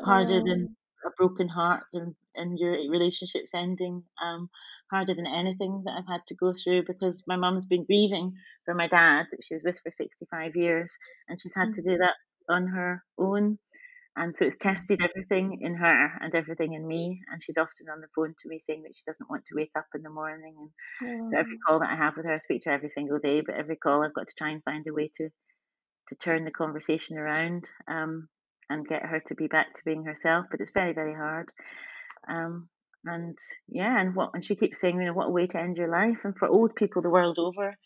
harder 0.03 0.41
than 0.41 0.67
Oh. 0.67 0.75
a 1.05 1.11
broken 1.17 1.47
heart 1.49 1.85
and, 1.93 2.15
and 2.35 2.57
your 2.59 2.71
relationships 2.89 3.51
ending, 3.53 4.03
um, 4.21 4.49
harder 4.91 5.15
than 5.15 5.27
anything 5.27 5.83
that 5.85 5.95
I've 5.97 6.07
had 6.11 6.25
to 6.27 6.35
go 6.35 6.53
through 6.53 6.85
because 6.85 7.23
my 7.27 7.35
mum's 7.37 7.65
been 7.65 7.85
grieving 7.85 8.33
for 8.65 8.73
my 8.73 8.87
dad 8.87 9.27
that 9.31 9.43
she 9.43 9.55
was 9.55 9.63
with 9.65 9.79
for 9.81 9.91
65 9.91 10.55
years, 10.55 10.93
and 11.27 11.39
she's 11.39 11.55
had 11.55 11.73
to 11.73 11.81
Mm. 11.81 11.83
do 11.83 11.97
that 11.97 12.15
on 12.49 12.67
her 12.67 13.03
own. 13.17 13.59
And 14.17 14.35
so 14.35 14.45
it's 14.45 14.57
tested 14.57 14.99
everything 15.01 15.59
in 15.61 15.75
her 15.75 16.17
and 16.21 16.35
everything 16.35 16.73
in 16.73 16.87
me. 16.87 17.21
And 17.31 17.41
she's 17.43 17.57
often 17.57 17.87
on 17.89 18.01
the 18.01 18.07
phone 18.15 18.35
to 18.37 18.49
me 18.49 18.59
saying 18.59 18.83
that 18.83 18.95
she 18.95 19.03
doesn't 19.07 19.29
want 19.29 19.45
to 19.45 19.55
wake 19.55 19.71
up 19.77 19.87
in 19.95 20.03
the 20.03 20.09
morning. 20.09 20.55
And 20.57 20.71
so 21.29 21.39
every 21.39 21.45
Oh. 21.47 21.65
call 21.67 21.79
that 21.79 21.91
I 21.91 21.97
have 21.97 22.15
with 22.17 22.25
her, 22.25 22.35
I 22.35 22.39
speak 22.39 22.63
to 22.63 22.69
her 22.69 22.75
every 22.75 22.89
single 22.89 23.19
day. 23.19 23.41
But 23.41 23.55
every 23.55 23.77
call, 23.77 24.03
I've 24.03 24.13
got 24.15 24.27
to 24.27 24.35
try 24.37 24.51
and 24.51 24.63
find 24.63 24.85
a 24.87 24.93
way 24.93 25.07
to 25.17 25.29
to 26.09 26.15
turn 26.15 26.45
the 26.45 26.51
conversation 26.51 27.17
around 27.17 27.69
um, 27.87 28.29
and 28.69 28.87
get 28.87 29.03
her 29.03 29.21
to 29.27 29.35
be 29.35 29.47
back 29.47 29.73
to 29.73 29.81
being 29.85 30.05
herself. 30.05 30.45
But 30.51 30.61
it's 30.61 30.71
very 30.73 30.93
very 30.93 31.13
hard. 31.15 31.51
Um, 32.27 32.69
and 33.05 33.37
yeah, 33.67 33.99
and 33.99 34.15
what 34.15 34.31
and 34.33 34.43
she 34.43 34.55
keeps 34.55 34.81
saying, 34.81 34.99
you 34.99 35.05
know, 35.05 35.13
what 35.13 35.27
a 35.27 35.31
way 35.31 35.47
to 35.47 35.59
end 35.59 35.77
your 35.77 35.89
life. 35.89 36.17
And 36.23 36.35
for 36.37 36.47
old 36.47 36.75
people 36.75 37.01
the 37.01 37.09
world 37.09 37.37
over, 37.39 37.77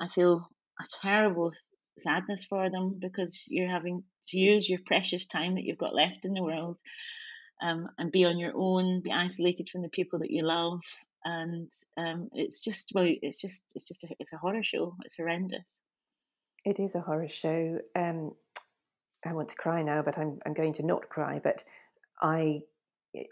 I 0.00 0.08
feel 0.14 0.48
a 0.80 0.84
terrible 1.02 1.52
sadness 1.98 2.44
for 2.44 2.68
them 2.70 2.98
because 3.00 3.44
you're 3.48 3.70
having 3.70 4.04
to 4.28 4.38
use 4.38 4.68
your 4.68 4.80
precious 4.86 5.26
time 5.26 5.54
that 5.54 5.64
you've 5.64 5.78
got 5.78 5.94
left 5.94 6.24
in 6.24 6.34
the 6.34 6.42
world 6.42 6.78
um, 7.62 7.88
and 7.98 8.12
be 8.12 8.24
on 8.24 8.38
your 8.38 8.52
own, 8.54 9.00
be 9.00 9.12
isolated 9.12 9.68
from 9.70 9.82
the 9.82 9.88
people 9.88 10.18
that 10.18 10.30
you 10.30 10.44
love. 10.44 10.80
And 11.24 11.70
um, 11.96 12.28
it's 12.32 12.62
just 12.62 12.92
well, 12.94 13.06
it's 13.06 13.40
just 13.40 13.64
it's 13.74 13.86
just 13.86 14.04
a, 14.04 14.08
it's 14.20 14.32
a 14.32 14.38
horror 14.38 14.62
show. 14.62 14.94
It's 15.04 15.16
horrendous. 15.16 15.82
It 16.64 16.78
is 16.78 16.94
a 16.94 17.00
horror 17.00 17.28
show. 17.28 17.78
Um, 17.94 18.32
I 19.24 19.32
want 19.32 19.48
to 19.50 19.56
cry 19.56 19.82
now, 19.82 20.02
but 20.02 20.18
I'm 20.18 20.38
I'm 20.46 20.54
going 20.54 20.74
to 20.74 20.86
not 20.86 21.08
cry. 21.08 21.40
But 21.42 21.64
I, 22.20 22.60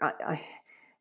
I, 0.01 0.11
I 0.27 0.41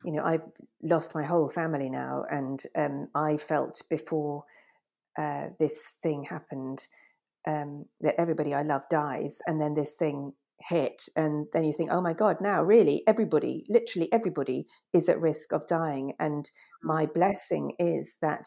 you 0.04 0.12
know, 0.12 0.22
I've 0.24 0.44
lost 0.82 1.14
my 1.14 1.24
whole 1.24 1.48
family 1.48 1.88
now, 1.88 2.24
and 2.30 2.62
um, 2.76 3.08
I 3.14 3.36
felt 3.36 3.82
before 3.88 4.44
uh, 5.18 5.48
this 5.58 5.94
thing 6.02 6.24
happened 6.24 6.86
um, 7.46 7.86
that 8.00 8.14
everybody 8.18 8.54
I 8.54 8.62
love 8.62 8.82
dies, 8.90 9.40
and 9.46 9.60
then 9.60 9.74
this 9.74 9.94
thing 9.94 10.32
hit, 10.60 11.02
and 11.16 11.46
then 11.52 11.64
you 11.64 11.72
think, 11.72 11.90
oh 11.92 12.00
my 12.00 12.12
god, 12.12 12.36
now 12.40 12.62
really 12.62 13.02
everybody, 13.06 13.64
literally 13.68 14.12
everybody, 14.12 14.66
is 14.92 15.08
at 15.08 15.20
risk 15.20 15.52
of 15.52 15.66
dying. 15.66 16.12
And 16.18 16.50
my 16.82 17.06
blessing 17.06 17.72
is 17.78 18.18
that 18.22 18.46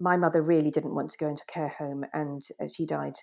my 0.00 0.16
mother 0.16 0.42
really 0.42 0.70
didn't 0.70 0.94
want 0.94 1.10
to 1.10 1.18
go 1.18 1.28
into 1.28 1.44
a 1.48 1.52
care 1.52 1.74
home, 1.78 2.04
and 2.12 2.42
uh, 2.60 2.66
she 2.72 2.86
died 2.86 3.14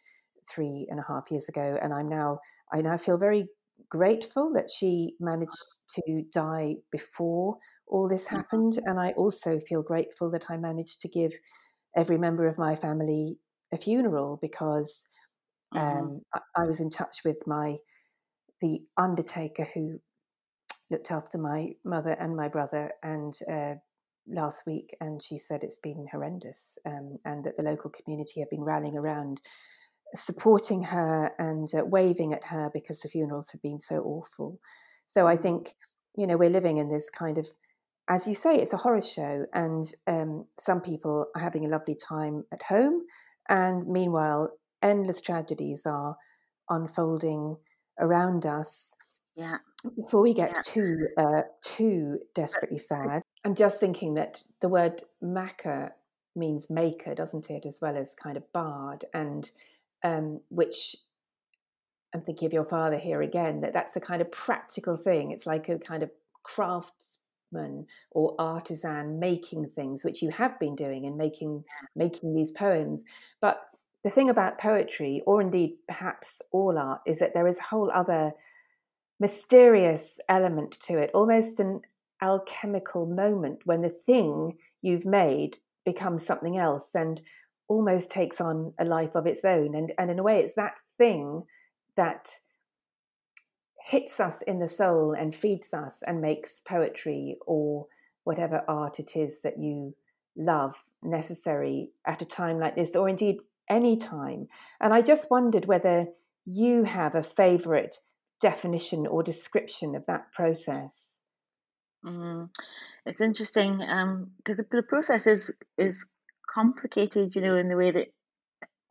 three 0.49 0.87
and 0.89 0.99
a 0.99 1.05
half 1.07 1.29
years 1.29 1.47
ago. 1.49 1.77
And 1.81 1.93
I'm 1.93 2.09
now, 2.09 2.39
I 2.73 2.81
now 2.81 2.97
feel 2.97 3.17
very 3.17 3.49
grateful 3.89 4.51
that 4.53 4.69
she 4.69 5.13
managed 5.19 5.63
to 5.89 6.23
die 6.33 6.75
before 6.91 7.57
all 7.87 8.07
this 8.07 8.25
mm-hmm. 8.25 8.37
happened. 8.37 8.79
And 8.85 8.99
I 8.99 9.11
also 9.11 9.59
feel 9.59 9.81
grateful 9.81 10.29
that 10.31 10.49
I 10.49 10.57
managed 10.57 11.01
to 11.01 11.07
give 11.07 11.33
every 11.95 12.17
member 12.17 12.47
of 12.47 12.57
my 12.57 12.75
family 12.75 13.37
a 13.73 13.77
funeral 13.77 14.37
because 14.41 15.05
mm-hmm. 15.73 15.97
um, 15.97 16.21
I, 16.33 16.39
I, 16.55 16.65
was 16.65 16.79
in 16.79 16.89
touch 16.89 17.17
with 17.25 17.43
my 17.47 17.77
the 18.61 18.81
undertaker 18.97 19.67
who 19.73 19.99
looked 20.91 21.11
after 21.11 21.37
my 21.37 21.69
mother 21.85 22.15
and 22.19 22.35
my 22.35 22.47
brother 22.47 22.91
and 23.03 23.33
uh, 23.51 23.75
last 24.27 24.65
week 24.67 24.95
and 25.01 25.21
she 25.21 25.37
said 25.37 25.63
it's 25.63 25.77
been 25.77 26.07
horrendous 26.11 26.77
um, 26.85 27.17
and 27.25 27.43
that 27.43 27.57
the 27.57 27.63
local 27.63 27.89
community 27.89 28.39
have 28.39 28.49
been 28.49 28.63
rallying 28.63 28.97
around 28.97 29.41
supporting 30.15 30.83
her 30.83 31.31
and 31.37 31.67
uh, 31.73 31.85
waving 31.85 32.33
at 32.33 32.45
her 32.45 32.69
because 32.73 33.01
the 33.01 33.09
funerals 33.09 33.51
have 33.51 33.61
been 33.61 33.81
so 33.81 33.97
awful. 33.97 34.59
So 35.05 35.27
I 35.27 35.37
mm. 35.37 35.41
think, 35.41 35.69
you 36.15 36.27
know, 36.27 36.37
we're 36.37 36.49
living 36.49 36.77
in 36.77 36.89
this 36.89 37.09
kind 37.09 37.37
of, 37.37 37.47
as 38.07 38.27
you 38.27 38.33
say, 38.33 38.55
it's 38.55 38.73
a 38.73 38.77
horror 38.77 39.01
show, 39.01 39.45
and 39.53 39.83
um, 40.07 40.45
some 40.59 40.81
people 40.81 41.27
are 41.35 41.41
having 41.41 41.63
a 41.65 41.69
lovely 41.69 41.95
time 41.95 42.43
at 42.51 42.63
home, 42.63 43.03
and 43.47 43.85
meanwhile, 43.87 44.49
endless 44.81 45.21
tragedies 45.21 45.85
are 45.85 46.17
unfolding 46.69 47.57
around 47.99 48.47
us. 48.47 48.95
Yeah. 49.35 49.57
Before 49.95 50.23
we 50.23 50.33
get 50.33 50.53
yeah. 50.55 50.61
too 50.65 51.07
uh, 51.17 51.41
too 51.63 52.19
desperately 52.33 52.79
sad, 52.79 53.21
I'm 53.45 53.55
just 53.55 53.79
thinking 53.79 54.15
that 54.15 54.43
the 54.59 54.69
word 54.69 55.03
Makar 55.21 55.95
means 56.35 56.69
maker, 56.69 57.13
doesn't 57.13 57.49
it, 57.49 57.65
as 57.65 57.79
well 57.79 57.95
as 57.95 58.15
kind 58.15 58.37
of 58.37 58.51
bard, 58.51 59.05
and 59.13 59.49
um, 60.03 60.41
which 60.49 60.95
I'm 62.13 62.21
thinking 62.21 62.45
of 62.45 62.53
your 62.53 62.65
father 62.65 62.97
here 62.97 63.21
again, 63.21 63.61
that 63.61 63.73
that's 63.73 63.95
a 63.95 63.99
kind 63.99 64.21
of 64.21 64.31
practical 64.31 64.97
thing. 64.97 65.31
It's 65.31 65.45
like 65.45 65.69
a 65.69 65.77
kind 65.77 66.03
of 66.03 66.09
craftsman 66.43 67.85
or 68.11 68.35
artisan 68.39 69.19
making 69.19 69.69
things, 69.75 70.03
which 70.03 70.21
you 70.21 70.31
have 70.31 70.59
been 70.59 70.75
doing 70.75 71.05
and 71.05 71.17
making 71.17 71.63
making 71.95 72.33
these 72.33 72.51
poems. 72.51 73.01
But 73.41 73.61
the 74.03 74.09
thing 74.09 74.29
about 74.29 74.57
poetry, 74.57 75.21
or 75.25 75.41
indeed 75.41 75.75
perhaps 75.87 76.41
all 76.51 76.77
art, 76.77 77.01
is 77.05 77.19
that 77.19 77.33
there 77.33 77.47
is 77.47 77.59
a 77.59 77.63
whole 77.63 77.91
other 77.91 78.31
mysterious 79.19 80.19
element 80.29 80.77
to 80.87 80.97
it, 80.97 81.11
almost 81.13 81.59
an 81.59 81.81
alchemical 82.21 83.05
moment 83.05 83.59
when 83.65 83.81
the 83.81 83.89
thing 83.89 84.57
you've 84.81 85.05
made 85.05 85.57
becomes 85.85 86.25
something 86.25 86.57
else. 86.57 86.95
And 86.95 87.21
almost 87.69 88.11
takes 88.11 88.41
on 88.41 88.73
a 88.77 88.83
life 88.83 89.15
of 89.15 89.25
its 89.25 89.45
own. 89.45 89.75
And, 89.75 89.93
and 89.97 90.11
in 90.11 90.19
a 90.19 90.23
way, 90.23 90.39
it's 90.39 90.55
that 90.55 90.73
thing 90.97 91.43
that 91.95 92.29
hits 93.81 94.19
us 94.19 94.41
in 94.41 94.59
the 94.59 94.67
soul 94.67 95.15
and 95.17 95.33
feeds 95.33 95.73
us 95.73 96.03
and 96.05 96.19
makes 96.19 96.61
poetry 96.67 97.37
or 97.47 97.87
whatever 98.25 98.63
art 98.67 98.99
it 98.99 99.15
is 99.15 99.41
that 99.43 99.57
you 99.57 99.95
love 100.35 100.75
necessary 101.01 101.91
at 102.05 102.21
a 102.21 102.25
time 102.25 102.59
like 102.59 102.75
this, 102.75 102.95
or 102.95 103.07
indeed 103.07 103.37
any 103.69 103.95
time. 103.95 104.47
And 104.81 104.93
I 104.93 105.01
just 105.01 105.31
wondered 105.31 105.65
whether 105.65 106.07
you 106.45 106.83
have 106.83 107.15
a 107.15 107.23
favorite 107.23 107.97
definition 108.41 109.05
or 109.05 109.23
description 109.23 109.95
of 109.95 110.05
that 110.07 110.31
process. 110.31 111.11
Mm, 112.05 112.49
it's 113.05 113.21
interesting 113.21 113.77
because 114.37 114.59
um, 114.59 114.65
the 114.71 114.83
process 114.83 115.27
is 115.27 115.57
is 115.77 116.09
complicated, 116.53 117.35
you 117.35 117.41
know, 117.41 117.57
in 117.57 117.69
the 117.69 117.75
way 117.75 117.91
that 117.91 118.07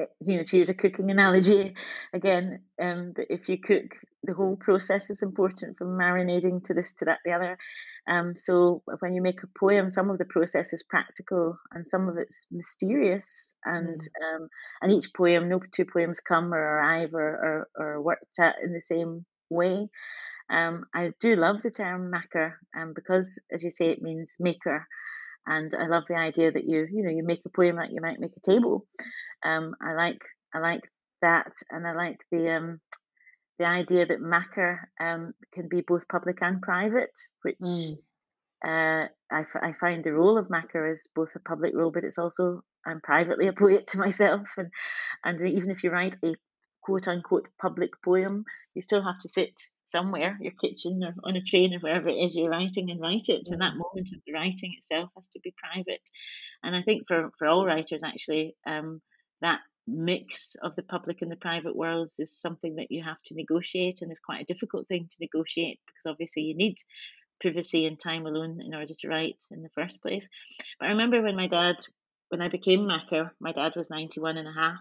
eh, 0.01 0.07
you 0.25 0.37
know 0.37 0.43
to 0.43 0.57
use 0.57 0.69
a 0.69 0.75
cooking 0.75 1.11
analogy 1.11 1.75
again 2.13 2.61
um 2.81 3.13
if 3.29 3.49
you 3.49 3.59
cook 3.59 3.97
the 4.23 4.35
whole 4.35 4.57
process 4.57 5.11
is 5.11 5.23
important 5.23 5.77
from 5.79 5.99
marinating 5.99 6.65
to 6.65 6.75
this 6.75 6.93
to 6.95 7.05
that 7.07 7.19
the 7.25 7.33
other. 7.33 7.59
Um 8.09 8.35
so 8.37 8.83
when 9.01 9.15
you 9.15 9.23
make 9.23 9.43
a 9.43 9.59
poem 9.59 9.91
some 9.91 10.11
of 10.11 10.19
the 10.19 10.25
process 10.25 10.73
is 10.73 10.83
practical 10.83 11.59
and 11.73 11.87
some 11.87 12.09
of 12.09 12.17
it's 12.17 12.47
mysterious 12.51 13.55
and 13.65 14.01
mm. 14.01 14.37
um 14.37 14.49
and 14.83 14.93
each 14.93 15.09
poem 15.17 15.49
no 15.49 15.61
two 15.73 15.85
poems 15.85 16.21
come 16.21 16.53
or 16.55 16.59
arrive 16.59 17.13
or, 17.15 17.69
or, 17.77 17.87
or 17.97 18.03
worked 18.03 18.39
at 18.39 18.57
in 18.65 18.73
the 18.73 18.81
same 18.81 19.25
way. 19.51 19.89
Um 20.51 20.85
I 20.95 21.13
do 21.21 21.37
love 21.37 21.63
the 21.63 21.71
term 21.71 22.11
Makar 22.11 22.59
um 22.79 22.93
because 22.95 23.39
as 23.53 23.63
you 23.63 23.71
say 23.71 23.91
it 23.91 24.03
means 24.03 24.35
maker 24.39 24.87
and 25.49 25.73
I 25.75 25.87
love 25.87 26.05
the 26.09 26.15
idea 26.15 26.53
that 26.53 26.65
you 26.65 26.87
you 26.93 27.03
know 27.03 27.11
you 27.11 27.25
make 27.25 27.41
a 27.45 27.49
poem 27.49 27.77
like 27.77 27.91
you 27.91 28.01
might 28.01 28.21
make 28.21 28.37
a 28.37 28.51
table. 28.51 28.87
Um, 29.45 29.75
I 29.83 29.95
like 29.95 30.21
I 30.55 30.59
like 30.59 30.83
that, 31.23 31.53
and 31.71 31.87
I 31.87 31.95
like 31.95 32.19
the 32.31 32.51
um, 32.51 32.81
the 33.59 33.67
idea 33.67 34.07
that 34.07 34.21
Makar 34.21 34.89
um, 35.01 35.33
can 35.55 35.69
be 35.69 35.83
both 35.87 36.07
public 36.09 36.39
and 36.43 36.61
private, 36.61 37.17
which 37.43 37.57
mm. 37.63 37.97
uh, 38.65 39.09
I, 39.33 39.41
f- 39.41 39.63
I 39.63 39.73
find 39.73 40.05
the 40.05 40.13
role 40.13 40.39
of 40.39 40.51
Makar 40.51 40.93
is 40.93 41.07
both 41.15 41.31
a 41.35 41.41
public 41.41 41.75
role, 41.75 41.91
but 41.91 42.05
it's 42.05 42.19
also 42.19 42.61
I'm 42.87 43.01
privately 43.01 43.49
a 43.49 43.53
poet 43.53 43.89
to 43.89 43.99
myself, 44.07 44.49
and 44.59 44.69
and 45.25 45.41
even 45.41 45.71
if 45.71 45.83
you 45.83 45.91
write 45.91 46.17
a 46.23 46.35
quote 46.89 47.07
unquote 47.07 47.49
public 47.61 47.91
poem, 48.03 48.45
you 48.75 48.81
still 48.81 49.03
have 49.03 49.19
to 49.19 49.29
sit 49.29 49.61
somewhere, 49.85 50.39
your 50.41 50.53
kitchen 50.53 51.03
or 51.05 51.15
on 51.23 51.37
a 51.37 51.43
train 51.43 51.75
or 51.75 51.81
wherever 51.81 52.09
it 52.09 52.15
is 52.15 52.35
you're 52.35 52.49
writing 52.49 52.91
and 52.91 52.99
write 52.99 53.29
it. 53.29 53.47
And 53.51 53.61
that 53.61 53.77
moment 53.77 54.09
of 54.15 54.23
the 54.27 54.33
writing 54.33 54.73
itself 54.75 55.11
has 55.15 55.29
to 55.29 55.41
be 55.41 55.55
private. 55.59 56.01
And 56.63 56.75
I 56.75 56.81
think 56.81 57.03
for, 57.07 57.31
for 57.39 57.47
all 57.47 57.67
writers, 57.67 58.03
actually, 58.03 58.57
um, 58.67 59.03
that 59.43 59.61
mix 59.87 60.55
of 60.63 60.77
the 60.77 60.83
public 60.83 61.21
and 61.21 61.31
the 61.31 61.37
private 61.37 61.77
worlds 61.77 62.15
is 62.19 62.41
something 62.41 62.77
that 62.77 62.91
you 62.91 63.05
have 63.05 63.21
to 63.27 63.35
negotiate 63.35 64.01
and 64.01 64.11
is 64.11 64.21
quite 64.21 64.41
a 64.41 64.53
difficult 64.53 64.89
thing 64.89 65.09
to 65.11 65.17
negotiate 65.21 65.81
because 65.87 66.11
obviously 66.11 66.43
you 66.43 66.57
need 66.57 66.77
privacy 67.43 67.85
and 67.85 68.01
time 68.01 68.25
alone 68.25 68.61
in 68.65 68.75
order 68.75 68.95
to 68.99 69.09
write 69.09 69.45
in 69.51 69.63
the 69.63 69.71
first 69.75 70.01
place. 70.01 70.27
But 70.81 70.87
I 70.87 70.93
remember 70.93 71.21
when 71.21 71.37
my 71.37 71.49
dad, 71.49 71.77
when 72.31 72.41
I 72.41 72.49
became 72.49 72.87
Makar, 72.87 73.35
my 73.41 73.53
dad 73.53 73.75
was 73.77 73.91
91 73.91 74.39
and 74.39 74.49
a 74.49 74.53
half, 74.53 74.81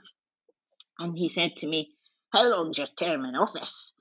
and 0.99 1.17
he 1.17 1.29
said 1.29 1.55
to 1.57 1.67
me, 1.67 1.96
how 2.31 2.49
long's 2.49 2.77
your 2.77 2.87
term 2.97 3.25
in 3.25 3.35
office? 3.35 3.93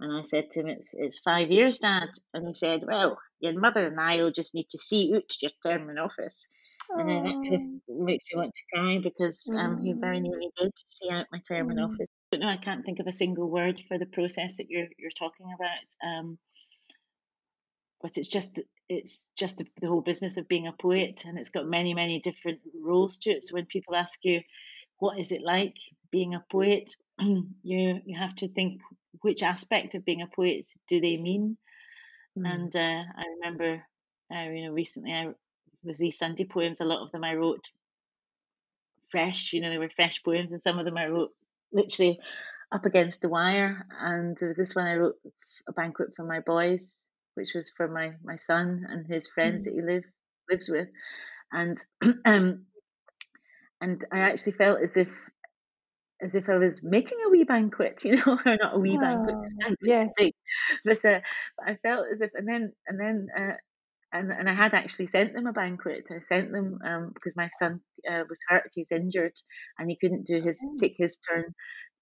And 0.00 0.12
I 0.12 0.22
said 0.22 0.50
to 0.50 0.60
him, 0.60 0.68
it's, 0.68 0.92
it's 0.92 1.20
five 1.20 1.50
years, 1.50 1.78
Dad. 1.78 2.08
And 2.32 2.46
he 2.46 2.52
said, 2.52 2.82
well, 2.86 3.18
your 3.40 3.58
mother 3.58 3.86
and 3.86 4.00
I 4.00 4.16
will 4.16 4.32
just 4.32 4.54
need 4.54 4.68
to 4.70 4.78
see 4.78 5.12
out 5.14 5.30
your 5.40 5.52
term 5.64 5.88
in 5.88 5.98
office. 5.98 6.48
Aww. 6.90 7.00
And 7.00 7.08
then 7.08 7.22
that 7.24 7.32
kind 7.32 7.54
of 7.54 8.04
makes 8.04 8.24
me 8.30 8.38
want 8.38 8.52
to 8.54 8.62
cry 8.74 8.98
because 9.02 9.50
um, 9.56 9.80
he 9.80 9.92
very 9.92 10.20
nearly 10.20 10.50
did 10.60 10.72
see 10.88 11.08
out 11.10 11.26
my 11.32 11.40
term 11.46 11.68
mm. 11.68 11.72
in 11.72 11.78
office. 11.78 12.08
But 12.30 12.40
no, 12.40 12.48
I 12.48 12.56
can't 12.56 12.84
think 12.84 12.98
of 12.98 13.06
a 13.06 13.12
single 13.12 13.48
word 13.48 13.80
for 13.88 13.98
the 13.98 14.06
process 14.06 14.56
that 14.56 14.68
you're 14.68 14.88
you're 14.98 15.10
talking 15.16 15.46
about. 15.54 16.08
Um, 16.08 16.38
but 18.02 18.18
it's 18.18 18.28
just 18.28 18.60
it's 18.88 19.30
just 19.38 19.58
the, 19.58 19.66
the 19.80 19.86
whole 19.86 20.02
business 20.02 20.36
of 20.36 20.48
being 20.48 20.66
a 20.66 20.72
poet, 20.72 21.22
and 21.24 21.38
it's 21.38 21.50
got 21.50 21.66
many 21.66 21.94
many 21.94 22.20
different 22.20 22.58
roles 22.82 23.18
to 23.18 23.30
it. 23.30 23.44
So 23.44 23.54
when 23.54 23.66
people 23.66 23.94
ask 23.94 24.18
you, 24.22 24.42
what 24.98 25.18
is 25.18 25.32
it 25.32 25.42
like 25.42 25.76
being 26.14 26.34
a 26.34 26.44
poet? 26.50 26.94
you 27.18 28.00
you 28.04 28.18
have 28.18 28.34
to 28.36 28.48
think 28.48 28.80
which 29.20 29.42
aspect 29.42 29.94
of 29.94 30.04
being 30.04 30.22
a 30.22 30.34
poet 30.34 30.66
do 30.88 31.00
they 31.00 31.16
mean. 31.16 31.56
Mm. 32.38 32.54
And 32.54 32.76
uh, 32.76 33.02
I 33.16 33.24
remember, 33.36 33.82
uh, 34.34 34.50
you 34.54 34.66
know, 34.66 34.72
recently 34.72 35.12
I 35.12 35.28
was 35.82 35.98
these 35.98 36.18
Sunday 36.18 36.44
poems. 36.44 36.80
A 36.80 36.84
lot 36.84 37.04
of 37.04 37.10
them 37.12 37.24
I 37.24 37.34
wrote 37.34 37.64
fresh. 39.10 39.52
You 39.52 39.60
know, 39.60 39.70
they 39.70 39.78
were 39.78 39.90
fresh 39.96 40.22
poems, 40.22 40.52
and 40.52 40.62
some 40.62 40.78
of 40.78 40.84
them 40.84 40.98
I 40.98 41.06
wrote 41.06 41.32
literally 41.72 42.20
up 42.70 42.84
against 42.84 43.22
the 43.22 43.28
wire. 43.28 43.86
And 44.00 44.36
there 44.38 44.48
was 44.48 44.56
this 44.56 44.74
one 44.74 44.86
I 44.86 44.94
wrote 44.94 45.16
a 45.68 45.72
banquet 45.72 46.10
for 46.16 46.24
my 46.24 46.40
boys 46.40 47.04
which 47.34 47.54
was 47.54 47.70
for 47.76 47.88
my 47.88 48.14
my 48.22 48.36
son 48.36 48.86
and 48.88 49.06
his 49.06 49.28
friends 49.28 49.62
mm. 49.62 49.64
that 49.64 49.74
he 49.74 49.82
live 49.82 50.04
lives 50.50 50.68
with, 50.68 50.88
and 51.52 51.84
um, 52.24 52.66
and 53.80 54.04
I 54.12 54.20
actually 54.20 54.52
felt 54.52 54.80
as 54.80 54.96
if 54.96 55.08
as 56.22 56.34
if 56.34 56.48
I 56.48 56.56
was 56.56 56.82
making 56.82 57.18
a 57.26 57.30
wee 57.30 57.44
banquet, 57.44 58.02
you 58.04 58.16
know, 58.16 58.38
or 58.44 58.56
not 58.56 58.76
a 58.76 58.78
wee 58.78 58.96
oh, 58.96 59.00
banquet, 59.00 59.36
yeah. 59.82 60.06
But, 60.84 61.04
uh, 61.04 61.20
but 61.58 61.68
I 61.68 61.76
felt 61.82 62.06
as 62.12 62.20
if, 62.20 62.30
and 62.34 62.48
then 62.48 62.72
and 62.86 63.00
then 63.00 63.26
uh, 63.36 63.54
and 64.12 64.32
and 64.32 64.48
I 64.48 64.52
had 64.52 64.74
actually 64.74 65.08
sent 65.08 65.34
them 65.34 65.46
a 65.46 65.52
banquet. 65.52 66.08
I 66.10 66.20
sent 66.20 66.52
them 66.52 66.78
um, 66.84 67.10
because 67.14 67.36
my 67.36 67.50
son 67.58 67.80
uh, 68.10 68.22
was 68.28 68.38
hurt; 68.48 68.70
he's 68.74 68.92
injured, 68.92 69.34
and 69.78 69.90
he 69.90 69.98
couldn't 70.00 70.26
do 70.26 70.40
his 70.40 70.58
oh. 70.64 70.74
take 70.80 70.94
his 70.96 71.18
turn 71.18 71.54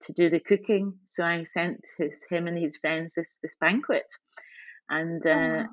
to 0.03 0.13
do 0.13 0.29
the 0.29 0.41
cooking. 0.41 0.95
So 1.07 1.25
I 1.25 1.45
sent 1.45 1.81
his 1.99 2.21
him 2.29 2.47
and 2.47 2.59
his 2.59 2.77
friends 2.77 3.15
this 3.17 3.39
this 3.43 3.57
banquet, 3.61 4.07
and 4.89 5.27
uh, 5.27 5.65
oh. 5.65 5.67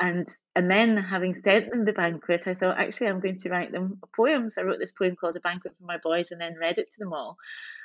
And 0.00 0.28
and 0.54 0.70
then 0.70 0.96
having 0.96 1.34
sent 1.34 1.70
them 1.70 1.84
the 1.84 1.92
banquet, 1.92 2.46
I 2.46 2.54
thought 2.54 2.78
actually 2.78 3.08
I'm 3.08 3.20
going 3.20 3.38
to 3.38 3.50
write 3.50 3.72
them 3.72 4.00
poems. 4.16 4.56
I 4.56 4.62
wrote 4.62 4.78
this 4.78 4.92
poem 4.92 5.16
called 5.16 5.36
"A 5.36 5.40
Banquet 5.40 5.74
for 5.78 5.84
My 5.84 5.98
Boys," 6.02 6.30
and 6.30 6.40
then 6.40 6.56
read 6.60 6.78
it 6.78 6.90
to 6.92 6.98
them 6.98 7.12
all, 7.12 7.36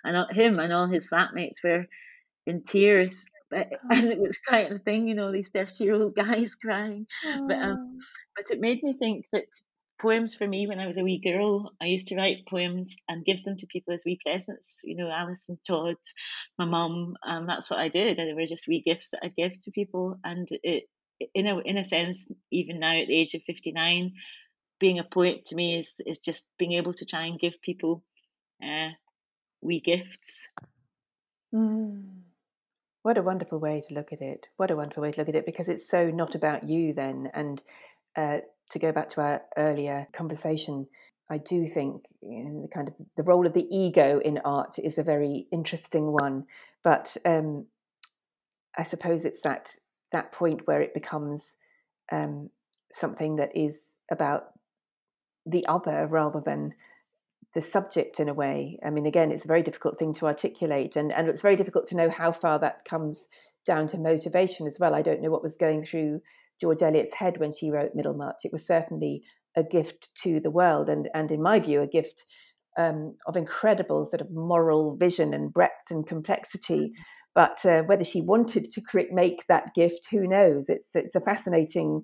and 0.03 0.32
him 0.36 0.59
and 0.59 0.72
all 0.72 0.88
his 0.88 1.07
flatmates 1.07 1.64
were 1.64 1.86
in 2.45 2.64
tears. 2.64 3.26
But, 3.49 3.68
and 3.91 4.07
it 4.07 4.20
was 4.20 4.38
quite 4.38 4.72
a 4.72 4.80
thing, 4.80 5.07
you 5.07 5.16
know, 5.16 5.32
these 5.32 5.49
thirty-year-old 5.49 6.16
guys 6.16 6.55
crying. 6.55 7.07
Oh. 7.26 7.47
But 7.47 7.57
um, 7.57 7.97
but 8.36 8.45
it 8.51 8.59
made 8.59 8.84
me 8.84 8.95
think 8.97 9.26
that 9.34 9.45
poems 10.03 10.36
for 10.36 10.45
me 10.45 10.68
when 10.68 10.80
I 10.80 10.88
was 10.88 10.97
a 10.97 11.03
wee 11.03 11.20
girl. 11.20 11.72
I 11.82 11.86
used 11.86 12.07
to 12.09 12.18
write 12.18 12.45
poems 12.47 12.97
and 13.07 13.26
give 13.26 13.43
them 13.43 13.55
to 13.57 13.68
people 13.68 13.93
as 13.93 14.03
wee 14.05 14.20
presents. 14.24 14.82
You 14.84 14.97
know, 14.97 15.09
Alice 15.09 15.49
and 15.49 15.57
Todd, 15.66 15.95
my 16.59 16.66
mum. 16.66 17.16
Um, 17.26 17.47
that's 17.47 17.70
what 17.70 17.80
I 17.80 17.88
did. 17.88 18.20
And 18.20 18.30
they 18.30 18.34
were 18.34 18.45
just 18.45 18.68
wee 18.68 18.82
gifts 18.86 19.11
that 19.11 19.22
I 19.24 19.30
give 19.36 19.59
to 19.61 19.72
people. 19.72 20.20
And 20.24 20.47
it, 20.64 20.84
in 21.34 21.47
a 21.47 21.59
in 21.59 21.78
a 21.78 21.84
sense, 21.84 22.32
even 22.51 22.80
now 22.80 22.99
at 22.99 23.07
the 23.07 23.16
age 23.16 23.34
of 23.34 23.43
fifty 23.43 23.72
nine, 23.72 24.14
being 24.80 24.99
a 24.99 25.03
poet 25.03 25.45
to 25.45 25.55
me 25.55 25.78
is 25.80 25.95
is 26.05 26.20
just 26.20 26.47
being 26.57 26.74
able 26.74 26.93
to 26.93 27.05
try 27.05 27.26
and 27.26 27.39
give 27.39 27.53
people 27.61 28.03
uh, 28.61 28.89
wee 29.61 29.80
gifts. 29.80 30.47
Mm. 31.53 32.24
What 33.03 33.18
a 33.18 33.22
wonderful 33.22 33.59
way 33.59 33.84
to 33.88 33.93
look 33.93 34.14
at 34.14 34.22
it. 34.22 34.47
What 34.57 34.72
a 34.72 34.76
wonderful 34.76 35.03
way 35.03 35.11
to 35.11 35.22
look 35.22 35.30
at 35.30 35.36
it 35.36 35.45
because 35.45 35.68
it's 35.68 35.89
so 35.89 36.09
not 36.09 36.36
about 36.36 36.70
you 36.70 36.93
then. 36.93 37.30
And 37.34 37.61
uh, 38.16 38.39
to 38.72 38.80
go 38.80 38.91
back 38.93 39.09
to 39.09 39.22
our 39.22 39.41
earlier 39.57 40.07
conversation, 40.14 40.88
I 41.30 41.38
do 41.38 41.68
think 41.68 42.05
you 42.22 42.43
know, 42.45 42.61
the 42.61 42.70
kind 42.70 42.88
of 42.88 42.93
the 43.18 43.24
role 43.24 43.45
of 43.45 43.53
the 43.53 43.68
ego 43.70 44.20
in 44.20 44.39
art 44.45 44.80
is 44.80 44.97
a 44.97 45.03
very 45.03 45.47
interesting 45.51 46.14
one. 46.14 46.45
But 46.84 47.18
um, 47.26 47.68
I 48.78 48.84
suppose 48.84 49.26
it's 49.26 49.41
that 49.41 49.76
that 50.14 50.32
point 50.32 50.61
where 50.66 50.82
it 50.82 50.93
becomes 50.93 51.55
um, 52.11 52.49
something 52.91 53.36
that 53.36 53.55
is 53.55 53.97
about 54.09 54.45
the 55.45 55.66
other 55.68 56.07
rather 56.07 56.39
than 56.39 56.74
the 57.53 57.61
subject 57.61 58.20
in 58.20 58.30
a 58.30 58.34
way. 58.34 58.80
I 58.84 58.89
mean, 58.89 59.05
again, 59.05 59.32
it's 59.32 59.45
a 59.45 59.49
very 59.49 59.61
difficult 59.61 59.99
thing 59.99 60.14
to 60.16 60.26
articulate, 60.26 60.95
and, 60.95 61.11
and 61.11 61.28
it's 61.28 61.41
very 61.41 61.55
difficult 61.55 61.86
to 61.88 61.97
know 61.97 62.09
how 62.09 62.32
far 62.32 62.57
that 62.59 62.86
comes 62.86 63.28
down 63.66 63.88
to 63.88 63.97
motivation 63.97 64.66
as 64.66 64.78
well. 64.80 64.95
I 64.95 65.01
don't 65.01 65.22
know 65.22 65.30
what 65.30 65.43
was 65.43 65.57
going 65.57 65.82
through 65.82 66.22
George 66.59 66.82
Eliot's 66.82 67.14
head 67.14 67.38
when 67.38 67.53
she 67.53 67.70
wrote 67.70 67.95
Middlemarch. 67.95 68.45
It 68.45 68.51
was 68.51 68.66
certainly 68.66 69.24
a 69.55 69.64
gift 69.64 70.09
to 70.24 70.39
the 70.39 70.49
world, 70.49 70.89
and, 70.89 71.09
and 71.14 71.30
in 71.32 71.41
my 71.41 71.59
view, 71.59 71.82
a 71.82 71.88
gift 71.88 72.26
um, 72.78 73.16
of 73.28 73.38
incredible 73.38 74.05
sort 74.05 74.22
of 74.22 74.32
moral 74.32 74.95
vision 74.95 75.34
and 75.34 75.53
breadth 75.53 75.91
and 75.91 76.07
complexity. 76.07 76.93
Mm. 77.36 77.63
But 77.63 77.65
uh, 77.65 77.84
whether 77.84 78.03
she 78.03 78.21
wanted 78.21 78.71
to 78.71 78.81
create, 78.81 79.11
make 79.11 79.45
that 79.47 79.73
gift, 79.73 80.07
who 80.11 80.27
knows? 80.27 80.69
It's 80.69 80.95
it's 80.95 81.15
a 81.15 81.21
fascinating 81.21 82.03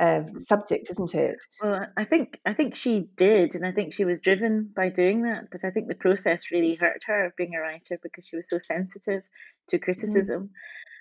uh, 0.00 0.22
subject, 0.38 0.90
isn't 0.90 1.14
it? 1.14 1.36
Well, 1.62 1.86
I 1.96 2.04
think 2.04 2.38
I 2.46 2.54
think 2.54 2.76
she 2.76 3.08
did, 3.16 3.54
and 3.54 3.66
I 3.66 3.72
think 3.72 3.94
she 3.94 4.04
was 4.04 4.20
driven 4.20 4.70
by 4.74 4.88
doing 4.90 5.22
that. 5.22 5.44
But 5.50 5.64
I 5.64 5.70
think 5.70 5.88
the 5.88 5.94
process 5.94 6.50
really 6.52 6.74
hurt 6.74 7.02
her 7.06 7.32
being 7.36 7.54
a 7.54 7.60
writer 7.60 7.98
because 8.02 8.26
she 8.26 8.36
was 8.36 8.48
so 8.48 8.58
sensitive 8.58 9.22
to 9.68 9.78
mm. 9.78 9.82
criticism. 9.82 10.42
Mm 10.44 10.50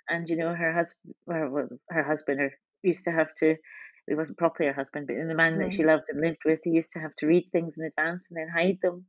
and 0.09 0.29
you 0.29 0.35
know 0.35 0.53
her 0.53 0.73
husband 0.73 1.15
well, 1.25 1.67
her 1.89 2.03
husband 2.03 2.39
or 2.39 2.51
used 2.83 3.03
to 3.03 3.11
have 3.11 3.33
to 3.35 3.55
he 4.07 4.15
wasn't 4.15 4.37
properly 4.37 4.67
her 4.67 4.75
husband 4.75 5.07
but 5.07 5.15
in 5.15 5.27
the 5.27 5.35
man 5.35 5.59
that 5.59 5.73
she 5.73 5.83
mm. 5.83 5.87
loved 5.87 6.05
and 6.09 6.21
lived 6.21 6.43
with 6.45 6.59
he 6.63 6.71
used 6.71 6.91
to 6.91 6.99
have 6.99 7.15
to 7.15 7.25
read 7.25 7.47
things 7.51 7.77
in 7.77 7.85
advance 7.85 8.29
and 8.29 8.37
then 8.37 8.47
hide 8.47 8.77
them 8.81 9.05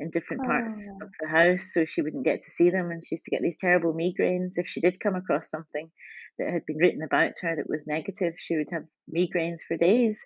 in 0.00 0.10
different 0.10 0.44
parts 0.44 0.88
oh. 0.90 1.04
of 1.04 1.10
the 1.20 1.28
house 1.28 1.72
so 1.72 1.84
she 1.84 2.02
wouldn't 2.02 2.24
get 2.24 2.42
to 2.42 2.50
see 2.50 2.70
them 2.70 2.90
and 2.90 3.04
she 3.04 3.14
used 3.14 3.24
to 3.24 3.30
get 3.30 3.42
these 3.42 3.56
terrible 3.56 3.92
migraines 3.92 4.54
if 4.56 4.66
she 4.66 4.80
did 4.80 5.00
come 5.00 5.14
across 5.14 5.50
something 5.50 5.90
that 6.38 6.52
had 6.52 6.64
been 6.66 6.76
written 6.76 7.02
about 7.02 7.32
her 7.40 7.56
that 7.56 7.68
was 7.68 7.86
negative 7.86 8.34
she 8.36 8.56
would 8.56 8.70
have 8.70 8.84
migraines 9.12 9.60
for 9.66 9.76
days 9.76 10.24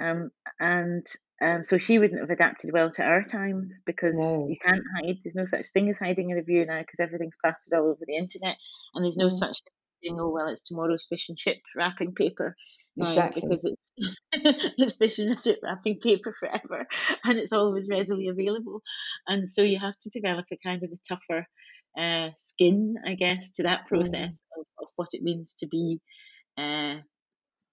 um, 0.00 0.30
and 0.58 1.06
um, 1.42 1.64
so 1.64 1.78
she 1.78 1.98
wouldn't 1.98 2.20
have 2.20 2.30
adapted 2.30 2.70
well 2.72 2.90
to 2.92 3.02
our 3.02 3.24
times 3.24 3.82
because 3.84 4.16
no. 4.16 4.46
you 4.48 4.56
can't 4.64 4.82
hide. 4.96 5.16
There's 5.22 5.34
no 5.34 5.44
such 5.44 5.70
thing 5.72 5.88
as 5.88 5.98
hiding 5.98 6.30
in 6.30 6.38
a 6.38 6.42
view 6.42 6.64
now 6.64 6.80
because 6.80 7.00
everything's 7.00 7.36
plastered 7.42 7.76
all 7.76 7.88
over 7.88 8.04
the 8.06 8.16
internet, 8.16 8.56
and 8.94 9.04
there's 9.04 9.16
no 9.16 9.26
mm. 9.26 9.32
such 9.32 9.58
thing. 10.02 10.18
Oh 10.20 10.30
well, 10.30 10.48
it's 10.48 10.62
tomorrow's 10.62 11.06
fish 11.08 11.28
and 11.28 11.38
chip 11.38 11.58
wrapping 11.76 12.14
paper. 12.14 12.56
Exactly. 13.00 13.42
because 13.42 13.64
it's 13.64 13.92
it's 14.32 14.96
fish 14.96 15.18
and 15.18 15.42
chip 15.42 15.60
wrapping 15.62 15.98
paper 16.00 16.34
forever, 16.38 16.86
and 17.24 17.38
it's 17.38 17.52
always 17.52 17.88
readily 17.88 18.28
available, 18.28 18.82
and 19.26 19.48
so 19.48 19.62
you 19.62 19.78
have 19.78 19.98
to 20.02 20.10
develop 20.10 20.44
a 20.52 20.58
kind 20.62 20.82
of 20.82 20.90
a 20.90 20.98
tougher 21.08 21.46
uh, 21.98 22.30
skin, 22.36 22.96
I 23.06 23.14
guess, 23.14 23.52
to 23.52 23.64
that 23.64 23.84
mm. 23.84 23.88
process 23.88 24.42
mm. 24.42 24.60
of, 24.60 24.66
of 24.80 24.88
what 24.96 25.08
it 25.12 25.22
means 25.22 25.54
to 25.60 25.66
be 25.66 26.00
uh, 26.58 26.96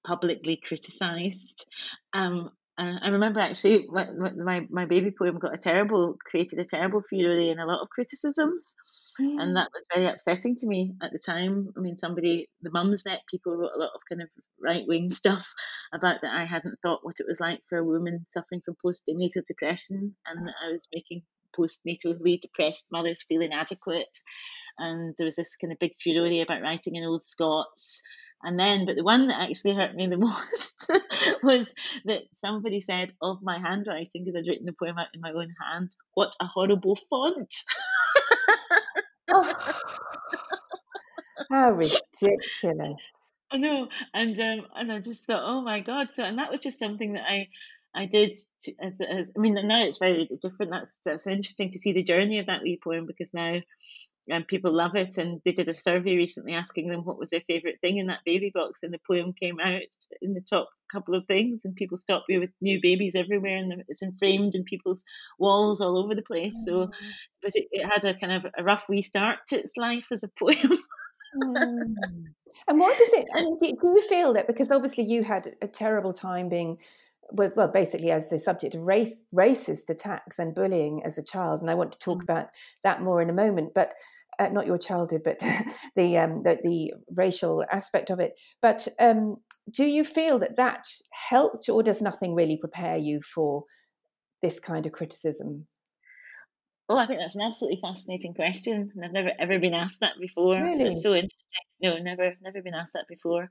publicly 0.06 0.60
criticised. 0.66 1.66
Um, 2.14 2.52
uh, 2.80 2.98
I 3.04 3.10
remember 3.10 3.42
actually 3.42 3.88
my 3.92 4.66
my 4.70 4.86
baby 4.86 5.12
poem 5.12 5.38
got 5.38 5.54
a 5.54 5.58
terrible 5.58 6.16
created 6.26 6.60
a 6.60 6.66
terrible 6.66 7.02
furore 7.10 7.52
and 7.52 7.60
a 7.60 7.66
lot 7.66 7.82
of 7.82 7.90
criticisms, 7.90 8.76
mm. 9.20 9.42
and 9.42 9.58
that 9.58 9.70
was 9.74 9.84
very 9.94 10.08
upsetting 10.08 10.56
to 10.58 10.68
me 10.68 10.94
at 11.04 11.12
the 11.12 11.20
time. 11.20 11.74
I 11.78 11.82
mean, 11.82 11.98
somebody 11.98 12.48
the 12.62 12.70
Mumsnet 12.70 13.20
people 13.30 13.58
wrote 13.58 13.76
a 13.76 13.80
lot 13.80 13.92
of 13.94 14.02
kind 14.08 14.22
of 14.22 14.30
right 14.64 14.84
wing 14.88 15.10
stuff 15.22 15.46
about 15.94 16.22
that 16.22 16.34
I 16.34 16.46
hadn't 16.46 16.80
thought 16.82 17.04
what 17.04 17.20
it 17.20 17.26
was 17.28 17.42
like 17.42 17.60
for 17.68 17.78
a 17.78 17.84
woman 17.84 18.26
suffering 18.30 18.62
from 18.64 18.78
postnatal 18.84 19.46
depression, 19.46 20.16
and 20.26 20.48
that 20.48 20.56
I 20.64 20.72
was 20.72 20.88
making 20.94 21.24
postnatally 21.58 22.40
depressed 22.40 22.88
mothers 22.94 23.26
feel 23.28 23.42
inadequate, 23.42 24.18
and 24.78 25.14
there 25.18 25.26
was 25.26 25.36
this 25.36 25.58
kind 25.58 25.74
of 25.74 25.80
big 25.80 25.96
furore 26.02 26.44
about 26.44 26.62
writing 26.62 26.96
in 26.96 27.04
old 27.04 27.24
Scots 27.24 28.02
and 28.44 28.60
then, 28.60 28.86
but 28.86 28.96
the 28.96 29.04
one 29.04 29.28
that 29.28 29.42
actually 29.42 29.76
hurt 29.76 29.96
me 29.96 30.08
the 30.08 30.18
most 30.18 30.92
was 31.44 31.74
that 32.06 32.24
somebody 32.34 32.80
said 32.80 33.14
of 33.22 33.42
my 33.42 33.60
handwriting, 33.60 34.24
because 34.24 34.38
I'd 34.38 34.48
written 34.48 34.66
the 34.66 34.74
poem 34.74 34.98
out 34.98 35.08
in 35.14 35.22
my 35.22 35.32
own 35.32 35.54
hand, 35.62 35.96
what 36.14 36.34
a 36.40 36.46
horrible 36.46 36.98
font. 37.10 37.54
oh, 39.32 39.54
how 41.50 41.72
ridiculous. 41.72 42.12
I 43.52 43.58
know. 43.58 43.88
And 44.14 44.40
um, 44.40 44.68
and 44.76 44.92
I 44.92 45.00
just 45.00 45.26
thought, 45.26 45.44
oh 45.44 45.62
my 45.62 45.80
God. 45.80 46.10
So, 46.14 46.24
and 46.24 46.38
that 46.38 46.52
was 46.52 46.62
just 46.62 46.78
something 46.78 47.14
that 47.14 47.24
I, 47.28 47.48
I 47.96 48.06
did 48.06 48.38
to, 48.62 48.74
as, 48.80 49.02
as 49.02 49.32
I 49.36 49.40
mean 49.40 49.56
now 49.68 49.84
it's 49.84 49.98
very 49.98 50.30
different. 50.42 50.72
That's 50.72 51.00
that's 51.04 51.26
interesting 51.28 51.72
to 51.72 51.80
see 51.80 51.94
the 51.94 52.04
journey 52.04 52.40
of 52.40 52.46
that 52.46 52.62
wee 52.62 52.80
poem 52.82 53.08
because 53.08 53.34
now 53.34 53.60
and 54.30 54.48
people 54.48 54.76
love 54.76 54.96
it. 54.96 55.18
And 55.18 55.42
they 55.44 55.52
did 55.52 55.68
a 55.68 55.74
survey 55.74 56.16
recently 56.16 56.54
asking 56.54 56.90
them 56.90 57.02
what 57.04 57.20
was 57.20 57.32
their 57.32 57.42
favourite 57.48 57.80
thing 57.82 57.98
in 57.98 58.08
that 58.08 58.20
baby 58.26 58.52
box, 58.54 58.82
and 58.84 58.94
the 58.94 59.00
poem 59.08 59.34
came 59.34 59.60
out 59.60 59.82
in 60.22 60.34
the 60.34 60.42
top 60.42 60.70
couple 60.92 61.16
of 61.16 61.26
things. 61.28 61.66
And 61.66 61.76
people 61.76 61.98
stopped 61.98 62.30
me 62.30 62.38
with 62.38 62.52
new 62.62 62.80
babies 62.82 63.16
everywhere, 63.16 63.58
and 63.58 63.84
it's 63.88 64.02
framed 64.20 64.56
in 64.56 64.64
people's 64.64 65.04
walls 65.38 65.82
all 65.82 65.98
over 65.98 66.16
the 66.16 66.22
place. 66.22 66.56
So, 66.66 66.88
mm. 66.88 66.92
but 67.42 67.52
it, 67.56 67.68
it 67.72 67.86
had 67.86 68.06
a 68.06 68.18
kind 68.18 68.34
of 68.34 68.46
a 68.58 68.64
rough 68.64 68.86
wee 68.88 69.02
start 69.02 69.40
to 69.48 69.58
its 69.58 69.78
life 69.78 70.08
as 70.12 70.24
a 70.24 70.30
poem. 70.40 70.80
mm. 71.44 71.96
And 72.68 72.80
what 72.80 72.98
does 72.98 73.14
it? 73.14 73.28
I 73.34 73.44
mean, 73.44 73.58
do 73.60 73.94
you 73.96 74.08
feel 74.10 74.34
that 74.34 74.48
because 74.48 74.70
obviously 74.70 75.06
you 75.06 75.24
had 75.24 75.56
a 75.62 75.68
terrible 75.68 76.14
time 76.14 76.50
being 76.50 76.78
well, 77.32 77.52
well, 77.56 77.68
basically 77.68 78.12
as 78.12 78.30
the 78.30 78.40
subject 78.40 78.76
of 78.76 78.82
race, 78.82 79.16
racist 79.34 79.90
attacks 79.90 80.40
and 80.40 80.56
bullying 80.56 81.04
as 81.04 81.18
a 81.18 81.24
child, 81.24 81.62
and 81.62 81.70
I 81.70 81.76
want 81.76 81.92
to 81.94 82.00
talk 82.00 82.20
mm. 82.20 82.24
about 82.24 82.50
that 82.84 83.02
more 83.02 83.22
in 83.22 83.30
a 83.30 83.34
moment. 83.34 83.74
But 83.74 83.94
uh, 84.40 84.50
not 84.50 84.66
your 84.66 84.78
childhood, 84.78 85.22
but 85.24 85.40
the, 85.96 86.18
um, 86.18 86.44
the, 86.44 86.58
the 86.64 86.94
racial 87.14 87.64
aspect 87.72 88.10
of 88.10 88.20
it. 88.20 88.40
But 88.62 88.88
um, 89.00 89.38
do 89.72 89.86
you 89.86 90.04
feel 90.04 90.40
that 90.40 90.56
that 90.56 90.88
helped, 91.30 91.70
or 91.70 91.84
does 91.84 92.02
nothing 92.02 92.34
really 92.34 92.58
prepare 92.58 92.98
you 92.98 93.22
for 93.22 93.66
this 94.42 94.60
kind 94.60 94.86
of 94.86 94.94
criticism? 94.94 95.68
Oh, 96.88 96.98
I 96.98 97.06
think 97.06 97.20
that's 97.20 97.36
an 97.36 97.42
absolutely 97.42 97.80
fascinating 97.82 98.34
question, 98.34 98.92
and 98.96 99.06
I've 99.06 99.12
never 99.12 99.32
ever 99.38 99.60
been 99.60 99.76
asked 99.76 100.00
that 100.00 100.14
before. 100.20 100.60
Really? 100.60 100.86
It's 100.86 101.04
so 101.04 101.14
interesting. 101.14 101.36
No, 101.82 101.98
never, 101.98 102.34
never 102.42 102.62
been 102.64 102.74
asked 102.74 102.94
that 102.94 103.06
before. 103.08 103.50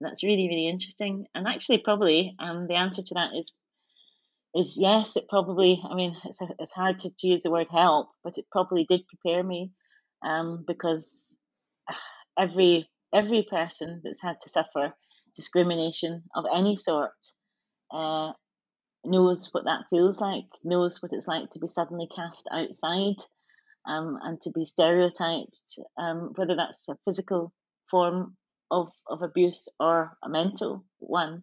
That's 0.00 0.24
really, 0.24 0.48
really 0.48 0.68
interesting. 0.68 1.26
And 1.34 1.46
actually, 1.46 1.78
probably, 1.78 2.34
um, 2.40 2.66
the 2.66 2.74
answer 2.74 3.02
to 3.02 3.14
that 3.14 3.30
is 3.38 3.52
is 4.56 4.76
yes. 4.76 5.16
It 5.16 5.26
probably. 5.28 5.80
I 5.88 5.94
mean, 5.94 6.16
it's 6.24 6.40
a, 6.40 6.48
it's 6.58 6.72
hard 6.72 6.98
to, 7.00 7.10
to 7.14 7.26
use 7.28 7.42
the 7.42 7.50
word 7.52 7.68
help, 7.70 8.08
but 8.24 8.38
it 8.38 8.46
probably 8.50 8.86
did 8.88 9.02
prepare 9.06 9.44
me 9.44 9.70
um, 10.24 10.64
because 10.66 11.38
every 12.38 12.88
every 13.12 13.46
person 13.50 14.00
that's 14.04 14.22
had 14.22 14.36
to 14.42 14.48
suffer 14.48 14.94
discrimination 15.36 16.22
of 16.34 16.44
any 16.54 16.76
sort 16.76 17.12
uh, 17.92 18.32
knows 19.04 19.48
what 19.52 19.64
that 19.64 19.84
feels 19.90 20.20
like, 20.20 20.44
knows 20.64 21.02
what 21.02 21.12
it's 21.12 21.26
like 21.26 21.50
to 21.50 21.58
be 21.58 21.68
suddenly 21.68 22.08
cast 22.14 22.48
outside 22.52 23.16
um, 23.86 24.18
and 24.22 24.40
to 24.42 24.50
be 24.50 24.64
stereotyped, 24.64 25.78
um, 25.98 26.32
whether 26.36 26.54
that's 26.54 26.88
a 26.88 26.96
physical 27.04 27.52
form 27.90 28.36
of, 28.70 28.88
of 29.08 29.22
abuse 29.22 29.68
or 29.78 30.16
a 30.22 30.28
mental 30.28 30.84
one. 30.98 31.42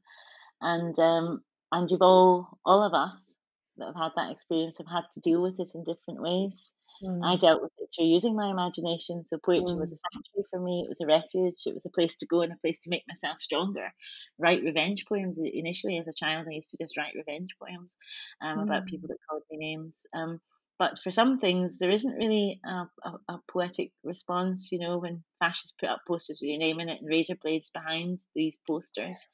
And 0.61 0.97
um, 0.99 1.41
and 1.71 1.89
you've 1.91 2.01
all 2.01 2.57
all 2.65 2.83
of 2.83 2.93
us 2.93 3.35
that 3.77 3.87
have 3.87 3.95
had 3.95 4.11
that 4.15 4.31
experience 4.31 4.77
have 4.77 4.87
had 4.87 5.03
to 5.13 5.19
deal 5.19 5.41
with 5.41 5.59
it 5.59 5.69
in 5.75 5.83
different 5.83 6.21
ways. 6.21 6.73
Mm. 7.03 7.23
I 7.23 7.35
dealt 7.37 7.61
with 7.61 7.71
it 7.77 7.89
through 7.95 8.07
using 8.07 8.35
my 8.35 8.49
imagination. 8.49 9.23
So 9.23 9.37
poetry 9.37 9.75
mm. 9.75 9.79
was 9.79 9.91
a 9.91 9.95
sanctuary 9.95 10.45
for 10.49 10.59
me. 10.59 10.83
It 10.85 10.89
was 10.89 11.01
a 11.01 11.05
refuge. 11.05 11.61
It 11.65 11.73
was 11.73 11.85
a 11.85 11.91
place 11.91 12.17
to 12.17 12.25
go 12.25 12.41
and 12.41 12.53
a 12.53 12.57
place 12.57 12.79
to 12.79 12.89
make 12.89 13.03
myself 13.07 13.39
stronger. 13.39 13.91
Write 14.37 14.63
revenge 14.63 15.05
poems. 15.07 15.39
Initially, 15.39 15.97
as 15.97 16.07
a 16.07 16.13
child, 16.13 16.47
I 16.47 16.55
used 16.55 16.71
to 16.71 16.77
just 16.81 16.97
write 16.97 17.13
revenge 17.15 17.55
poems 17.61 17.97
um, 18.41 18.59
mm. 18.59 18.63
about 18.63 18.85
people 18.85 19.07
that 19.09 19.17
called 19.29 19.43
me 19.51 19.57
names. 19.57 20.05
Um, 20.13 20.39
but 20.79 20.99
for 20.99 21.09
some 21.09 21.39
things, 21.39 21.79
there 21.79 21.89
isn't 21.89 22.17
really 22.17 22.59
a, 22.63 22.87
a, 23.03 23.13
a, 23.29 23.39
poetic 23.51 23.91
response. 24.03 24.71
You 24.71 24.79
know, 24.79 24.99
when 24.99 25.23
fascists 25.39 25.73
put 25.79 25.89
up 25.89 26.01
posters 26.07 26.39
with 26.39 26.49
your 26.49 26.59
name 26.59 26.79
in 26.79 26.89
it 26.89 27.01
and 27.01 27.09
razor 27.09 27.35
blades 27.35 27.71
behind 27.71 28.21
these 28.35 28.59
posters, 28.67 29.27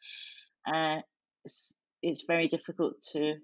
uh, 0.66 1.02
it's, 1.44 1.74
it's 2.02 2.24
very 2.24 2.48
difficult 2.48 3.02
to 3.12 3.36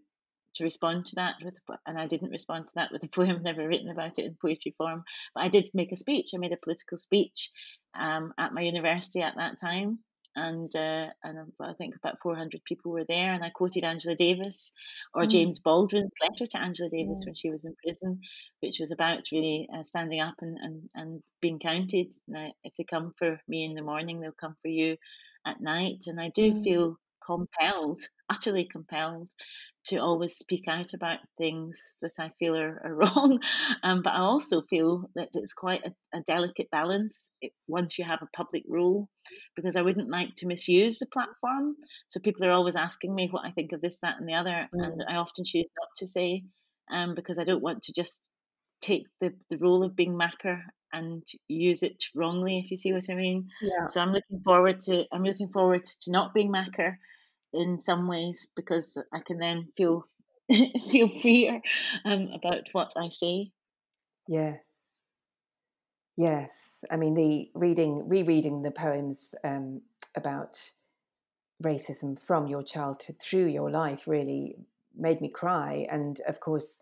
to 0.60 0.66
respond 0.66 1.06
to 1.06 1.16
that 1.16 1.36
with 1.44 1.56
and 1.88 1.98
I 1.98 2.06
didn't 2.06 2.32
respond 2.32 2.68
to 2.68 2.76
that 2.76 2.92
with 2.92 3.04
a 3.04 3.08
poem 3.16 3.42
never 3.42 3.68
written 3.68 3.90
about 3.90 4.20
it 4.20 4.26
in 4.26 4.38
poetry 4.40 4.76
form 4.78 5.04
but 5.34 5.44
I 5.44 5.48
did 5.48 5.70
make 5.74 5.92
a 5.92 5.98
speech 5.98 6.30
I 6.34 6.38
made 6.38 6.54
a 6.54 6.58
political 6.58 6.98
speech 6.98 7.52
um, 8.00 8.34
at 8.38 8.54
my 8.54 8.62
university 8.62 9.22
at 9.22 9.36
that 9.38 9.60
time 9.60 10.00
and 10.36 10.74
uh, 10.76 11.08
and 11.24 11.52
I 11.60 11.74
think 11.74 11.96
about 11.96 12.20
400 12.22 12.62
people 12.66 12.92
were 12.92 13.06
there 13.08 13.34
and 13.34 13.44
I 13.44 13.50
quoted 13.50 13.84
Angela 13.84 14.16
Davis 14.16 14.72
or 15.14 15.24
mm. 15.24 15.30
James 15.30 15.60
Baldwin's 15.60 16.12
letter 16.22 16.46
to 16.46 16.62
Angela 16.62 16.90
Davis 16.90 17.24
mm. 17.24 17.28
when 17.28 17.36
she 17.36 17.50
was 17.50 17.66
in 17.66 17.76
prison 17.82 18.20
which 18.60 18.80
was 18.80 18.92
about 18.92 19.32
really 19.32 19.68
uh, 19.74 19.84
standing 19.84 20.20
up 20.20 20.36
and, 20.42 20.58
and, 20.62 20.90
and 20.94 21.24
being 21.42 21.60
counted 21.60 22.14
now 22.28 22.52
if 22.64 22.74
they 22.76 22.84
come 22.84 23.14
for 23.18 23.40
me 23.48 23.66
in 23.66 23.76
the 23.76 23.82
morning 23.82 24.20
they'll 24.20 24.32
come 24.32 24.56
for 24.62 24.68
you 24.68 24.98
at 25.48 25.62
night 25.62 26.04
and 26.08 26.20
I 26.20 26.30
do 26.30 26.54
mm. 26.54 26.64
feel 26.64 26.98
compelled 27.30 28.02
utterly 28.30 28.66
compelled 28.66 29.30
to 29.88 29.98
always 29.98 30.38
speak 30.38 30.66
out 30.68 30.94
about 30.94 31.20
things 31.38 31.96
that 32.02 32.14
I 32.20 32.32
feel 32.38 32.56
are, 32.56 32.82
are 32.84 32.96
wrong. 32.96 33.40
Um, 33.82 34.02
but 34.04 34.12
I 34.12 34.20
also 34.20 34.62
feel 34.62 35.10
that 35.16 35.30
it's 35.34 35.54
quite 35.54 35.82
a, 35.86 36.18
a 36.18 36.22
delicate 36.22 36.70
balance 36.70 37.34
once 37.68 37.98
you 37.98 38.06
have 38.06 38.22
a 38.22 38.38
public 38.38 38.64
role, 38.68 39.08
because 39.56 39.76
I 39.76 39.82
wouldn't 39.82 40.10
like 40.10 40.36
to 40.38 40.48
misuse 40.48 41.00
the 41.00 41.08
platform. 41.12 41.76
So 42.10 42.20
people 42.20 42.46
are 42.46 42.52
always 42.52 42.76
asking 42.76 43.16
me 43.16 43.30
what 43.32 43.46
I 43.46 43.52
think 43.52 43.72
of 43.72 43.82
this, 43.82 44.00
that, 44.02 44.16
and 44.20 44.28
the 44.28 44.36
other. 44.36 44.68
Mm. 44.76 44.84
And 44.84 45.04
I 45.10 45.16
often 45.16 45.46
choose 45.46 45.70
not 45.78 45.90
to 45.98 46.08
say 46.08 46.44
um, 46.92 47.16
because 47.16 47.40
I 47.40 47.44
don't 47.44 47.64
want 47.64 47.84
to 47.84 47.94
just 47.94 48.30
take 48.82 49.06
the, 49.22 49.34
the 49.50 49.58
role 49.58 49.84
of 49.84 49.96
being 49.96 50.16
Makar 50.16 50.62
and 50.92 51.24
use 51.48 51.84
it 51.84 52.04
wrongly 52.16 52.60
if 52.60 52.72
you 52.72 52.78
see 52.78 52.94
what 52.94 53.10
I 53.10 53.16
mean. 53.16 53.48
Yeah. 53.62 53.86
So 53.88 54.02
I'm 54.02 54.12
looking 54.12 54.42
forward 54.44 54.82
to 54.82 55.04
I'm 55.12 55.24
looking 55.24 55.50
forward 55.50 55.86
to 55.86 56.12
not 56.12 56.34
being 56.34 56.52
Makar 56.52 56.98
in 57.54 57.80
some 57.80 58.08
ways 58.08 58.50
because 58.56 58.98
I 59.14 59.20
can 59.26 59.40
then 59.40 59.70
feel 59.76 60.06
feel 60.90 61.10
freer 61.22 61.62
um, 62.06 62.30
about 62.34 62.68
what 62.72 62.94
I 62.98 63.10
say. 63.10 63.52
Yes. 64.28 64.64
Yes. 66.18 66.84
I 66.92 66.98
mean, 66.98 67.14
the 67.14 67.50
reading, 67.54 68.10
rereading 68.10 68.62
the 68.62 68.72
poems 68.72 69.36
um, 69.44 69.82
about 70.16 70.60
racism 71.64 72.20
from 72.20 72.48
your 72.48 72.64
childhood 72.64 73.18
through 73.22 73.46
your 73.46 73.70
life 73.70 74.08
really 74.08 74.56
made 74.98 75.22
me 75.22 75.30
cry. 75.30 75.88
And 75.90 76.20
of 76.28 76.40
course, 76.40 76.78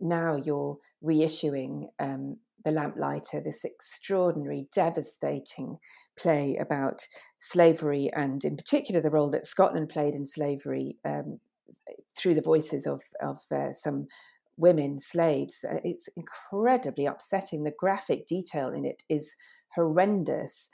now 0.00 0.36
you're 0.36 0.78
reissuing 1.04 1.88
um, 1.98 2.38
the 2.68 2.74
Lamplighter, 2.74 3.40
this 3.40 3.64
extraordinary, 3.64 4.66
devastating 4.74 5.78
play 6.18 6.56
about 6.60 7.06
slavery 7.40 8.10
and, 8.14 8.44
in 8.44 8.56
particular, 8.56 9.00
the 9.00 9.10
role 9.10 9.30
that 9.30 9.46
Scotland 9.46 9.88
played 9.88 10.14
in 10.14 10.26
slavery 10.26 10.96
um, 11.04 11.40
through 12.16 12.34
the 12.34 12.42
voices 12.42 12.86
of, 12.86 13.02
of 13.20 13.38
uh, 13.50 13.72
some 13.72 14.06
women 14.58 15.00
slaves. 15.00 15.64
Uh, 15.64 15.78
it's 15.84 16.08
incredibly 16.16 17.06
upsetting. 17.06 17.64
The 17.64 17.74
graphic 17.78 18.26
detail 18.26 18.68
in 18.68 18.84
it 18.84 19.02
is 19.08 19.34
horrendous. 19.74 20.68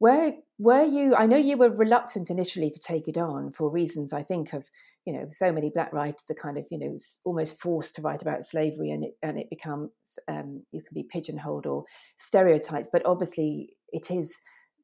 Where 0.00 0.32
were 0.58 0.82
you? 0.82 1.14
I 1.14 1.26
know 1.26 1.36
you 1.36 1.58
were 1.58 1.68
reluctant 1.68 2.30
initially 2.30 2.70
to 2.70 2.78
take 2.78 3.06
it 3.06 3.18
on 3.18 3.50
for 3.50 3.70
reasons 3.70 4.14
I 4.14 4.22
think 4.22 4.54
of, 4.54 4.66
you 5.04 5.12
know, 5.12 5.26
so 5.28 5.52
many 5.52 5.68
black 5.68 5.92
writers 5.92 6.24
are 6.30 6.34
kind 6.34 6.56
of, 6.56 6.64
you 6.70 6.78
know, 6.78 6.96
almost 7.22 7.60
forced 7.60 7.96
to 7.96 8.02
write 8.02 8.22
about 8.22 8.42
slavery, 8.42 8.90
and 8.90 9.04
it 9.04 9.18
and 9.22 9.38
it 9.38 9.50
becomes 9.50 9.90
um, 10.26 10.62
you 10.72 10.80
can 10.80 10.94
be 10.94 11.02
pigeonholed 11.02 11.66
or 11.66 11.84
stereotyped. 12.16 12.88
But 12.90 13.04
obviously, 13.04 13.76
it 13.92 14.10
is 14.10 14.34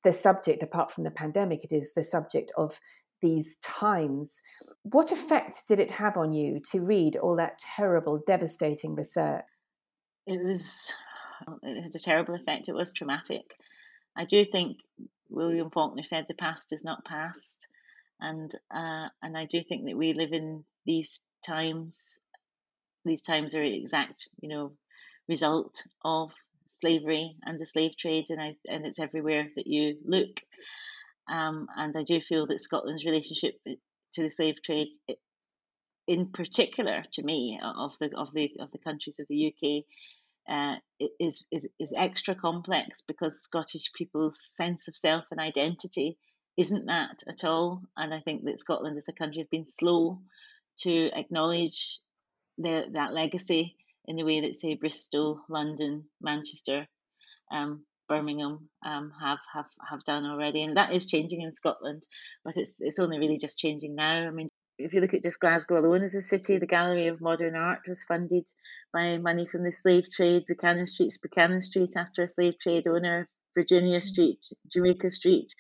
the 0.05 0.13
subject. 0.13 0.63
Apart 0.63 0.91
from 0.91 1.05
the 1.05 1.11
pandemic, 1.11 1.65
it 1.65 1.73
is 1.73 1.95
the 1.95 2.03
subject 2.03 2.53
of 2.59 2.79
these 3.23 3.57
times. 3.63 4.39
What 4.83 5.13
effect 5.13 5.63
did 5.67 5.79
it 5.79 5.93
have 5.93 6.19
on 6.19 6.35
you 6.35 6.61
to 6.73 6.83
read 6.83 7.17
all 7.17 7.37
that 7.37 7.59
terrible, 7.59 8.21
devastating 8.27 8.95
research? 8.95 9.45
It 10.27 10.45
was 10.45 10.93
it 11.63 11.83
had 11.85 11.95
a 11.95 11.99
terrible 11.99 12.35
effect. 12.35 12.69
It 12.69 12.75
was 12.75 12.93
traumatic. 12.93 13.45
I 14.17 14.25
do 14.25 14.45
think 14.45 14.79
William 15.29 15.71
Faulkner 15.71 16.05
said 16.05 16.27
the 16.29 16.35
past 16.35 16.73
is 16.73 16.85
not 16.85 17.05
past, 17.05 17.67
and 18.21 18.53
uh, 18.75 19.09
and 19.23 19.37
I 19.37 19.45
do 19.45 19.63
think 19.63 19.85
that 19.87 19.97
we 19.97 20.15
live 20.15 20.33
in 20.33 20.65
these 20.85 21.25
times. 21.45 22.21
These 23.05 23.23
times 23.23 23.55
are 23.55 23.63
exact, 23.63 24.29
you 24.41 24.49
know, 24.49 24.73
result 25.29 25.83
of 26.05 26.31
slavery 26.81 27.37
and 27.45 27.61
the 27.61 27.67
slave 27.67 27.93
trade, 27.99 28.27
and 28.31 28.41
I 28.41 28.57
and 28.69 28.87
it's 28.87 29.01
everywhere 29.01 29.49
that 29.57 29.67
you 29.67 29.99
look. 30.05 30.41
Um, 31.29 31.67
and 31.77 31.95
I 31.97 32.05
do 32.05 32.21
feel 32.21 32.47
that 32.47 32.61
Scotland's 32.61 33.05
relationship 33.05 33.55
to 33.65 34.23
the 34.23 34.31
slave 34.31 34.57
trade, 34.65 34.89
in 36.07 36.31
particular 36.31 37.05
to 37.15 37.23
me, 37.23 37.61
of 37.63 37.93
the 38.01 38.17
of 38.17 38.33
the 38.33 38.53
of 38.61 38.71
the 38.71 38.79
countries 38.79 39.19
of 39.19 39.27
the 39.29 39.53
UK, 39.53 39.85
uh, 40.49 40.77
is, 41.21 41.47
is, 41.51 41.67
is 41.79 41.93
extra 41.97 42.35
complex 42.35 43.03
because 43.07 43.43
Scottish 43.43 43.91
people's 43.95 44.39
sense 44.55 44.89
of 44.89 44.97
self 44.97 45.25
and 45.31 45.41
identity 45.41 46.19
isn't 46.57 46.87
that 46.87 47.23
at 47.29 47.45
all. 47.45 47.83
And 47.97 48.15
I 48.15 48.21
think 48.21 48.45
that 48.45 48.61
Scotland 48.61 48.97
as 48.97 49.09
a 49.09 49.13
country 49.13 49.39
has 49.39 49.49
been 49.49 49.67
slow 49.67 50.21
to 50.81 51.11
acknowledge 51.15 51.99
the, 52.59 52.85
that 52.93 53.13
legacy 53.13 53.77
in 54.07 54.17
the 54.17 54.25
way 54.25 54.41
that, 54.43 54.57
say, 54.57 54.75
Bristol, 54.75 55.41
London, 55.49 56.05
Manchester, 56.21 56.87
um, 57.51 57.85
Birmingham 58.09 58.69
um, 58.85 59.13
have, 59.21 59.39
have 59.53 59.67
have 59.91 60.05
done 60.05 60.25
already, 60.27 60.63
and 60.63 60.77
that 60.77 60.93
is 60.93 61.07
changing 61.07 61.43
in 61.43 61.53
Scotland, 61.53 62.07
but 62.45 62.57
it's 62.57 62.81
it's 62.81 62.99
only 62.99 63.19
really 63.19 63.39
just 63.39 63.59
changing 63.59 63.95
now. 63.97 64.27
I 64.27 64.31
mean, 64.31 64.49
if 64.79 64.93
you 64.93 65.01
look 65.01 65.15
at 65.15 65.23
just 65.23 65.41
Glasgow 65.41 65.79
alone 65.79 66.03
as 66.03 66.15
a 66.15 66.23
city, 66.23 66.59
the 66.59 66.67
Gallery 66.67 67.07
of 67.07 67.21
Modern 67.21 67.55
Art 67.55 67.81
was 67.89 68.03
funded 68.03 68.51
by 68.93 69.19
money 69.19 69.47
from 69.47 69.65
the 69.65 69.73
slave 69.73 70.11
trade. 70.11 70.45
Buchanan 70.47 70.87
Street's 70.87 71.19
Buchanan 71.19 71.63
Street 71.63 71.95
after 71.97 72.23
a 72.23 72.29
slave 72.29 72.59
trade 72.61 72.87
owner. 72.87 73.29
Virginia 73.57 73.99
mm. 73.99 74.05
Street, 74.05 74.45
Jamaica 74.71 75.11
Street. 75.11 75.53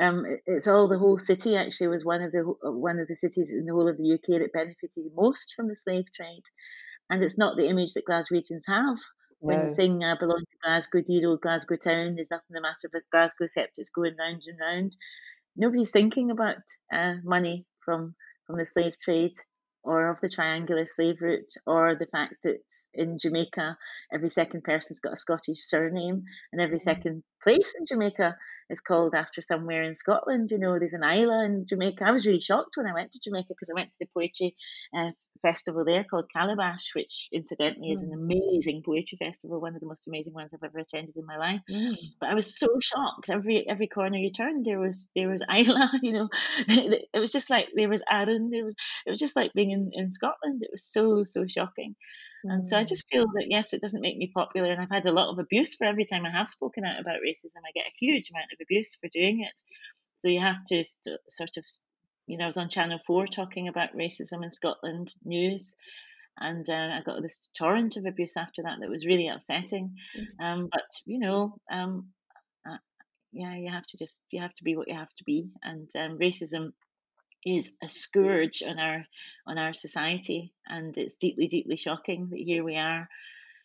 Um, 0.00 0.24
it's 0.46 0.68
all 0.68 0.88
the 0.88 0.98
whole 0.98 1.18
city 1.18 1.56
actually 1.56 1.88
was 1.88 2.04
one 2.04 2.22
of 2.22 2.32
the 2.32 2.40
one 2.62 2.98
of 2.98 3.08
the 3.08 3.16
cities 3.16 3.50
in 3.50 3.66
the 3.66 3.74
whole 3.74 3.88
of 3.88 3.98
the 3.98 4.14
UK 4.14 4.40
that 4.40 4.52
benefited 4.54 5.12
most 5.14 5.52
from 5.54 5.68
the 5.68 5.76
slave 5.76 6.06
trade, 6.14 6.44
and 7.10 7.22
it's 7.22 7.36
not 7.36 7.56
the 7.56 7.68
image 7.68 7.92
that 7.94 8.06
Glaswegians 8.06 8.62
have 8.68 8.98
when 9.40 9.58
no. 9.58 9.62
you 9.64 9.68
sing 9.68 10.02
"I 10.02 10.16
belong 10.18 10.38
to 10.38 10.56
Glasgow, 10.62 11.02
dear 11.02 11.28
old 11.28 11.42
Glasgow 11.42 11.76
town." 11.76 12.14
There's 12.14 12.30
nothing 12.30 12.54
the 12.54 12.62
matter 12.62 12.88
with 12.90 13.10
Glasgow 13.10 13.44
except 13.44 13.78
it's 13.78 13.90
going 13.90 14.16
round 14.16 14.44
and 14.46 14.58
round. 14.58 14.96
Nobody's 15.56 15.90
thinking 15.90 16.30
about 16.30 16.62
uh, 16.90 17.16
money 17.22 17.66
from 17.84 18.14
from 18.46 18.58
the 18.58 18.66
slave 18.66 18.98
trade 19.00 19.34
or 19.84 20.08
of 20.10 20.20
the 20.20 20.28
triangular 20.28 20.86
slave 20.86 21.20
route 21.20 21.52
or 21.66 21.94
the 21.94 22.06
fact 22.06 22.34
that 22.44 22.60
in 22.94 23.18
Jamaica 23.18 23.76
every 24.12 24.28
second 24.28 24.62
person's 24.62 25.00
got 25.00 25.14
a 25.14 25.16
Scottish 25.16 25.60
surname 25.62 26.24
and 26.52 26.60
every 26.60 26.78
mm. 26.78 26.82
second 26.82 27.22
place 27.42 27.74
in 27.78 27.86
Jamaica 27.86 28.36
is 28.72 28.80
called 28.80 29.14
after 29.14 29.40
somewhere 29.42 29.82
in 29.82 29.94
Scotland. 29.94 30.50
You 30.50 30.58
know, 30.58 30.78
there's 30.78 30.94
an 30.94 31.04
island 31.04 31.68
Jamaica. 31.68 32.04
I 32.04 32.10
was 32.10 32.26
really 32.26 32.40
shocked 32.40 32.76
when 32.76 32.86
I 32.86 32.94
went 32.94 33.12
to 33.12 33.20
Jamaica 33.22 33.48
because 33.50 33.70
I 33.70 33.74
went 33.74 33.90
to 33.90 33.98
the 34.00 34.08
poetry 34.14 34.56
uh, 34.96 35.10
festival 35.42 35.84
there 35.84 36.04
called 36.04 36.30
Calabash, 36.34 36.92
which 36.94 37.28
incidentally 37.32 37.90
is 37.90 38.02
an 38.02 38.10
mm. 38.10 38.22
amazing 38.22 38.82
poetry 38.84 39.18
festival, 39.18 39.60
one 39.60 39.74
of 39.74 39.80
the 39.80 39.86
most 39.86 40.08
amazing 40.08 40.32
ones 40.32 40.50
I've 40.54 40.64
ever 40.64 40.78
attended 40.78 41.16
in 41.16 41.26
my 41.26 41.36
life. 41.36 41.60
Mm. 41.70 41.96
But 42.20 42.30
I 42.30 42.34
was 42.34 42.58
so 42.58 42.68
shocked. 42.80 43.28
Every 43.28 43.68
every 43.68 43.88
corner 43.88 44.16
you 44.16 44.30
turned, 44.30 44.64
there 44.64 44.80
was 44.80 45.10
there 45.14 45.28
was 45.28 45.42
Islay. 45.42 45.88
You 46.02 46.12
know, 46.12 46.28
it 46.68 47.20
was 47.20 47.32
just 47.32 47.50
like 47.50 47.68
there 47.74 47.88
was 47.88 48.02
Arran. 48.10 48.50
There 48.50 48.64
was 48.64 48.74
it 49.06 49.10
was 49.10 49.20
just 49.20 49.36
like 49.36 49.52
being 49.52 49.70
in 49.70 49.90
in 49.92 50.10
Scotland. 50.10 50.62
It 50.62 50.70
was 50.72 50.84
so 50.84 51.24
so 51.24 51.46
shocking. 51.46 51.94
And 52.44 52.66
so 52.66 52.76
I 52.76 52.84
mm. 52.84 52.88
just 52.88 53.08
feel 53.08 53.26
that 53.34 53.46
yes, 53.48 53.72
it 53.72 53.80
doesn't 53.80 54.00
make 54.00 54.16
me 54.16 54.30
popular, 54.34 54.72
and 54.72 54.80
I've 54.80 54.90
had 54.90 55.06
a 55.06 55.12
lot 55.12 55.30
of 55.30 55.38
abuse 55.38 55.74
for 55.74 55.86
every 55.86 56.04
time 56.04 56.26
I 56.26 56.30
have 56.30 56.48
spoken 56.48 56.84
out 56.84 57.00
about 57.00 57.20
racism. 57.26 57.62
I 57.64 57.72
get 57.74 57.86
a 57.86 57.98
huge 57.98 58.30
amount 58.30 58.52
of 58.52 58.58
abuse 58.60 58.96
for 58.96 59.08
doing 59.08 59.42
it. 59.42 59.62
So 60.22 60.28
you 60.28 60.40
have 60.40 60.64
to 60.66 60.84
st- 60.84 61.18
sort 61.28 61.56
of, 61.56 61.64
you 62.26 62.38
know, 62.38 62.44
I 62.44 62.46
was 62.46 62.56
on 62.56 62.68
Channel 62.68 63.00
4 63.06 63.26
talking 63.26 63.66
about 63.66 63.96
racism 63.96 64.44
in 64.44 64.50
Scotland 64.50 65.12
news. 65.24 65.76
And 66.38 66.68
uh, 66.70 66.72
I 66.72 67.02
got 67.04 67.20
this 67.22 67.50
torrent 67.58 67.96
of 67.96 68.06
abuse 68.06 68.36
after 68.36 68.62
that 68.62 68.78
that 68.80 68.88
was 68.88 69.04
really 69.04 69.28
upsetting. 69.28 69.96
Mm. 70.16 70.44
Um, 70.44 70.68
but, 70.72 70.88
you 71.04 71.18
know, 71.18 71.56
um, 71.70 72.08
uh, 72.64 72.78
yeah, 73.32 73.56
you 73.56 73.70
have 73.70 73.84
to 73.86 73.96
just, 73.96 74.22
you 74.30 74.40
have 74.40 74.54
to 74.54 74.64
be 74.64 74.76
what 74.76 74.88
you 74.88 74.94
have 74.94 75.12
to 75.18 75.24
be. 75.24 75.50
And 75.62 75.90
um, 75.96 76.18
racism 76.18 76.72
is 77.44 77.76
a 77.82 77.88
scourge 77.88 78.62
on 78.62 78.78
our 78.78 79.04
on 79.46 79.58
our 79.58 79.74
society 79.74 80.52
and 80.66 80.96
it's 80.96 81.16
deeply 81.16 81.48
deeply 81.48 81.76
shocking 81.76 82.28
that 82.30 82.38
here 82.38 82.62
we 82.62 82.76
are 82.76 83.08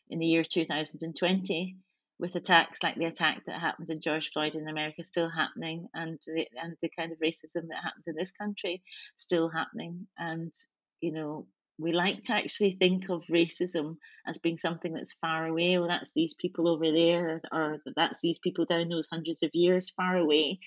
in 0.10 0.20
the 0.20 0.26
year 0.26 0.44
2020 0.44 1.78
with 2.20 2.36
attacks 2.36 2.82
like 2.82 2.96
the 2.96 3.06
attack 3.06 3.44
that 3.46 3.60
happened 3.60 3.90
in 3.90 4.02
George 4.02 4.32
Floyd 4.32 4.56
in 4.56 4.68
America 4.68 5.04
still 5.04 5.30
happening, 5.30 5.88
and 5.94 6.20
the, 6.26 6.48
and 6.62 6.76
the 6.82 6.90
kind 6.98 7.12
of 7.12 7.20
racism 7.20 7.68
that 7.70 7.84
happens 7.84 8.08
in 8.08 8.16
this 8.16 8.32
country 8.32 8.82
still 9.16 9.50
happening. 9.50 10.08
And 10.18 10.54
you 11.00 11.12
know, 11.12 11.46
we 11.78 11.92
like 11.92 12.24
to 12.24 12.34
actually 12.34 12.76
think 12.80 13.10
of 13.10 13.24
racism 13.32 13.98
as 14.26 14.40
being 14.40 14.58
something 14.58 14.94
that's 14.94 15.14
far 15.22 15.46
away. 15.46 15.78
Well, 15.78 15.88
that's 15.88 16.12
these 16.14 16.34
people 16.34 16.68
over 16.68 16.92
there, 16.92 17.42
or 17.52 17.78
that's 17.96 18.20
these 18.22 18.40
people 18.40 18.66
down 18.66 18.90
those 18.90 19.08
hundreds 19.12 19.44
of 19.44 19.52
years 19.54 19.92
far 19.92 20.18
away, 20.18 20.60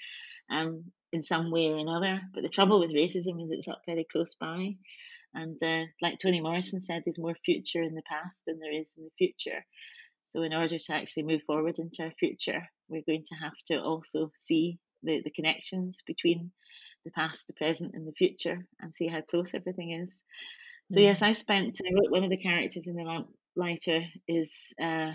um, 0.50 0.84
in 1.12 1.22
some 1.22 1.50
way 1.50 1.68
or 1.68 1.78
another. 1.78 2.20
But 2.34 2.42
the 2.42 2.48
trouble 2.48 2.80
with 2.80 2.90
racism 2.90 3.42
is 3.42 3.50
it's 3.50 3.68
up 3.68 3.82
very 3.86 4.06
close 4.10 4.34
by. 4.34 4.76
And 5.34 5.62
uh, 5.62 5.84
like 6.02 6.18
Toni 6.18 6.40
Morrison 6.40 6.80
said, 6.80 7.02
there's 7.04 7.18
more 7.18 7.36
future 7.44 7.82
in 7.82 7.94
the 7.94 8.02
past 8.10 8.44
than 8.46 8.58
there 8.58 8.72
is 8.72 8.94
in 8.98 9.04
the 9.04 9.10
future. 9.16 9.64
So, 10.26 10.42
in 10.42 10.54
order 10.54 10.78
to 10.78 10.94
actually 10.94 11.24
move 11.24 11.42
forward 11.46 11.78
into 11.78 12.04
our 12.04 12.12
future, 12.12 12.62
we're 12.88 13.02
going 13.06 13.24
to 13.26 13.34
have 13.36 13.56
to 13.66 13.80
also 13.80 14.30
see 14.34 14.78
the, 15.02 15.20
the 15.24 15.30
connections 15.30 16.02
between 16.06 16.52
the 17.04 17.10
past, 17.10 17.46
the 17.46 17.54
present, 17.54 17.94
and 17.94 18.06
the 18.06 18.12
future 18.12 18.64
and 18.80 18.94
see 18.94 19.08
how 19.08 19.22
close 19.22 19.54
everything 19.54 19.92
is. 19.92 20.22
So, 20.90 21.00
mm. 21.00 21.04
yes, 21.04 21.22
I 21.22 21.32
spent, 21.32 21.80
I 21.84 21.92
wrote 21.94 22.12
one 22.12 22.24
of 22.24 22.30
the 22.30 22.36
characters 22.36 22.86
in 22.86 22.96
the 22.96 23.02
lamplighter 23.56 24.04
is 24.28 24.72
uh, 24.80 25.12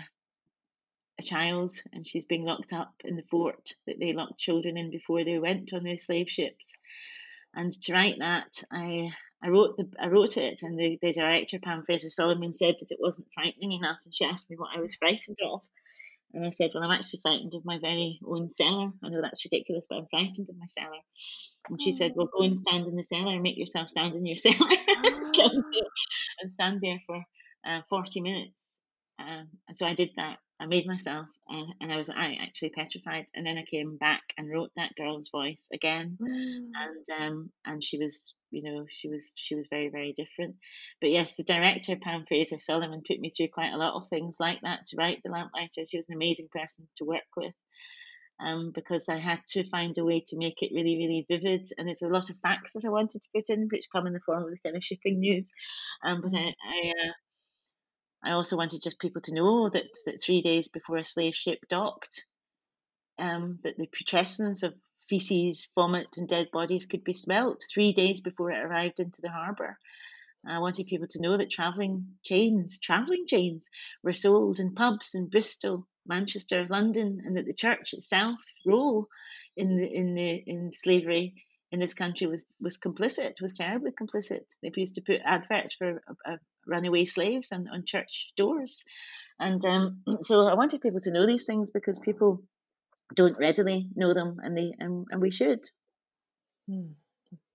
a 1.18 1.22
child 1.22 1.74
and 1.92 2.06
she's 2.06 2.24
being 2.24 2.44
locked 2.44 2.72
up 2.72 2.94
in 3.04 3.16
the 3.16 3.22
fort 3.30 3.74
that 3.86 3.98
they 3.98 4.12
locked 4.12 4.38
children 4.38 4.76
in 4.76 4.90
before 4.90 5.24
they 5.24 5.38
went 5.38 5.72
on 5.72 5.82
their 5.82 5.98
slave 5.98 6.28
ships. 6.28 6.76
And 7.54 7.72
to 7.82 7.92
write 7.92 8.18
that, 8.18 8.62
I 8.70 9.10
I 9.42 9.48
wrote 9.48 9.76
the 9.76 9.88
I 10.00 10.08
wrote 10.08 10.36
it, 10.36 10.62
and 10.62 10.78
the, 10.78 10.98
the 11.00 11.12
director 11.12 11.58
Pam 11.58 11.84
Fraser 11.84 12.10
Solomon 12.10 12.52
said 12.52 12.76
that 12.78 12.90
it 12.90 12.98
wasn't 13.00 13.28
frightening 13.34 13.72
enough, 13.72 13.98
and 14.04 14.14
she 14.14 14.24
asked 14.24 14.50
me 14.50 14.56
what 14.56 14.76
I 14.76 14.80
was 14.80 14.94
frightened 14.94 15.36
of, 15.44 15.62
and 16.36 16.44
I 16.44 16.50
said, 16.50 16.70
well, 16.74 16.84
I'm 16.84 16.90
actually 16.90 17.20
frightened 17.22 17.54
of 17.54 17.64
my 17.64 17.78
very 17.78 18.20
own 18.26 18.50
cellar. 18.50 18.90
I 19.02 19.08
know 19.08 19.22
that's 19.22 19.44
ridiculous, 19.44 19.86
but 19.88 19.96
I'm 19.96 20.06
frightened 20.10 20.48
of 20.50 20.58
my 20.58 20.66
cellar. 20.66 21.00
And 21.70 21.80
she 21.80 21.92
said, 21.92 22.12
well, 22.14 22.28
go 22.30 22.44
and 22.44 22.58
stand 22.58 22.86
in 22.86 22.94
the 22.94 23.02
cellar 23.02 23.32
and 23.32 23.42
make 23.42 23.56
yourself 23.56 23.88
stand 23.88 24.14
in 24.14 24.26
your 24.26 24.36
cellar 24.36 24.70
and 26.40 26.50
stand 26.50 26.80
there 26.82 27.00
for 27.06 27.22
uh, 27.66 27.80
40 27.88 28.20
minutes. 28.20 28.82
Um, 29.18 29.48
so 29.72 29.86
I 29.86 29.94
did 29.94 30.10
that. 30.16 30.38
I 30.60 30.66
made 30.66 30.86
myself, 30.86 31.26
uh, 31.52 31.64
and 31.80 31.92
I 31.92 31.96
was 31.96 32.08
I 32.08 32.38
actually 32.42 32.70
petrified. 32.70 33.26
And 33.34 33.46
then 33.46 33.58
I 33.58 33.64
came 33.64 33.96
back 33.96 34.22
and 34.38 34.50
wrote 34.50 34.70
that 34.76 34.94
girl's 34.96 35.28
voice 35.28 35.68
again, 35.72 36.16
mm. 36.20 36.70
and 36.74 37.20
um, 37.20 37.50
and 37.64 37.82
she 37.82 37.98
was 37.98 38.34
you 38.50 38.62
know 38.62 38.86
she 38.88 39.08
was 39.08 39.32
she 39.36 39.54
was 39.54 39.66
very 39.68 39.88
very 39.88 40.14
different 40.16 40.54
but 41.00 41.10
yes 41.10 41.34
the 41.34 41.42
director 41.42 41.96
pam 41.96 42.24
fraser 42.28 42.60
solomon 42.60 43.02
put 43.04 43.18
me 43.18 43.28
through 43.28 43.48
quite 43.52 43.72
a 43.72 43.76
lot 43.76 43.94
of 43.94 44.08
things 44.08 44.36
like 44.38 44.60
that 44.62 44.86
to 44.86 44.96
write 44.96 45.18
the 45.24 45.30
lamplighter 45.30 45.82
she 45.88 45.96
was 45.96 46.06
an 46.08 46.14
amazing 46.14 46.46
person 46.52 46.86
to 46.96 47.04
work 47.04 47.26
with 47.36 47.52
um, 48.40 48.72
because 48.74 49.08
I 49.08 49.18
had 49.18 49.40
to 49.52 49.68
find 49.68 49.96
a 49.98 50.04
way 50.04 50.22
to 50.26 50.36
make 50.36 50.62
it 50.62 50.72
really, 50.74 50.96
really 50.96 51.26
vivid. 51.28 51.68
And 51.76 51.86
there's 51.86 52.02
a 52.02 52.08
lot 52.08 52.30
of 52.30 52.36
facts 52.42 52.74
that 52.74 52.84
I 52.84 52.90
wanted 52.90 53.22
to 53.22 53.28
put 53.34 53.48
in, 53.48 53.68
which 53.72 53.88
come 53.90 54.06
in 54.06 54.12
the 54.12 54.20
form 54.20 54.44
of 54.44 54.50
the 54.50 54.58
kind 54.62 54.76
of 54.76 54.84
shipping 54.84 55.20
news. 55.20 55.52
Um, 56.04 56.20
but 56.22 56.34
I, 56.34 56.48
I, 56.48 56.88
uh, 56.90 57.12
I 58.26 58.32
also 58.32 58.56
wanted 58.56 58.82
just 58.82 58.98
people 58.98 59.22
to 59.22 59.34
know 59.34 59.68
that, 59.68 59.86
that 60.06 60.20
three 60.20 60.42
days 60.42 60.66
before 60.66 60.96
a 60.96 61.04
slave 61.04 61.36
ship 61.36 61.60
docked, 61.70 62.24
um, 63.20 63.60
that 63.62 63.76
the 63.78 63.86
putrescence 63.86 64.64
of 64.64 64.74
feces, 65.08 65.68
vomit, 65.76 66.16
and 66.16 66.28
dead 66.28 66.50
bodies 66.52 66.86
could 66.86 67.04
be 67.04 67.12
smelt 67.12 67.62
three 67.72 67.92
days 67.92 68.20
before 68.20 68.50
it 68.50 68.64
arrived 68.64 68.98
into 68.98 69.22
the 69.22 69.30
harbour. 69.30 69.78
I 70.44 70.58
wanted 70.58 70.88
people 70.88 71.06
to 71.10 71.22
know 71.22 71.36
that 71.36 71.52
travelling 71.52 72.18
chains, 72.24 72.80
travelling 72.80 73.26
chains, 73.28 73.68
were 74.02 74.12
sold 74.12 74.58
in 74.58 74.74
pubs 74.74 75.14
in 75.14 75.28
Bristol, 75.28 75.86
Manchester, 76.04 76.66
London, 76.68 77.22
and 77.24 77.36
that 77.36 77.46
the 77.46 77.54
church 77.54 77.92
itself 77.92 78.40
role 78.66 79.06
in 79.56 79.76
the 79.76 79.86
in 79.86 80.14
the 80.14 80.42
in 80.46 80.72
slavery 80.72 81.44
in 81.72 81.80
this 81.80 81.94
country 81.94 82.26
was 82.26 82.46
was 82.60 82.78
complicit, 82.78 83.40
was 83.40 83.52
terribly 83.52 83.90
complicit. 83.90 84.44
They 84.62 84.70
used 84.76 84.96
to 84.96 85.02
put 85.02 85.20
adverts 85.24 85.74
for 85.74 86.02
uh, 86.26 86.36
runaway 86.66 87.04
slaves 87.04 87.52
on, 87.52 87.68
on 87.68 87.84
church 87.84 88.32
doors, 88.36 88.84
and 89.38 89.64
um, 89.64 90.02
so 90.20 90.46
I 90.46 90.54
wanted 90.54 90.80
people 90.80 91.00
to 91.00 91.10
know 91.10 91.26
these 91.26 91.46
things 91.46 91.70
because 91.70 91.98
people 91.98 92.42
don't 93.14 93.38
readily 93.38 93.88
know 93.94 94.14
them, 94.14 94.38
and 94.42 94.56
they 94.56 94.74
and, 94.78 95.06
and 95.10 95.20
we 95.20 95.30
should. 95.30 95.60
Hmm. 96.68 96.92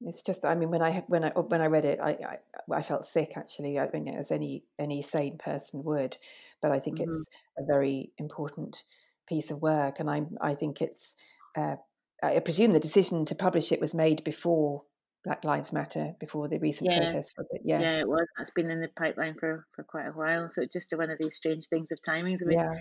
It's 0.04 0.24
just, 0.24 0.46
I 0.46 0.56
mean, 0.56 0.72
when 0.72 0.82
I 0.82 1.04
when 1.08 1.24
I 1.24 1.30
when 1.30 1.62
I 1.62 1.68
read 1.68 1.86
it, 1.86 2.00
I 2.02 2.10
I, 2.12 2.38
I 2.78 2.82
felt 2.82 3.06
sick 3.06 3.34
actually. 3.38 3.80
I 3.80 3.88
mean, 3.94 4.08
as 4.10 4.32
any 4.32 4.64
any 4.80 5.02
sane 5.02 5.38
person 5.38 5.84
would, 5.84 6.18
but 6.62 6.72
I 6.72 6.80
think 6.80 6.98
mm-hmm. 6.98 7.12
it's 7.12 7.28
a 7.58 7.66
very 7.66 8.12
important 8.18 8.84
piece 9.28 9.52
of 9.52 9.62
work, 9.62 10.00
and 10.00 10.10
I 10.10 10.24
I 10.42 10.56
think 10.56 10.82
it's. 10.82 11.16
Uh, 11.56 11.76
I 12.24 12.40
presume 12.40 12.74
the 12.74 12.80
decision 12.80 13.26
to 13.26 13.36
publish 13.36 13.72
it 13.72 13.82
was 13.82 13.94
made 13.94 14.24
before 14.24 14.84
Black 15.24 15.44
Lives 15.44 15.72
Matter, 15.72 16.16
before 16.20 16.48
the 16.48 16.60
recent 16.60 16.92
yeah. 16.92 17.00
protests, 17.00 17.34
was 17.38 17.48
it? 17.52 17.62
Yes. 17.64 17.82
Yeah, 17.82 18.00
it 18.00 18.08
was. 18.08 18.28
That's 18.38 18.52
been 18.52 18.72
in 18.72 18.82
the 18.82 18.90
pipeline 18.96 19.36
for, 19.40 19.66
for 19.76 19.84
quite 19.84 20.08
a 20.08 20.12
while. 20.12 20.50
So 20.50 20.62
it's 20.62 20.74
just 20.74 20.94
one 20.96 21.10
of 21.10 21.20
these 21.20 21.36
strange 21.36 21.68
things 21.68 21.92
of 21.92 22.00
timings. 22.02 22.42
I 22.44 22.46
mean, 22.46 22.60
yeah. 22.60 22.74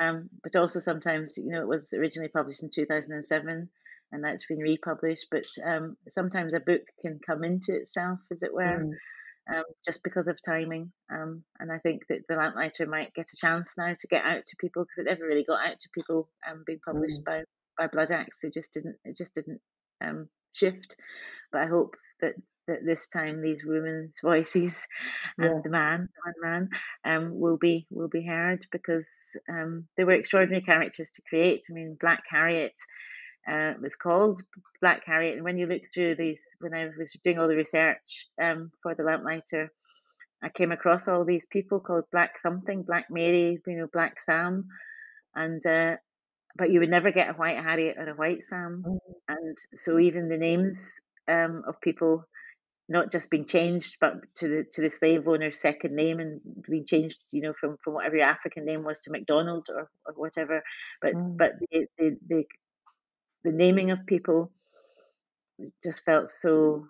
Um, 0.00 0.28
but 0.42 0.54
also 0.54 0.80
sometimes, 0.80 1.36
you 1.36 1.50
know, 1.50 1.62
it 1.62 1.68
was 1.68 1.92
originally 1.92 2.28
published 2.28 2.62
in 2.62 2.70
2007 2.72 3.68
and 4.12 4.24
that's 4.24 4.46
been 4.46 4.58
republished. 4.58 5.26
But 5.30 5.46
um, 5.64 5.96
sometimes 6.08 6.54
a 6.54 6.60
book 6.60 6.82
can 7.02 7.20
come 7.24 7.42
into 7.42 7.74
itself, 7.74 8.20
as 8.30 8.42
it 8.42 8.54
were, 8.54 8.62
mm. 8.62 9.56
um, 9.56 9.64
just 9.84 10.02
because 10.04 10.28
of 10.28 10.38
timing. 10.44 10.92
Um, 11.10 11.42
and 11.58 11.72
I 11.72 11.78
think 11.78 12.02
that 12.08 12.20
the 12.28 12.36
Lamplighter 12.36 12.86
might 12.86 13.14
get 13.14 13.30
a 13.32 13.36
chance 13.36 13.74
now 13.76 13.92
to 13.98 14.06
get 14.08 14.24
out 14.24 14.44
to 14.46 14.56
people 14.60 14.84
because 14.84 14.98
it 14.98 15.10
never 15.10 15.26
really 15.26 15.44
got 15.44 15.66
out 15.66 15.80
to 15.80 15.88
people 15.94 16.28
um, 16.48 16.64
being 16.66 16.80
published 16.84 17.20
mm. 17.20 17.24
by 17.24 17.42
by 17.78 17.86
Bloodaxe. 17.86 18.42
It 18.42 18.52
just 18.52 18.72
didn't. 18.72 18.96
It 19.04 19.16
just 19.16 19.34
didn't 19.34 19.60
um, 20.02 20.28
shift. 20.52 20.96
But 21.52 21.62
I 21.62 21.66
hope 21.66 21.96
that 22.20 22.34
that 22.66 22.84
this 22.84 23.08
time 23.08 23.40
these 23.40 23.64
women's 23.64 24.20
voices 24.22 24.86
and 25.38 25.56
yeah. 25.56 25.60
the 25.64 25.70
man, 25.70 26.08
the 26.14 26.32
one 26.32 26.68
man, 27.04 27.16
um, 27.16 27.40
will 27.40 27.56
be 27.56 27.86
will 27.90 28.08
be 28.08 28.24
heard 28.24 28.66
because 28.70 29.10
um, 29.48 29.86
they 29.96 30.04
were 30.04 30.12
extraordinary 30.12 30.62
characters 30.62 31.10
to 31.12 31.22
create. 31.28 31.64
I 31.68 31.72
mean, 31.72 31.96
Black 32.00 32.22
Harriet 32.30 32.74
uh, 33.50 33.72
was 33.80 33.96
called 33.96 34.42
Black 34.80 35.02
Harriet, 35.06 35.36
and 35.36 35.44
when 35.44 35.56
you 35.56 35.66
look 35.66 35.82
through 35.92 36.16
these, 36.16 36.42
when 36.60 36.74
I 36.74 36.88
was 36.98 37.16
doing 37.24 37.38
all 37.38 37.48
the 37.48 37.56
research 37.56 38.26
um, 38.40 38.70
for 38.82 38.94
the 38.94 39.02
Lamplighter, 39.02 39.72
I 40.42 40.50
came 40.50 40.70
across 40.70 41.08
all 41.08 41.24
these 41.24 41.46
people 41.46 41.80
called 41.80 42.04
Black 42.12 42.38
something, 42.38 42.82
Black 42.82 43.06
Mary, 43.10 43.58
you 43.66 43.76
know, 43.76 43.88
Black 43.92 44.20
Sam, 44.20 44.66
and 45.34 45.64
uh, 45.66 45.96
but 46.56 46.70
you 46.70 46.80
would 46.80 46.90
never 46.90 47.10
get 47.10 47.30
a 47.30 47.34
white 47.34 47.58
Harriet 47.58 47.96
or 47.98 48.08
a 48.08 48.14
white 48.14 48.42
Sam, 48.42 48.84
mm. 48.86 48.98
and 49.28 49.56
so 49.74 49.98
even 49.98 50.28
the 50.28 50.36
names 50.36 51.00
um, 51.28 51.62
of 51.66 51.80
people 51.80 52.24
not 52.88 53.12
just 53.12 53.30
being 53.30 53.44
changed, 53.44 53.96
but 54.00 54.14
to 54.36 54.48
the 54.48 54.64
to 54.72 54.82
the 54.82 54.88
slave 54.88 55.28
owner's 55.28 55.60
second 55.60 55.94
name 55.94 56.20
and 56.20 56.40
being 56.68 56.86
changed, 56.86 57.18
you 57.30 57.42
know, 57.42 57.52
from, 57.60 57.76
from 57.84 57.94
whatever 57.94 58.16
your 58.16 58.26
African 58.26 58.64
name 58.64 58.82
was 58.82 58.98
to 59.00 59.10
McDonald 59.10 59.66
or, 59.68 59.90
or 60.06 60.14
whatever. 60.14 60.62
But 61.02 61.14
mm. 61.14 61.36
but 61.36 61.52
the, 61.70 61.86
the 61.98 62.16
the 62.28 62.44
the 63.44 63.52
naming 63.52 63.90
of 63.90 64.06
people 64.06 64.50
just 65.84 66.04
felt 66.04 66.28
so 66.28 66.86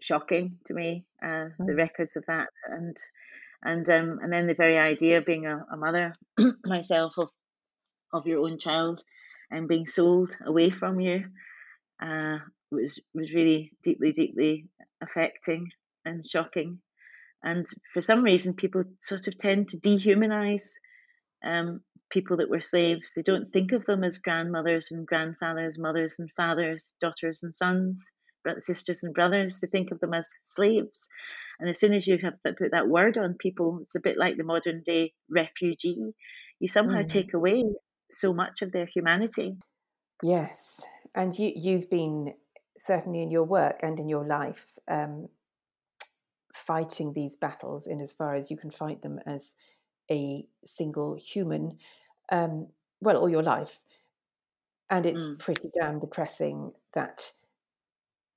shocking 0.00 0.58
to 0.66 0.74
me. 0.74 1.04
Uh, 1.22 1.50
mm. 1.58 1.66
The 1.66 1.74
records 1.74 2.16
of 2.16 2.24
that 2.26 2.48
and 2.68 2.96
and 3.62 3.88
um 3.88 4.18
and 4.22 4.32
then 4.32 4.46
the 4.46 4.54
very 4.54 4.78
idea 4.78 5.18
of 5.18 5.26
being 5.26 5.46
a, 5.46 5.64
a 5.72 5.76
mother 5.76 6.14
myself 6.64 7.14
of 7.16 7.30
of 8.14 8.26
your 8.26 8.40
own 8.46 8.58
child 8.58 9.02
and 9.50 9.68
being 9.68 9.86
sold 9.86 10.34
away 10.46 10.70
from 10.70 11.00
you. 11.00 11.24
Uh, 12.02 12.38
was 12.70 13.00
was 13.14 13.32
really 13.32 13.72
deeply, 13.82 14.12
deeply 14.12 14.66
affecting 15.02 15.70
and 16.04 16.24
shocking. 16.26 16.78
And 17.42 17.66
for 17.92 18.00
some 18.00 18.22
reason, 18.22 18.54
people 18.54 18.84
sort 19.00 19.26
of 19.28 19.36
tend 19.36 19.68
to 19.68 19.78
dehumanize 19.78 20.72
um, 21.44 21.82
people 22.10 22.38
that 22.38 22.48
were 22.48 22.60
slaves. 22.60 23.12
They 23.14 23.22
don't 23.22 23.52
think 23.52 23.72
of 23.72 23.84
them 23.84 24.02
as 24.02 24.18
grandmothers 24.18 24.88
and 24.90 25.06
grandfathers, 25.06 25.78
mothers 25.78 26.16
and 26.18 26.30
fathers, 26.36 26.94
daughters 27.00 27.42
and 27.42 27.54
sons, 27.54 28.10
sisters 28.58 29.04
and 29.04 29.14
brothers. 29.14 29.60
They 29.60 29.68
think 29.68 29.90
of 29.90 30.00
them 30.00 30.14
as 30.14 30.28
slaves. 30.44 31.08
And 31.60 31.68
as 31.68 31.78
soon 31.78 31.92
as 31.92 32.06
you 32.06 32.18
have 32.18 32.34
put 32.42 32.70
that 32.72 32.88
word 32.88 33.18
on 33.18 33.34
people, 33.38 33.80
it's 33.82 33.94
a 33.94 34.00
bit 34.00 34.16
like 34.18 34.36
the 34.36 34.44
modern 34.44 34.82
day 34.84 35.12
refugee. 35.30 36.14
You 36.60 36.68
somehow 36.68 37.02
mm. 37.02 37.08
take 37.08 37.34
away 37.34 37.64
so 38.14 38.32
much 38.32 38.62
of 38.62 38.72
their 38.72 38.86
humanity. 38.86 39.56
Yes, 40.22 40.80
And 41.14 41.36
you, 41.38 41.52
you've 41.54 41.90
been 41.90 42.34
certainly 42.78 43.22
in 43.22 43.30
your 43.30 43.44
work 43.44 43.80
and 43.82 43.98
in 44.00 44.08
your 44.08 44.26
life 44.26 44.78
um, 44.88 45.28
fighting 46.52 47.12
these 47.12 47.36
battles 47.36 47.86
in 47.86 48.00
as 48.00 48.12
far 48.12 48.34
as 48.34 48.50
you 48.50 48.56
can 48.56 48.70
fight 48.70 49.02
them 49.02 49.20
as 49.26 49.54
a 50.10 50.46
single 50.64 51.16
human, 51.16 51.78
um, 52.30 52.68
well, 53.00 53.16
all 53.16 53.28
your 53.28 53.42
life. 53.42 53.80
And 54.90 55.06
it's 55.06 55.24
mm. 55.24 55.38
pretty 55.38 55.70
damn 55.78 55.98
depressing 55.98 56.72
that 56.92 57.32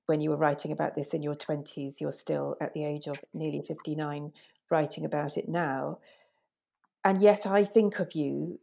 when 0.06 0.20
you 0.20 0.30
were 0.30 0.36
writing 0.36 0.72
about 0.72 0.94
this 0.94 1.12
in 1.12 1.22
your 1.22 1.34
20s, 1.34 2.00
you're 2.00 2.10
still 2.10 2.56
at 2.60 2.72
the 2.72 2.84
age 2.84 3.06
of 3.06 3.18
nearly 3.34 3.60
59 3.60 4.32
writing 4.70 5.04
about 5.04 5.36
it 5.36 5.48
now. 5.48 5.98
And 7.04 7.20
yet 7.22 7.46
I 7.46 7.64
think 7.64 8.00
of 8.00 8.12
you, 8.12 8.58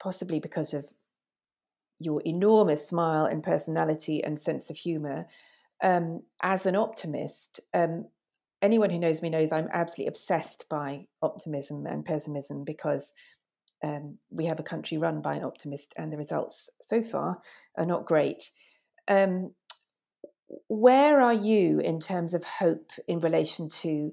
possibly 0.00 0.40
because 0.40 0.74
of 0.74 0.90
your 1.98 2.22
enormous 2.24 2.88
smile 2.88 3.26
and 3.26 3.42
personality 3.42 4.24
and 4.24 4.40
sense 4.40 4.70
of 4.70 4.76
humor, 4.78 5.26
um, 5.82 6.22
as 6.42 6.66
an 6.66 6.74
optimist. 6.74 7.60
Um, 7.74 8.06
anyone 8.62 8.90
who 8.90 8.98
knows 8.98 9.22
me 9.22 9.30
knows 9.30 9.52
I'm 9.52 9.68
absolutely 9.72 10.08
obsessed 10.08 10.66
by 10.68 11.06
optimism 11.22 11.86
and 11.86 12.04
pessimism 12.04 12.64
because 12.64 13.12
um, 13.82 14.18
we 14.30 14.46
have 14.46 14.60
a 14.60 14.64
country 14.64 14.98
run 14.98 15.22
by 15.22 15.36
an 15.36 15.44
optimist, 15.44 15.94
and 15.96 16.12
the 16.12 16.18
results 16.18 16.68
so 16.82 17.02
far 17.02 17.38
are 17.76 17.86
not 17.86 18.06
great. 18.06 18.50
Um, 19.08 19.54
where 20.68 21.20
are 21.20 21.34
you 21.34 21.78
in 21.80 22.00
terms 22.00 22.34
of 22.34 22.44
hope 22.44 22.90
in 23.06 23.20
relation 23.20 23.68
to 23.68 24.12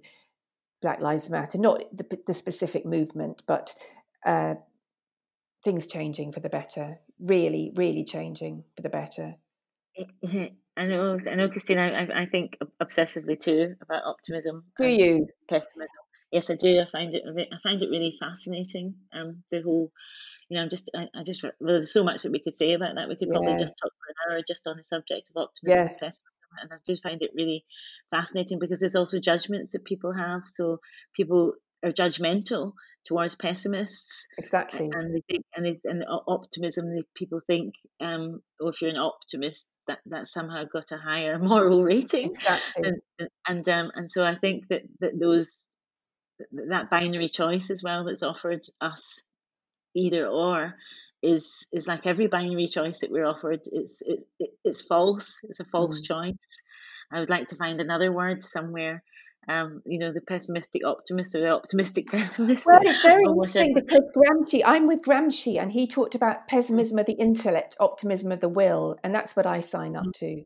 Black 0.81 1.01
Lives 1.01 1.29
Matter? 1.29 1.57
Not 1.57 1.83
the, 1.91 2.19
the 2.25 2.33
specific 2.33 2.85
movement, 2.85 3.43
but 3.47 3.73
uh, 4.25 4.55
things 5.67 5.85
changing 5.85 6.31
for 6.31 6.39
the 6.39 6.47
better. 6.47 6.97
Really, 7.19 7.73
really 7.75 8.05
changing 8.05 8.63
for 8.77 8.83
the 8.83 8.89
better. 8.89 9.35
I 10.77 10.85
know, 10.85 11.17
I 11.29 11.35
know, 11.35 11.49
Christine. 11.49 11.77
I, 11.77 12.21
I 12.21 12.25
think 12.25 12.57
obsessively 12.81 13.37
too 13.37 13.75
about 13.81 14.03
optimism. 14.05 14.63
Do 14.77 14.87
you? 14.87 15.27
Pessimism. 15.49 15.87
Yes, 16.31 16.49
I 16.49 16.55
do. 16.55 16.79
I 16.79 16.85
find 16.89 17.13
it. 17.13 17.23
I 17.51 17.57
find 17.61 17.83
it 17.83 17.89
really 17.89 18.15
fascinating. 18.17 18.95
Um, 19.11 19.43
the 19.51 19.61
whole 19.61 19.91
you 20.49 20.55
know, 20.55 20.63
I'm 20.63 20.69
just, 20.69 20.89
I, 20.95 21.07
I 21.13 21.23
just, 21.23 21.43
well, 21.43 21.51
there's 21.59 21.91
so 21.91 22.05
much 22.05 22.21
that 22.21 22.31
we 22.31 22.39
could 22.39 22.55
say 22.55 22.71
about 22.71 22.95
that. 22.95 23.09
We 23.09 23.17
could 23.17 23.29
probably 23.29 23.51
yeah. 23.51 23.59
just 23.59 23.75
talk 23.81 23.91
for 23.91 24.31
an 24.31 24.35
hour 24.37 24.41
just 24.47 24.65
on 24.65 24.77
the 24.77 24.83
subject 24.85 25.29
of 25.29 25.41
optimism 25.43 25.89
yes. 25.89 26.01
and 26.01 26.13
And 26.61 26.71
I 26.71 26.77
just 26.85 27.03
find 27.03 27.21
it 27.21 27.31
really 27.35 27.65
fascinating 28.11 28.57
because 28.57 28.79
there's 28.79 28.95
also 28.95 29.19
judgments 29.19 29.73
that 29.73 29.83
people 29.83 30.13
have. 30.13 30.43
So 30.45 30.79
people 31.13 31.53
are 31.83 31.91
judgmental 31.91 32.73
towards 33.05 33.35
pessimists. 33.35 34.27
Exactly. 34.37 34.89
And 34.91 35.15
they 35.15 35.21
think, 35.29 35.45
and, 35.55 35.65
they, 35.65 35.79
and 35.85 36.03
optimism, 36.27 36.93
they, 36.95 37.03
people 37.15 37.41
think, 37.47 37.73
um, 38.01 38.41
oh, 38.61 38.69
if 38.69 38.81
you're 38.81 38.91
an 38.91 38.97
optimist, 38.97 39.67
that 39.87 39.99
that 40.07 40.27
somehow 40.27 40.65
got 40.65 40.91
a 40.91 40.97
higher 40.97 41.39
moral 41.41 41.83
rating. 41.83 42.31
Exactly. 42.31 42.91
And 43.19 43.29
and 43.47 43.69
um, 43.69 43.91
and 43.95 44.11
so 44.11 44.23
I 44.23 44.35
think 44.35 44.67
that 44.69 44.83
that 44.99 45.19
those 45.19 45.69
that 46.51 46.89
binary 46.89 47.29
choice 47.29 47.71
as 47.71 47.81
well 47.83 48.03
that's 48.03 48.23
offered 48.23 48.65
us 48.81 49.21
either 49.95 50.27
or 50.27 50.75
is 51.23 51.67
is 51.73 51.87
like 51.87 52.05
every 52.05 52.27
binary 52.27 52.67
choice 52.67 52.99
that 52.99 53.11
we're 53.11 53.25
offered 53.25 53.61
it's 53.65 54.03
it, 54.05 54.19
it 54.39 54.51
it's 54.63 54.81
false 54.81 55.37
it's 55.43 55.59
a 55.59 55.65
false 55.65 55.99
mm. 55.99 56.05
choice 56.05 56.61
i 57.11 57.19
would 57.19 57.29
like 57.29 57.47
to 57.47 57.55
find 57.55 57.81
another 57.81 58.11
word 58.11 58.43
somewhere 58.43 59.03
um, 59.47 59.81
you 59.85 59.97
know, 59.97 60.11
the 60.11 60.21
pessimistic 60.21 60.85
optimist 60.85 61.33
or 61.35 61.41
the 61.41 61.49
optimistic 61.49 62.07
pessimist. 62.11 62.65
Well, 62.65 62.79
it's 62.81 63.01
very 63.01 63.23
interesting 63.23 63.73
because 63.73 64.01
Gramsci, 64.15 64.61
I'm 64.65 64.87
with 64.87 65.01
Gramsci, 65.01 65.59
and 65.59 65.71
he 65.71 65.87
talked 65.87 66.15
about 66.15 66.47
pessimism 66.47 66.99
of 66.99 67.05
the 67.05 67.13
intellect, 67.13 67.77
optimism 67.79 68.31
of 68.31 68.41
the 68.41 68.49
will, 68.49 68.97
and 69.03 69.15
that's 69.15 69.35
what 69.35 69.45
I 69.45 69.61
sign 69.61 69.95
up 69.95 70.05
mm. 70.05 70.13
to. 70.15 70.43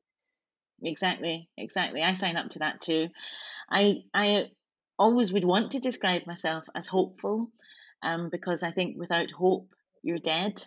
Exactly, 0.83 1.49
exactly. 1.57 2.01
I 2.01 2.13
sign 2.13 2.37
up 2.37 2.49
to 2.51 2.59
that 2.59 2.81
too. 2.81 3.09
I 3.69 4.03
I 4.13 4.47
always 4.97 5.33
would 5.33 5.45
want 5.45 5.71
to 5.71 5.79
describe 5.79 6.27
myself 6.27 6.63
as 6.75 6.87
hopeful, 6.87 7.49
um, 8.03 8.29
because 8.31 8.61
I 8.61 8.71
think 8.71 8.97
without 8.97 9.31
hope, 9.31 9.69
you're 10.03 10.19
dead. 10.19 10.63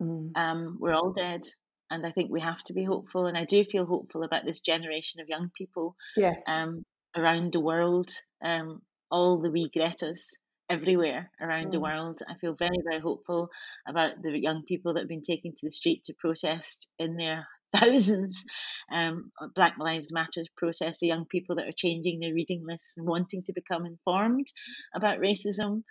Mm. 0.00 0.36
Um, 0.36 0.76
we're 0.80 0.94
all 0.94 1.12
dead. 1.12 1.42
And 1.90 2.06
I 2.06 2.10
think 2.10 2.30
we 2.30 2.40
have 2.40 2.62
to 2.64 2.72
be 2.72 2.84
hopeful. 2.84 3.26
And 3.26 3.36
I 3.36 3.44
do 3.44 3.64
feel 3.64 3.84
hopeful 3.84 4.22
about 4.22 4.46
this 4.46 4.60
generation 4.60 5.20
of 5.20 5.28
young 5.28 5.50
people 5.54 5.94
yes. 6.16 6.42
um, 6.48 6.86
around 7.16 7.52
the 7.52 7.60
world, 7.60 8.10
um, 8.44 8.82
all 9.10 9.40
the 9.40 9.50
wee 9.50 9.70
Gretas 9.74 10.30
everywhere 10.70 11.30
around 11.40 11.68
mm. 11.68 11.72
the 11.72 11.80
world. 11.80 12.20
I 12.26 12.34
feel 12.40 12.54
very, 12.58 12.78
very 12.88 13.00
hopeful 13.00 13.48
about 13.86 14.22
the 14.22 14.38
young 14.38 14.62
people 14.66 14.94
that 14.94 15.00
have 15.00 15.08
been 15.08 15.22
taken 15.22 15.52
to 15.52 15.66
the 15.66 15.70
street 15.70 16.04
to 16.04 16.14
protest 16.18 16.90
in 16.98 17.16
their 17.16 17.46
thousands. 17.76 18.44
Um, 18.90 19.30
Black 19.54 19.74
Lives 19.78 20.12
Matter 20.12 20.42
protests, 20.56 21.00
the 21.00 21.08
young 21.08 21.26
people 21.26 21.56
that 21.56 21.66
are 21.66 21.76
changing 21.76 22.20
their 22.20 22.34
reading 22.34 22.64
lists 22.66 22.94
and 22.96 23.06
wanting 23.06 23.42
to 23.44 23.52
become 23.52 23.86
informed 23.86 24.46
about 24.94 25.20
racism. 25.20 25.82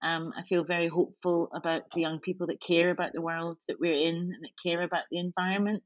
Um, 0.00 0.32
I 0.36 0.42
feel 0.48 0.62
very 0.62 0.88
hopeful 0.88 1.48
about 1.52 1.82
the 1.92 2.00
young 2.00 2.20
people 2.20 2.46
that 2.48 2.62
care 2.64 2.90
about 2.90 3.12
the 3.12 3.22
world 3.22 3.58
that 3.66 3.80
we're 3.80 3.94
in 4.08 4.14
and 4.14 4.42
that 4.42 4.62
care 4.64 4.82
about 4.82 5.04
the 5.10 5.18
environment. 5.18 5.82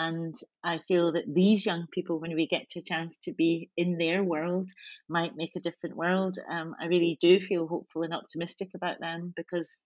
And 0.00 0.36
I 0.62 0.78
feel 0.86 1.10
that 1.12 1.24
these 1.26 1.66
young 1.66 1.88
people, 1.90 2.20
when 2.20 2.36
we 2.36 2.46
get 2.46 2.70
to 2.70 2.78
a 2.78 2.84
chance 2.84 3.18
to 3.24 3.32
be 3.32 3.68
in 3.76 3.98
their 3.98 4.22
world, 4.22 4.70
might 5.08 5.34
make 5.34 5.56
a 5.56 5.60
different 5.60 5.96
world. 5.96 6.38
Um, 6.48 6.76
I 6.80 6.86
really 6.86 7.18
do 7.20 7.40
feel 7.40 7.66
hopeful 7.66 8.04
and 8.04 8.14
optimistic 8.14 8.70
about 8.76 9.00
them 9.00 9.32
because 9.34 9.82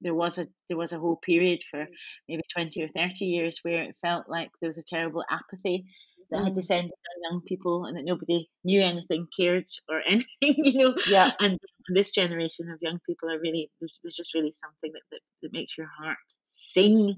there 0.00 0.14
was 0.14 0.38
a 0.38 0.46
there 0.68 0.76
was 0.76 0.92
a 0.92 0.98
whole 0.98 1.16
period 1.16 1.60
for 1.68 1.86
maybe 2.28 2.42
20 2.52 2.82
or 2.82 2.88
30 2.88 3.24
years 3.24 3.58
where 3.62 3.82
it 3.82 3.96
felt 4.00 4.28
like 4.28 4.50
there 4.60 4.68
was 4.68 4.78
a 4.78 4.82
terrible 4.94 5.24
apathy 5.28 5.86
that 6.30 6.44
had 6.44 6.52
mm. 6.52 6.56
descended 6.56 6.92
on 6.92 7.32
young 7.32 7.40
people 7.40 7.86
and 7.86 7.96
that 7.96 8.04
nobody 8.04 8.48
knew 8.62 8.80
anything, 8.80 9.26
cared, 9.38 9.66
or 9.88 10.02
anything, 10.06 10.26
you 10.40 10.84
know. 10.84 10.94
Yeah. 11.08 11.32
And 11.40 11.58
this 11.92 12.12
generation 12.12 12.70
of 12.70 12.78
young 12.80 13.00
people 13.06 13.28
are 13.28 13.40
really, 13.40 13.70
there's, 13.80 13.98
there's 14.02 14.16
just 14.16 14.34
really 14.34 14.52
something 14.52 14.92
that, 14.92 15.02
that, 15.10 15.20
that 15.42 15.52
makes 15.52 15.76
your 15.76 15.88
heart 15.98 16.18
sing. 16.46 17.16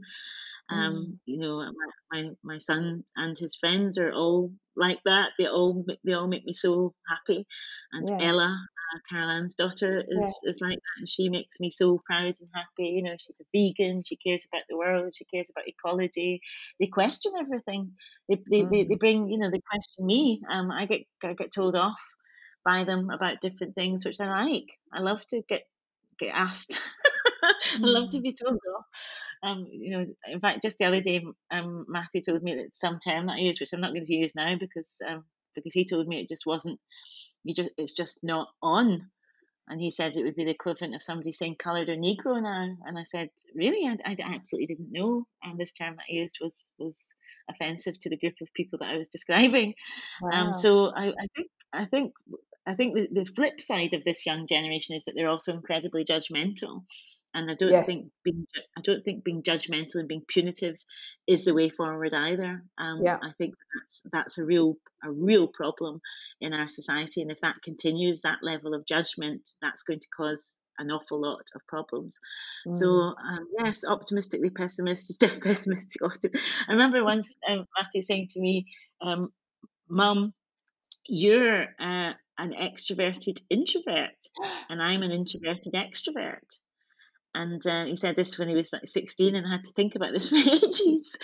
Um, 0.70 0.94
mm. 0.94 1.18
you 1.26 1.38
know, 1.38 1.58
my, 1.58 1.72
my 2.12 2.30
my 2.42 2.58
son 2.58 3.04
and 3.16 3.36
his 3.36 3.56
friends 3.56 3.98
are 3.98 4.12
all 4.12 4.52
like 4.76 5.00
that. 5.04 5.30
They 5.38 5.46
all 5.46 5.84
they 6.04 6.12
all 6.12 6.28
make 6.28 6.44
me 6.44 6.54
so 6.54 6.94
happy. 7.08 7.46
And 7.92 8.08
yeah. 8.08 8.28
Ella, 8.28 8.56
uh, 8.94 8.98
Caroline's 9.08 9.54
daughter, 9.54 10.00
is 10.00 10.34
yeah. 10.44 10.50
is 10.50 10.58
like 10.60 10.76
that, 10.76 10.98
and 10.98 11.08
she 11.08 11.28
makes 11.28 11.58
me 11.58 11.70
so 11.70 12.00
proud 12.06 12.34
and 12.40 12.48
happy. 12.54 12.90
You 12.90 13.02
know, 13.02 13.16
she's 13.18 13.40
a 13.40 13.44
vegan. 13.52 14.02
She 14.06 14.16
cares 14.16 14.46
about 14.52 14.64
the 14.68 14.76
world. 14.76 15.14
She 15.16 15.24
cares 15.24 15.50
about 15.50 15.68
ecology. 15.68 16.40
They 16.78 16.86
question 16.86 17.32
everything. 17.38 17.92
They 18.28 18.36
they, 18.50 18.62
mm. 18.62 18.70
they, 18.70 18.84
they, 18.84 18.94
bring 18.94 19.28
you 19.28 19.38
know 19.38 19.50
they 19.50 19.62
question 19.68 20.06
me. 20.06 20.40
Um, 20.50 20.70
I 20.70 20.86
get 20.86 21.02
I 21.24 21.32
get 21.34 21.52
told 21.52 21.74
off 21.74 21.98
by 22.64 22.84
them 22.84 23.10
about 23.10 23.40
different 23.40 23.74
things, 23.74 24.04
which 24.04 24.20
I 24.20 24.44
like. 24.44 24.66
I 24.92 25.00
love 25.00 25.26
to 25.28 25.42
get 25.48 25.62
get 26.18 26.32
asked. 26.34 26.80
I 27.42 27.78
love 27.78 28.10
to 28.10 28.18
mm. 28.18 28.22
be 28.22 28.34
told 28.34 28.58
off. 28.76 28.84
Um, 29.42 29.66
you 29.70 29.96
know, 29.96 30.06
in 30.30 30.40
fact, 30.40 30.62
just 30.62 30.78
the 30.78 30.84
other 30.84 31.00
day, 31.00 31.24
um, 31.50 31.86
Matthew 31.88 32.22
told 32.22 32.42
me 32.42 32.56
that 32.56 32.76
some 32.76 32.98
term 32.98 33.26
that 33.26 33.34
I 33.34 33.38
use, 33.38 33.58
which 33.58 33.72
I'm 33.72 33.80
not 33.80 33.92
going 33.92 34.04
to 34.04 34.14
use 34.14 34.34
now 34.34 34.56
because 34.58 34.96
um, 35.08 35.24
because 35.54 35.72
he 35.72 35.84
told 35.84 36.06
me 36.06 36.20
it 36.20 36.28
just 36.28 36.46
wasn't. 36.46 36.78
You 37.44 37.54
just 37.54 37.70
it's 37.76 37.92
just 37.92 38.20
not 38.22 38.48
on. 38.62 39.10
And 39.68 39.80
he 39.80 39.92
said 39.92 40.16
it 40.16 40.24
would 40.24 40.34
be 40.34 40.44
the 40.44 40.50
equivalent 40.50 40.96
of 40.96 41.02
somebody 41.02 41.30
saying 41.30 41.54
coloured 41.56 41.88
or 41.88 41.94
Negro 41.94 42.42
now. 42.42 42.76
And 42.84 42.98
I 42.98 43.04
said, 43.04 43.28
really, 43.54 43.86
I, 43.86 44.10
I 44.10 44.34
absolutely 44.34 44.66
didn't 44.66 44.90
know. 44.90 45.26
And 45.44 45.56
this 45.56 45.72
term 45.72 45.94
that 45.94 46.06
I 46.10 46.14
used 46.14 46.38
was 46.40 46.70
was 46.78 47.14
offensive 47.48 47.98
to 48.00 48.10
the 48.10 48.16
group 48.16 48.34
of 48.42 48.48
people 48.54 48.80
that 48.80 48.88
I 48.88 48.98
was 48.98 49.08
describing. 49.12 49.74
Um, 50.22 50.30
wow. 50.30 50.46
Um, 50.48 50.54
so 50.54 50.92
I, 50.94 51.08
I 51.08 51.26
think 51.36 51.48
I 51.72 51.84
think 51.86 52.12
I 52.66 52.74
think 52.74 52.94
the, 52.94 53.08
the 53.12 53.24
flip 53.24 53.60
side 53.60 53.94
of 53.94 54.04
this 54.04 54.26
young 54.26 54.46
generation 54.46 54.96
is 54.96 55.04
that 55.04 55.14
they're 55.16 55.30
also 55.30 55.52
incredibly 55.52 56.04
judgmental 56.04 56.84
and 57.34 57.50
I 57.50 57.54
don't 57.54 57.70
yes. 57.70 57.86
think 57.86 58.10
being 58.24 58.46
I 58.76 58.80
don't 58.82 59.04
think 59.04 59.24
being 59.24 59.42
judgmental 59.42 59.96
and 59.96 60.08
being 60.08 60.24
punitive 60.26 60.76
is 61.26 61.44
the 61.44 61.54
way 61.54 61.68
forward 61.68 62.12
either. 62.12 62.62
Um, 62.78 63.00
yeah. 63.02 63.18
I 63.22 63.32
think 63.38 63.54
that's 63.74 64.02
that's 64.12 64.38
a 64.38 64.44
real 64.44 64.76
a 65.04 65.10
real 65.10 65.46
problem 65.46 66.00
in 66.40 66.52
our 66.52 66.68
society, 66.68 67.22
and 67.22 67.30
if 67.30 67.40
that 67.40 67.62
continues, 67.62 68.22
that 68.22 68.38
level 68.42 68.74
of 68.74 68.86
judgment, 68.86 69.48
that's 69.62 69.82
going 69.82 70.00
to 70.00 70.08
cause 70.16 70.58
an 70.78 70.90
awful 70.90 71.20
lot 71.20 71.44
of 71.54 71.60
problems. 71.68 72.18
Mm. 72.66 72.76
So 72.76 72.88
um, 72.88 73.46
yes, 73.62 73.84
optimistically 73.86 74.50
pessimistic, 74.56 75.42
pessimistic. 75.42 76.02
I 76.68 76.72
remember 76.72 77.04
once 77.04 77.36
um, 77.48 77.66
Matthew 77.78 78.02
saying 78.02 78.28
to 78.30 78.40
me, 78.40 78.66
um, 79.00 79.32
"Mum, 79.88 80.34
you're 81.06 81.62
uh, 81.78 82.12
an 82.38 82.54
extroverted 82.58 83.40
introvert, 83.50 84.18
and 84.68 84.82
I'm 84.82 85.02
an 85.02 85.12
introverted 85.12 85.74
extrovert." 85.74 86.58
And 87.32 87.64
uh, 87.64 87.84
he 87.84 87.96
said 87.96 88.16
this 88.16 88.38
when 88.38 88.48
he 88.48 88.56
was 88.56 88.72
like 88.72 88.86
16 88.86 89.36
and 89.36 89.46
I 89.46 89.50
had 89.50 89.64
to 89.64 89.72
think 89.72 89.94
about 89.94 90.12
this 90.12 90.28
for 90.30 90.36
ages. 90.36 91.16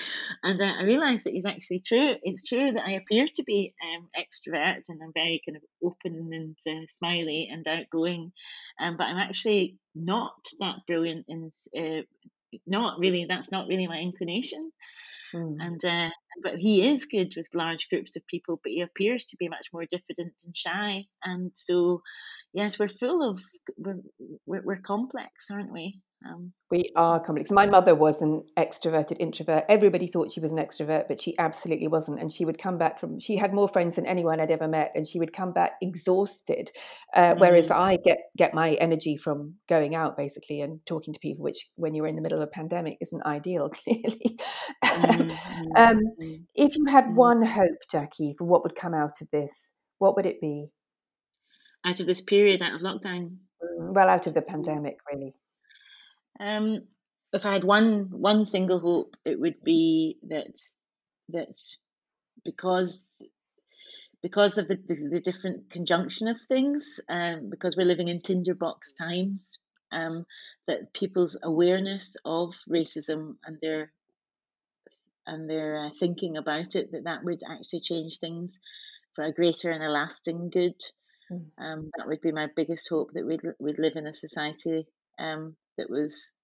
And 0.43 0.61
uh, 0.61 0.65
I 0.65 0.85
realised 0.85 1.25
that 1.25 1.33
he's 1.33 1.47
actually 1.47 1.81
true. 1.81 2.15
It's 2.23 2.45
true 2.45 2.73
that 2.73 2.85
I 2.87 2.93
appear 2.93 3.27
to 3.27 3.43
be 3.45 3.75
um, 3.83 4.09
extrovert 4.17 4.83
and 4.89 5.01
I'm 5.03 5.13
very 5.13 5.43
kind 5.45 5.57
of 5.57 5.63
open 5.83 6.31
and 6.33 6.57
uh, 6.69 6.87
smiley 6.89 7.49
and 7.51 7.67
outgoing. 7.67 8.33
Um, 8.81 8.97
but 8.97 9.05
I'm 9.05 9.19
actually 9.19 9.79
not 9.95 10.35
that 10.61 10.77
brilliant 10.87 11.27
and 11.29 11.53
uh, 11.77 12.03
not 12.67 12.99
really, 13.01 13.27
that's 13.29 13.51
not 13.51 13.67
really 13.67 13.89
my 13.89 13.99
inclination. 13.99 14.71
Mm. 15.35 15.57
And 15.61 15.85
uh, 15.85 16.11
but 16.43 16.57
he 16.57 16.89
is 16.89 17.07
good 17.07 17.35
with 17.37 17.49
large 17.55 17.89
groups 17.89 18.17
of 18.17 18.27
people, 18.27 18.61
but 18.63 18.71
he 18.71 18.83
appears 18.83 19.27
to 19.27 19.37
be 19.37 19.49
much 19.49 19.67
more 19.73 19.85
diffident 19.85 20.35
and 20.45 20.57
shy. 20.57 21.05
And 21.25 21.51
so, 21.55 22.03
yes, 22.57 22.79
we're 22.79 22.89
full 22.89 23.31
of 23.31 23.41
we're 23.77 24.01
we're, 24.47 24.63
we're 24.65 24.81
complex, 24.81 25.51
aren't 25.51 25.73
we? 25.73 26.01
Um, 26.27 26.53
we 26.71 26.91
are 26.97 27.21
complex. 27.21 27.51
My 27.51 27.67
mother 27.67 27.95
was 27.95 28.23
an 28.23 28.43
extroverted 28.57 29.19
introvert. 29.21 29.65
Everybody 29.69 30.07
thought 30.07 30.33
she 30.33 30.41
was 30.41 30.51
an 30.51 30.59
extrovert, 30.59 31.09
but 31.09 31.21
she 31.21 31.39
absolutely 31.39 31.89
wasn't. 31.89 32.21
And 32.21 32.33
she 32.33 32.47
would 32.47 32.59
come 32.59 32.79
back 32.79 32.99
from, 32.99 33.19
she 33.21 33.37
had 33.37 33.53
more 33.53 33.69
friends 33.69 33.97
than 33.97 34.07
anyone 34.07 34.41
I'd 34.41 34.51
ever 34.51 34.67
met, 34.67 34.93
and 34.95 35.07
she 35.07 35.19
would 35.19 35.35
come 35.35 35.53
back 35.53 35.73
exhausted. 35.83 36.71
Uh, 37.15 37.35
mm. 37.35 37.41
Whereas 37.41 37.71
I 37.71 37.99
get 37.99 38.19
get 38.37 38.55
my 38.55 38.73
energy 38.75 39.17
from 39.17 39.57
going 39.69 39.95
out 39.95 40.17
basically 40.17 40.63
and 40.63 40.81
talking 40.87 41.13
to 41.13 41.21
people, 41.21 41.45
which 41.45 41.69
when 41.77 41.95
you're 41.95 42.07
in 42.07 42.17
the 42.17 42.23
middle 42.23 42.39
of 42.39 42.45
a 42.45 42.51
pandemic 42.51 42.97
isn't 43.03 43.27
ideal, 43.27 43.69
clearly. 43.85 44.39
Mm. 44.85 45.31
um, 45.77 46.01
mm. 46.23 46.45
if 46.55 46.77
you 46.77 46.87
had 46.87 47.05
mm. 47.05 47.15
one 47.15 47.43
hope, 47.43 47.79
Jackie, 47.91 48.35
for 48.39 48.47
what 48.47 48.63
would 48.63 48.75
come 48.75 48.95
out 48.95 49.21
of 49.21 49.31
this, 49.31 49.75
what 49.99 50.17
would 50.17 50.27
it 50.27 50.41
be? 50.41 50.73
Out 51.87 52.01
of 52.01 52.07
this 52.07 52.21
period, 52.21 52.63
out 52.63 52.75
of 52.75 52.81
lockdown? 52.81 53.37
Mm, 53.63 53.95
well, 53.95 54.09
out 54.09 54.27
of 54.27 54.35
the 54.35 54.43
pandemic, 54.43 54.99
really. 55.11 55.35
Um, 56.41 56.83
if 57.33 57.47
I 57.47 57.53
had 57.53 57.65
one 57.65 58.09
one 58.11 58.45
single 58.45 58.81
hope, 58.81 59.17
it 59.25 59.39
would 59.39 59.63
be 59.63 60.19
that 60.29 60.59
that 61.29 61.55
because 62.45 63.09
because 64.23 64.59
of 64.59 64.67
the, 64.67 64.77
the, 64.89 64.97
the 65.13 65.21
different 65.21 65.71
conjunction 65.71 66.27
of 66.27 66.37
things, 66.49 67.01
um, 67.09 67.49
because 67.51 67.77
we're 67.77 67.87
living 67.87 68.09
in 68.09 68.21
tinderbox 68.21 68.95
times, 68.95 69.59
um, 69.93 70.27
that 70.67 70.93
people's 70.93 71.39
awareness 71.43 72.17
of 72.25 72.55
racism 72.69 73.37
and 73.45 73.59
their 73.63 73.93
and 75.27 75.51
their 75.51 75.87
uh, 75.87 75.91
thinking 75.99 76.37
about 76.37 76.75
it, 76.75 76.93
that 76.93 77.05
that 77.05 77.25
would 77.25 77.43
actually 77.49 77.81
change 77.81 78.19
things 78.19 78.61
for 79.15 79.25
a 79.25 79.33
greater 79.33 79.71
and 79.71 79.83
a 79.83 79.89
lasting 79.89 80.51
good. 80.51 80.75
Mm. 81.31 81.47
Um, 81.59 81.91
that 81.97 82.07
would 82.07 82.21
be 82.21 82.33
my 82.33 82.49
biggest 82.55 82.89
hope 82.89 83.11
that 83.15 83.27
we'd 83.27 83.41
we'd 83.59 83.79
live 83.79 83.97
in 83.97 84.07
a 84.07 84.15
society 84.15 84.87
um, 85.19 85.57
that 85.77 85.91
was 85.91 86.35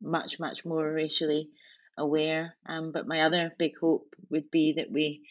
much 0.00 0.38
much 0.38 0.64
more 0.64 0.90
racially 0.92 1.48
aware. 1.96 2.56
Um, 2.66 2.92
but 2.92 3.06
my 3.06 3.20
other 3.20 3.52
big 3.58 3.72
hope 3.80 4.14
would 4.30 4.50
be 4.50 4.74
that 4.76 4.90
we 4.90 5.22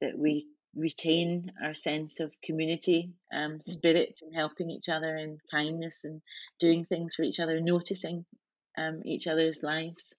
that 0.00 0.18
we 0.18 0.46
retain 0.74 1.52
our 1.64 1.74
sense 1.74 2.20
of 2.20 2.30
community 2.42 3.12
um, 3.32 3.52
mm. 3.52 3.64
spirit 3.64 4.18
and 4.22 4.34
helping 4.34 4.70
each 4.70 4.88
other 4.90 5.16
and 5.16 5.40
kindness 5.50 6.04
and 6.04 6.20
doing 6.60 6.84
things 6.84 7.14
for 7.14 7.22
each 7.22 7.40
other, 7.40 7.60
noticing 7.60 8.26
um, 8.76 9.00
each 9.04 9.26
other's 9.26 9.62
lives. 9.62 10.14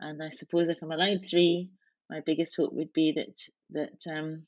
And 0.00 0.22
I 0.22 0.30
suppose 0.30 0.68
if 0.68 0.78
I'm 0.82 0.90
allowed 0.90 1.26
three, 1.28 1.70
my 2.10 2.20
biggest 2.24 2.56
hope 2.56 2.72
would 2.72 2.92
be 2.92 3.12
that 3.12 3.36
that 3.70 4.12
um, 4.12 4.46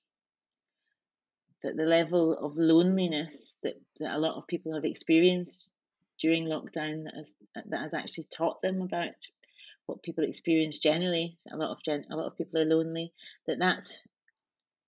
that 1.63 1.77
the 1.77 1.85
level 1.85 2.37
of 2.39 2.57
loneliness 2.57 3.57
that, 3.63 3.81
that 3.99 4.15
a 4.15 4.19
lot 4.19 4.37
of 4.37 4.47
people 4.47 4.75
have 4.75 4.85
experienced 4.85 5.71
during 6.21 6.45
lockdown 6.45 7.05
that 7.05 7.15
has 7.17 7.37
that 7.67 7.81
has 7.81 7.95
actually 7.95 8.25
taught 8.25 8.61
them 8.63 8.83
about 8.83 9.15
what 9.87 10.03
people 10.03 10.25
experience 10.25 10.79
generally. 10.79 11.39
A 11.51 11.57
lot 11.57 11.73
of 11.73 11.83
gen, 11.83 12.05
a 12.11 12.17
lot 12.17 12.27
of 12.27 12.37
people 12.37 12.61
are 12.61 12.65
lonely. 12.65 13.13
That 13.47 13.59
that 13.59 13.87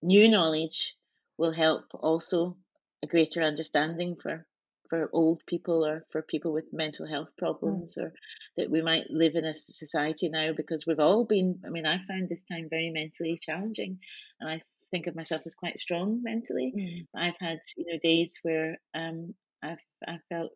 new 0.03 0.29
knowledge 0.29 0.97
will 1.39 1.53
help 1.53 1.87
also 1.95 2.57
a 3.03 3.07
greater 3.07 3.43
understanding 3.43 4.17
for 4.17 4.47
for 4.89 5.09
old 5.15 5.41
people 5.47 5.87
or 5.87 6.05
for 6.11 6.21
people 6.21 6.53
with 6.53 6.71
mental 6.71 7.07
health 7.07 7.31
problems 7.39 7.95
mm. 7.95 8.03
or 8.03 8.13
that 8.59 8.71
we 8.71 8.83
might 8.83 9.09
live 9.09 9.35
in 9.37 9.47
a 9.47 9.55
society 9.55 10.29
now 10.29 10.53
because 10.55 10.87
we've 10.87 11.01
all 11.01 11.25
been 11.25 11.61
i 11.65 11.71
mean 11.71 11.87
i 11.87 11.97
found 12.07 12.29
this 12.29 12.45
time 12.45 12.67
very 12.69 12.91
mentally 12.91 13.39
challenging 13.41 13.99
and 14.39 14.51
i 14.51 14.61
think 14.93 15.09
of 15.09 15.17
myself 15.17 15.43
as 15.47 15.55
quite 15.55 15.79
strong 15.79 16.21
mentally 16.23 16.73
mm. 16.77 17.07
i've 17.17 17.35
had 17.41 17.59
you 17.77 17.85
know 17.87 17.99
days 18.01 18.39
where 18.43 18.79
um 18.95 19.35
i've 19.63 19.79
i 20.07 20.19
felt 20.29 20.53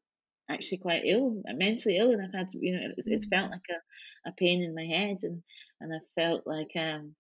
actually 0.49 0.79
quite 0.79 1.03
ill, 1.05 1.43
mentally 1.47 1.99
ill, 1.99 2.13
and 2.13 2.23
I've 2.23 2.35
had 2.35 2.49
you 2.53 2.75
know 2.75 2.89
it's, 2.97 3.09
it's 3.09 3.27
mm. 3.27 3.31
felt 3.31 3.51
like 3.51 3.67
a, 3.71 4.31
a 4.31 4.33
pain 4.33 4.63
in 4.63 4.75
my 4.75 4.85
head, 4.85 5.19
and 5.23 5.43
and 5.81 5.93
I 5.93 5.99
felt 6.21 6.47
like 6.47 6.71
um 6.77 7.15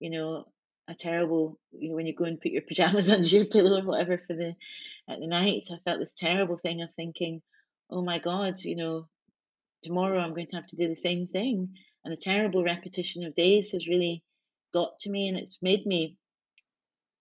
you 0.00 0.10
know 0.10 0.44
a 0.88 0.94
terrible 0.94 1.58
you 1.72 1.90
know 1.90 1.96
when 1.96 2.06
you 2.06 2.14
go 2.14 2.24
and 2.24 2.40
put 2.40 2.52
your 2.52 2.62
pajamas 2.68 3.10
under 3.10 3.28
your 3.28 3.46
pillow 3.46 3.80
or 3.80 3.84
whatever 3.84 4.22
for 4.26 4.34
the 4.34 4.54
at 5.08 5.20
the 5.20 5.26
night, 5.26 5.68
I 5.70 5.78
felt 5.84 6.00
this 6.00 6.14
terrible 6.14 6.58
thing 6.58 6.82
of 6.82 6.90
thinking, 6.94 7.40
oh 7.90 8.02
my 8.02 8.18
God, 8.18 8.58
you 8.62 8.76
know, 8.76 9.08
tomorrow 9.82 10.18
I'm 10.18 10.34
going 10.34 10.48
to 10.48 10.56
have 10.56 10.66
to 10.66 10.76
do 10.76 10.86
the 10.86 10.94
same 10.94 11.26
thing, 11.28 11.74
and 12.04 12.12
the 12.12 12.20
terrible 12.20 12.62
repetition 12.62 13.24
of 13.24 13.34
days 13.34 13.72
has 13.72 13.88
really 13.88 14.22
got 14.72 14.98
to 15.00 15.10
me, 15.10 15.28
and 15.28 15.38
it's 15.38 15.58
made 15.62 15.86
me 15.86 16.16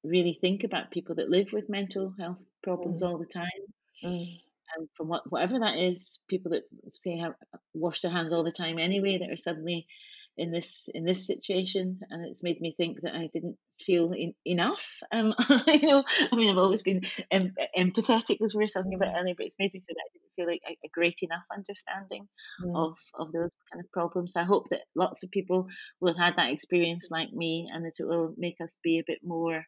really 0.08 0.38
think 0.40 0.64
about 0.64 0.92
people 0.92 1.16
that 1.16 1.30
live 1.30 1.48
with 1.54 1.70
mental 1.70 2.14
health 2.20 2.40
problems 2.64 3.04
mm. 3.04 3.08
all 3.08 3.18
the 3.18 3.26
time. 3.26 3.44
Mm 4.04 4.40
and 4.76 4.88
from 4.96 5.08
what 5.08 5.30
whatever 5.30 5.60
that 5.60 5.78
is, 5.78 6.20
people 6.28 6.52
that 6.52 6.64
say 6.90 7.18
have 7.18 7.34
wash 7.74 8.02
their 8.02 8.12
hands 8.12 8.34
all 8.34 8.44
the 8.44 8.52
time 8.52 8.80
anyway, 8.80 9.18
that 9.20 9.32
are 9.32 9.38
suddenly 9.38 9.88
in 10.38 10.52
this 10.52 10.90
in 10.94 11.04
this 11.04 11.26
situation, 11.26 12.00
and 12.10 12.26
it's 12.26 12.44
made 12.44 12.62
me 12.62 12.74
think 12.78 13.02
that 13.02 13.16
I 13.16 13.30
didn't 13.34 13.58
feel 13.86 14.12
in, 14.12 14.34
enough. 14.46 15.00
Um, 15.12 15.34
you 15.68 15.88
know, 15.88 16.04
I 16.32 16.36
mean, 16.36 16.50
I've 16.50 16.58
always 16.58 16.84
been 16.84 17.02
em- 17.32 17.56
empathetic, 17.78 18.42
as 18.44 18.54
we 18.54 18.64
were 18.64 18.68
talking 18.68 18.94
about 18.94 19.16
earlier, 19.18 19.36
but 19.36 19.48
it's 19.48 19.60
made 19.60 19.74
me 19.74 19.84
feel 19.88 19.96
that 19.96 20.06
I 20.06 20.14
didn't 20.14 20.36
feel 20.36 20.48
like 20.48 20.62
a, 20.68 20.88
a 20.88 20.90
great 20.94 21.20
enough 21.22 21.44
understanding 21.52 22.28
mm. 22.64 22.76
of 22.76 22.98
of 23.18 23.32
those 23.32 23.52
kind 23.72 23.84
of 23.84 23.92
problems. 23.92 24.34
So 24.34 24.42
I 24.42 24.46
hope 24.46 24.70
that 24.70 24.82
lots 24.96 25.24
of 25.24 25.32
people 25.32 25.68
will 26.00 26.14
have 26.14 26.24
had 26.24 26.36
that 26.38 26.52
experience 26.52 27.08
like 27.10 27.32
me, 27.32 27.70
and 27.72 27.86
that 27.86 28.00
it 28.00 28.08
will 28.08 28.34
make 28.38 28.58
us 28.62 28.78
be 28.84 29.00
a 29.00 29.08
bit 29.08 29.20
more 29.24 29.64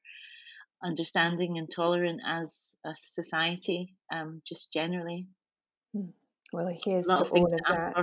understanding 0.83 1.57
and 1.57 1.69
tolerant 1.69 2.21
as 2.25 2.75
a 2.85 2.93
society, 3.01 3.95
um, 4.13 4.41
just 4.47 4.71
generally. 4.71 5.27
Hmm. 5.93 6.09
Well, 6.51 6.75
here's 6.85 7.07
to 7.07 7.13
all 7.13 7.45
of 7.45 7.51
that. 7.67 7.93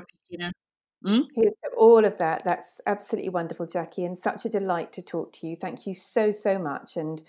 Hmm? 1.05 1.21
Here's 1.35 1.55
to 1.65 1.71
all 1.77 2.05
of 2.05 2.19
that. 2.19 2.45
That's 2.45 2.81
absolutely 2.87 3.31
wonderful, 3.31 3.67
Jackie, 3.67 4.05
and 4.05 4.19
such 4.19 4.45
a 4.45 4.49
delight 4.49 4.93
to 4.95 5.03
talk 5.03 5.33
to 5.35 5.47
you. 5.47 5.57
Thank 5.57 5.87
you 5.87 5.95
so, 5.95 6.31
so 6.31 6.59
much. 6.59 6.97
And 6.97 7.23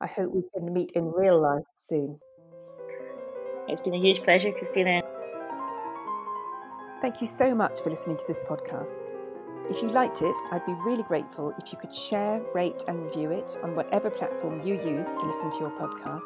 I 0.00 0.06
hope 0.06 0.32
we 0.32 0.42
can 0.54 0.72
meet 0.72 0.92
in 0.92 1.12
real 1.12 1.40
life 1.40 1.64
soon. 1.74 2.18
It's 3.68 3.80
been 3.80 3.94
a 3.94 4.00
huge 4.00 4.22
pleasure, 4.22 4.52
Christina. 4.52 5.02
Thank 7.00 7.20
you 7.20 7.26
so 7.26 7.54
much 7.54 7.80
for 7.82 7.90
listening 7.90 8.16
to 8.16 8.24
this 8.26 8.40
podcast. 8.40 9.05
If 9.68 9.82
you 9.82 9.88
liked 9.88 10.22
it, 10.22 10.34
I'd 10.52 10.64
be 10.64 10.74
really 10.74 11.02
grateful 11.02 11.52
if 11.58 11.72
you 11.72 11.78
could 11.78 11.92
share, 11.92 12.40
rate, 12.54 12.84
and 12.86 13.02
review 13.02 13.32
it 13.32 13.58
on 13.64 13.74
whatever 13.74 14.10
platform 14.10 14.64
you 14.64 14.74
use 14.74 15.06
to 15.06 15.26
listen 15.26 15.50
to 15.50 15.58
your 15.58 15.72
podcast. 15.72 16.22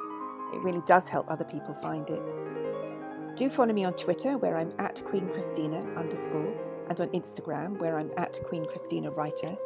It 0.53 0.63
really 0.63 0.83
does 0.87 1.09
help 1.09 1.31
other 1.31 1.45
people 1.45 1.75
find 1.81 2.07
it. 2.11 3.37
Do 3.37 3.49
follow 3.49 3.73
me 3.73 3.85
on 3.85 3.95
Twitter, 3.95 4.37
where 4.37 4.59
I'm 4.59 4.75
at 4.79 5.03
Queen 5.07 5.27
Christina 5.33 5.79
underscore, 5.97 6.53
and 6.91 7.01
on 7.01 7.09
Instagram, 7.09 7.79
where 7.81 7.99
I'm 7.99 8.11
at 8.19 8.45
Queen 8.45 8.67
Christina 8.67 9.11
Writer. 9.13 9.57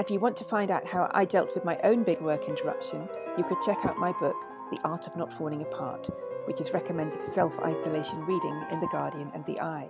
If 0.00 0.10
you 0.10 0.18
want 0.18 0.36
to 0.38 0.44
find 0.44 0.72
out 0.72 0.84
how 0.84 1.08
I 1.14 1.24
dealt 1.24 1.54
with 1.54 1.64
my 1.64 1.78
own 1.84 2.02
big 2.02 2.20
work 2.20 2.48
interruption, 2.48 3.08
you 3.38 3.44
could 3.44 3.62
check 3.64 3.78
out 3.84 3.96
my 3.96 4.10
book, 4.18 4.36
The 4.72 4.80
Art 4.82 5.06
of 5.06 5.14
Not 5.14 5.32
Falling 5.32 5.62
Apart, 5.62 6.08
which 6.46 6.60
is 6.60 6.72
recommended 6.72 7.22
self 7.22 7.56
isolation 7.60 8.26
reading 8.26 8.64
in 8.72 8.80
The 8.80 8.88
Guardian 8.88 9.30
and 9.34 9.46
The 9.46 9.60
Eye. 9.60 9.88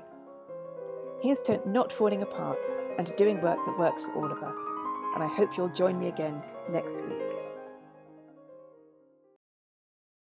Here's 1.23 1.41
to 1.47 1.67
not 1.67 1.91
falling 1.91 2.21
apart 2.21 2.59
and 2.99 3.13
doing 3.17 3.41
work 3.41 3.59
that 3.67 3.79
works 3.79 4.05
for 4.05 4.13
all 4.15 4.31
of 4.31 4.43
us. 4.43 4.65
And 5.15 5.23
I 5.23 5.29
hope 5.29 5.57
you'll 5.57 5.69
join 5.69 5.99
me 5.99 6.09
again 6.09 6.43
next 6.71 6.97
week. 6.97 7.54